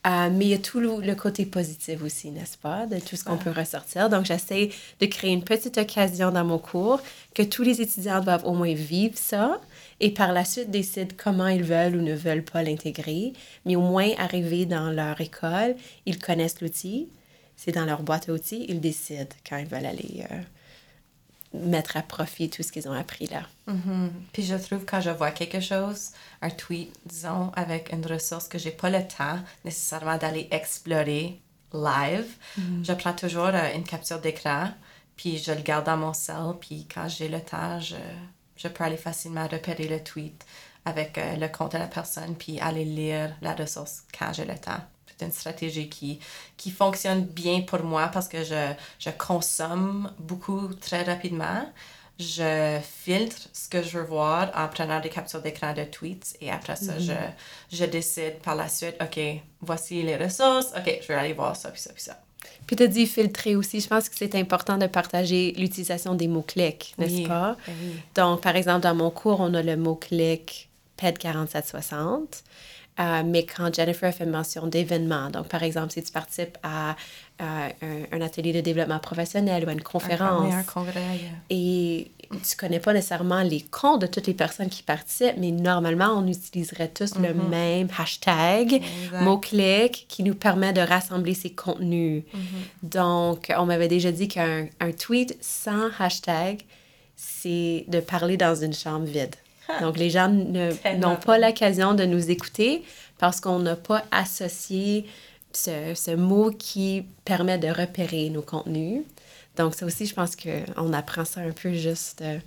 Euh, 0.05 0.29
mais 0.31 0.45
il 0.45 0.49
y 0.49 0.53
a 0.53 0.59
tout 0.59 0.79
le, 0.79 1.15
côté 1.15 1.47
positif 1.47 2.03
aussi, 2.03 2.29
n'est-ce 2.29 2.59
pas, 2.59 2.85
de 2.85 2.99
tout 2.99 3.15
ce 3.15 3.23
qu'on 3.23 3.37
peut 3.37 3.49
ressortir. 3.49 4.07
Donc, 4.07 4.25
j'essaie 4.25 4.69
de 4.99 5.05
créer 5.07 5.31
une 5.31 5.43
petite 5.43 5.79
occasion 5.79 6.29
dans 6.29 6.45
mon 6.45 6.59
cours 6.59 7.01
que 7.33 7.41
tous 7.41 7.63
les 7.63 7.81
étudiants 7.81 8.21
doivent 8.21 8.45
au 8.45 8.53
moins 8.53 8.73
vivre 8.75 9.17
ça 9.17 9.59
et 9.99 10.11
par 10.11 10.31
la 10.31 10.45
suite 10.45 10.69
décident 10.69 11.15
comment 11.17 11.47
ils 11.47 11.63
veulent 11.63 11.95
ou 11.95 12.01
ne 12.01 12.13
veulent 12.13 12.43
pas 12.43 12.61
l'intégrer. 12.61 13.33
Mais 13.65 13.75
au 13.75 13.81
moins, 13.81 14.11
arriver 14.19 14.67
dans 14.67 14.91
leur 14.91 15.19
école, 15.21 15.75
ils 16.05 16.19
connaissent 16.19 16.61
l'outil, 16.61 17.07
c'est 17.55 17.71
dans 17.71 17.85
leur 17.85 18.03
boîte 18.03 18.29
à 18.29 18.33
outils, 18.33 18.65
ils 18.67 18.81
décident 18.81 19.35
quand 19.47 19.57
ils 19.57 19.67
veulent 19.67 19.85
aller 19.85 20.25
euh, 20.31 20.41
mettre 21.53 21.97
à 21.97 22.01
profit 22.01 22.49
tout 22.49 22.63
ce 22.63 22.71
qu'ils 22.71 22.87
ont 22.87 22.93
appris 22.93 23.27
là. 23.27 23.43
Mm-hmm. 23.67 24.09
Puis 24.33 24.43
je 24.43 24.55
trouve 24.55 24.85
quand 24.85 25.01
je 25.01 25.09
vois 25.09 25.31
quelque 25.31 25.59
chose, 25.59 26.11
un 26.41 26.49
tweet, 26.49 26.93
disons, 27.05 27.51
avec 27.55 27.91
une 27.93 28.05
ressource 28.05 28.47
que 28.47 28.57
j'ai 28.57 28.71
pas 28.71 28.89
le 28.89 29.05
temps 29.07 29.39
nécessairement 29.63 30.17
d'aller 30.17 30.47
explorer 30.51 31.39
live, 31.73 32.27
mm-hmm. 32.59 32.85
je 32.85 32.93
prends 32.93 33.13
toujours 33.13 33.45
euh, 33.47 33.73
une 33.75 33.83
capture 33.83 34.19
d'écran, 34.19 34.69
puis 35.15 35.37
je 35.37 35.51
le 35.51 35.61
garde 35.61 35.85
dans 35.85 35.97
mon 35.97 36.13
cell, 36.13 36.53
puis 36.59 36.87
quand 36.93 37.07
j'ai 37.07 37.29
le 37.29 37.39
temps, 37.39 37.79
je, 37.79 37.95
je 38.57 38.67
peux 38.67 38.83
aller 38.83 38.97
facilement 38.97 39.47
repérer 39.47 39.87
le 39.87 40.03
tweet 40.03 40.45
avec 40.83 41.17
euh, 41.17 41.35
le 41.37 41.47
compte 41.47 41.71
de 41.71 41.77
la 41.77 41.87
personne, 41.87 42.35
puis 42.35 42.59
aller 42.59 42.85
lire 42.85 43.35
la 43.41 43.53
ressource 43.53 44.03
quand 44.17 44.33
j'ai 44.33 44.45
le 44.45 44.57
temps 44.57 44.81
c'est 45.17 45.25
une 45.25 45.31
stratégie 45.31 45.89
qui, 45.89 46.19
qui 46.57 46.71
fonctionne 46.71 47.23
bien 47.23 47.61
pour 47.61 47.83
moi 47.83 48.07
parce 48.07 48.27
que 48.27 48.43
je, 48.43 48.73
je 48.99 49.09
consomme 49.11 50.11
beaucoup 50.19 50.69
très 50.75 51.03
rapidement. 51.03 51.65
Je 52.17 52.79
filtre 53.03 53.49
ce 53.51 53.67
que 53.67 53.83
je 53.83 53.97
veux 53.97 54.05
voir 54.05 54.49
en 54.55 54.69
prenant 54.69 55.01
des 55.01 55.09
captures 55.09 55.41
d'écran 55.41 55.73
de 55.73 55.83
tweets 55.83 56.37
et 56.39 56.49
après 56.49 56.77
ça, 56.77 56.97
je, 56.97 57.11
mm-hmm. 57.11 57.73
je 57.73 57.85
décide 57.85 58.39
par 58.41 58.55
la 58.55 58.69
suite, 58.69 58.95
OK, 59.01 59.19
voici 59.59 60.01
les 60.01 60.15
ressources, 60.15 60.67
OK, 60.77 60.99
je 61.01 61.07
vais 61.07 61.15
aller 61.15 61.33
voir 61.33 61.55
ça, 61.57 61.71
puis 61.71 61.81
ça, 61.81 61.91
puis 61.91 62.03
ça. 62.03 62.21
Puis 62.67 62.75
tu 62.75 62.83
as 62.83 62.87
dit 62.87 63.05
filtrer 63.05 63.55
aussi. 63.55 63.79
Je 63.79 63.87
pense 63.87 64.09
que 64.09 64.15
c'est 64.15 64.35
important 64.35 64.77
de 64.77 64.87
partager 64.87 65.53
l'utilisation 65.57 66.15
des 66.15 66.27
mots-clics, 66.27 66.95
n'est-ce 66.97 67.27
pas? 67.27 67.57
Ben 67.67 67.73
oui. 67.81 67.95
Donc, 68.15 68.41
par 68.41 68.55
exemple, 68.55 68.81
dans 68.81 68.95
mon 68.95 69.11
cours, 69.11 69.39
on 69.39 69.53
a 69.53 69.61
le 69.61 69.75
mot-clic 69.75 70.69
PED 70.97 71.17
4760. 71.17 72.43
Euh, 72.97 73.23
mais 73.25 73.45
quand 73.45 73.73
Jennifer 73.73 74.07
a 74.07 74.11
fait 74.13 74.25
mention 74.25 74.67
d'événements, 74.67 75.29
donc 75.29 75.47
par 75.47 75.63
exemple, 75.63 75.91
si 75.91 76.01
tu 76.01 76.11
participes 76.11 76.57
à 76.63 76.95
un, 77.39 78.21
atelier 78.21 78.53
de 78.53 78.61
développement 78.61 78.99
professionnel 78.99 79.65
ou 79.65 79.69
à 79.69 79.73
une 79.73 79.81
conférence, 79.81 80.53
un, 80.53 80.63
congrès, 80.63 81.19
et 81.49 82.09
tu 82.29 82.55
connais 82.55 82.79
pas 82.79 82.93
nécessairement 82.93 83.41
les 83.41 83.61
comptes 83.61 84.01
de 84.01 84.07
toutes 84.07 84.27
les 84.27 84.33
personnes 84.33 84.69
qui 84.69 84.83
participent, 84.83 85.35
mais 85.37 85.51
normalement, 85.51 86.13
on 86.15 86.25
utiliserait 86.25 86.87
tous 86.87 87.15
le 87.15 87.29
mm-hmm. 87.29 87.49
même 87.49 87.87
hashtag, 87.97 88.81
mot-clic, 89.21 90.05
qui 90.07 90.23
nous 90.23 90.35
permet 90.35 90.71
de 90.71 90.81
rassembler 90.81 91.33
ces 91.33 91.51
contenus. 91.51 92.23
Mm-hmm. 92.23 92.89
Donc, 92.89 93.51
on 93.57 93.65
m'avait 93.65 93.89
déjà 93.89 94.13
dit 94.13 94.29
qu'un 94.29 94.67
tweet 94.97 95.37
sans 95.41 95.89
hashtag, 95.99 96.61
c'est 97.17 97.83
de 97.89 97.99
parler 97.99 98.37
dans 98.37 98.55
une 98.55 98.73
chambre 98.73 99.05
vide. 99.05 99.35
Donc, 99.81 99.97
les 99.97 100.09
gens 100.09 100.27
n'ont 100.97 101.15
pas 101.15 101.37
l'occasion 101.37 101.93
de 101.93 102.05
nous 102.05 102.29
écouter 102.29 102.83
parce 103.17 103.39
qu'on 103.39 103.59
n'a 103.59 103.75
pas 103.75 104.03
associé 104.11 105.05
ce, 105.53 105.93
ce, 105.95 106.11
mot 106.11 106.51
qui 106.51 107.05
permet 107.23 107.57
de 107.57 107.69
repérer 107.69 108.29
nos 108.29 108.41
contenus. 108.41 109.03
Donc, 109.55 109.73
ça 109.73 109.85
aussi, 109.85 110.05
je 110.05 110.13
pense 110.13 110.35
qu'on 110.35 110.93
apprend 110.93 111.23
ça 111.23 111.41
un 111.41 111.51
peu 111.51 111.71
juste 111.73 112.21
euh, 112.21 112.39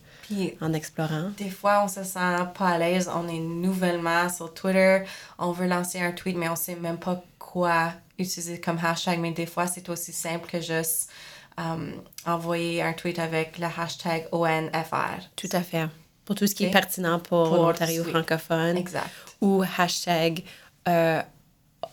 en 0.61 0.73
explorant. 0.73 1.31
Des 1.39 1.51
fois, 1.51 1.83
on 1.85 1.89
se 1.89 2.05
sent 2.05 2.37
pas 2.55 2.69
à 2.69 2.79
l'aise. 2.79 3.11
On 3.13 3.27
est 3.29 3.41
nouvellement 3.41 4.29
sur 4.29 4.53
Twitter. 4.53 5.05
On 5.39 5.53
veut 5.53 5.67
lancer 5.67 6.01
un 6.01 6.13
tweet, 6.13 6.37
mais 6.37 6.49
on 6.49 6.57
sait 6.57 6.77
même 6.77 6.99
pas 6.99 7.23
quoi 7.39 7.93
utiliser 8.19 8.61
comme 8.61 8.79
hashtag. 8.79 9.21
Mais 9.21 9.31
des 9.31 9.47
fois, 9.47 9.67
c'est 9.67 9.89
aussi 9.89 10.13
simple 10.13 10.49
que 10.51 10.61
juste 10.61 11.11
um, 11.57 11.93
envoyer 12.27 12.83
un 12.83 12.93
tweet 12.93 13.19
avec 13.19 13.59
le 13.59 13.67
hashtag 13.67 14.29
ONFR. 14.33 15.23
Tout 15.37 15.49
à 15.53 15.63
fait 15.63 15.89
pour 16.29 16.35
tout 16.35 16.47
ce 16.47 16.55
qui 16.55 16.67
est 16.67 16.71
pertinent 16.71 17.19
pour, 17.19 17.47
l'Ontario 17.47 18.05
francophone. 18.05 18.77
Exact. 18.77 19.09
Ou 19.41 19.65
hashtag 19.79 20.43
euh, 20.87 21.23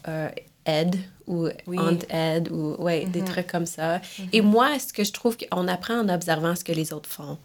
euh, 0.09 0.29
aide 0.65 0.97
ou 1.25 1.47
oui. 1.67 1.77
aide 2.09 2.51
ou 2.51 2.75
ouais, 2.77 3.05
des 3.05 3.21
mm-hmm. 3.21 3.23
trucs 3.23 3.47
comme 3.47 3.65
ça. 3.65 3.99
Mm-hmm. 3.99 4.29
Et 4.33 4.41
moi, 4.41 4.77
ce 4.77 4.91
que 4.91 5.05
je 5.05 5.13
trouve 5.13 5.37
qu'on 5.37 5.69
apprend 5.69 6.01
en 6.01 6.09
observant 6.09 6.53
ce 6.53 6.65
que 6.65 6.73
les 6.73 6.91
autres 6.91 7.09
font. 7.09 7.37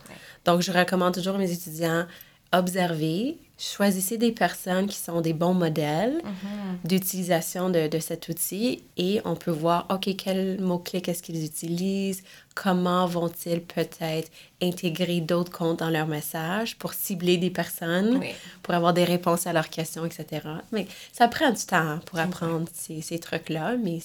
Donc, 0.45 0.63
je 0.63 0.73
recommande 0.73 1.15
toujours 1.15 1.37
à 1.37 1.39
mes 1.39 1.53
étudiants 1.53 2.07
observer, 2.53 3.39
choisissez 3.63 4.17
des 4.17 4.33
personnes 4.33 4.87
qui 4.87 4.97
sont 4.97 5.21
des 5.21 5.33
bons 5.35 5.55
modèles 5.55 6.21
Mm-hmm. 6.25 6.89
d'utilisation 6.89 7.69
de, 7.71 7.87
de 7.89 7.99
cet 7.99 8.29
outil 8.29 8.83
et 8.97 9.21
on 9.25 9.37
peut 9.37 9.51
voir, 9.51 9.87
OK, 9.91 10.09
quels 10.17 10.61
mots-clés 10.61 11.01
qu'est-ce 11.03 11.23
qu'ils 11.23 11.45
utilisent, 11.45 12.23
comment 12.55 13.07
vont-ils 13.07 13.61
peut-être 13.61 14.31
intégrer 14.63 15.21
d'autres 15.21 15.53
comptes 15.53 15.79
dans 15.81 15.91
leur 15.91 16.07
message 16.07 16.77
pour 16.79 16.95
cibler 16.95 17.37
des 17.37 17.51
personnes, 17.51 18.17
Oui. 18.19 18.31
pour 18.63 18.75
avoir 18.75 18.93
des 18.95 19.05
réponses 19.05 19.47
à 19.47 19.53
leurs 19.53 19.69
questions, 19.69 20.05
etc. 20.07 20.47
Mais 20.73 20.87
ça 21.13 21.29
prend 21.29 21.51
du 21.51 21.65
temps 21.65 21.99
pour 22.07 22.19
apprendre 22.19 22.67
ces, 22.73 23.03
ces 23.03 23.19
trucs-là, 23.19 23.77
mais 23.77 23.99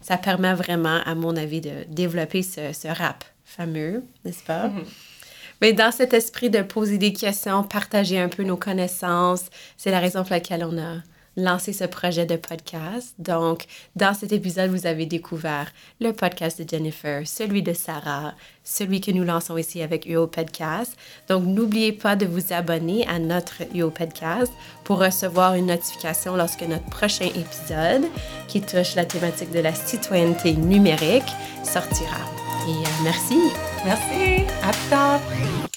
ça 0.00 0.16
permet 0.18 0.54
vraiment, 0.54 1.00
à 1.04 1.14
mon 1.14 1.36
avis, 1.36 1.60
de 1.60 1.84
développer 1.88 2.42
ce, 2.42 2.72
ce 2.72 2.88
rap 2.88 3.24
fameux, 3.44 4.04
n'est-ce 4.24 4.44
pas? 4.44 4.70
Mais 5.60 5.72
dans 5.72 5.90
cet 5.90 6.14
esprit 6.14 6.50
de 6.50 6.62
poser 6.62 6.98
des 6.98 7.12
questions, 7.12 7.62
partager 7.62 8.18
un 8.18 8.28
peu 8.28 8.44
nos 8.44 8.56
connaissances, 8.56 9.46
c'est 9.76 9.90
la 9.90 10.00
raison 10.00 10.22
pour 10.22 10.32
laquelle 10.32 10.64
on 10.64 10.78
a 10.78 10.98
lancé 11.38 11.72
ce 11.72 11.84
projet 11.84 12.26
de 12.26 12.36
podcast. 12.36 13.14
Donc, 13.18 13.64
dans 13.96 14.12
cet 14.12 14.32
épisode, 14.32 14.70
vous 14.70 14.86
avez 14.86 15.06
découvert 15.06 15.72
le 16.00 16.12
podcast 16.12 16.60
de 16.60 16.68
Jennifer, 16.68 17.26
celui 17.26 17.62
de 17.62 17.72
Sarah, 17.72 18.34
celui 18.64 19.00
que 19.00 19.12
nous 19.12 19.24
lançons 19.24 19.56
ici 19.56 19.80
avec 19.80 20.04
UO 20.06 20.26
Podcast. 20.26 20.96
Donc, 21.28 21.44
n'oubliez 21.44 21.92
pas 21.92 22.16
de 22.16 22.26
vous 22.26 22.52
abonner 22.52 23.06
à 23.06 23.18
notre 23.18 23.62
UO 23.74 23.90
Podcast 23.90 24.52
pour 24.84 24.98
recevoir 24.98 25.54
une 25.54 25.66
notification 25.66 26.36
lorsque 26.36 26.62
notre 26.62 26.86
prochain 26.86 27.26
épisode, 27.26 28.04
qui 28.48 28.60
touche 28.60 28.96
la 28.96 29.04
thématique 29.04 29.52
de 29.52 29.60
la 29.60 29.74
citoyenneté 29.74 30.54
numérique, 30.54 31.30
sortira. 31.62 32.47
Et 32.68 32.70
euh, 32.70 32.88
merci. 33.02 33.40
Merci. 33.84 34.44
À 34.62 34.72
plus. 34.72 35.67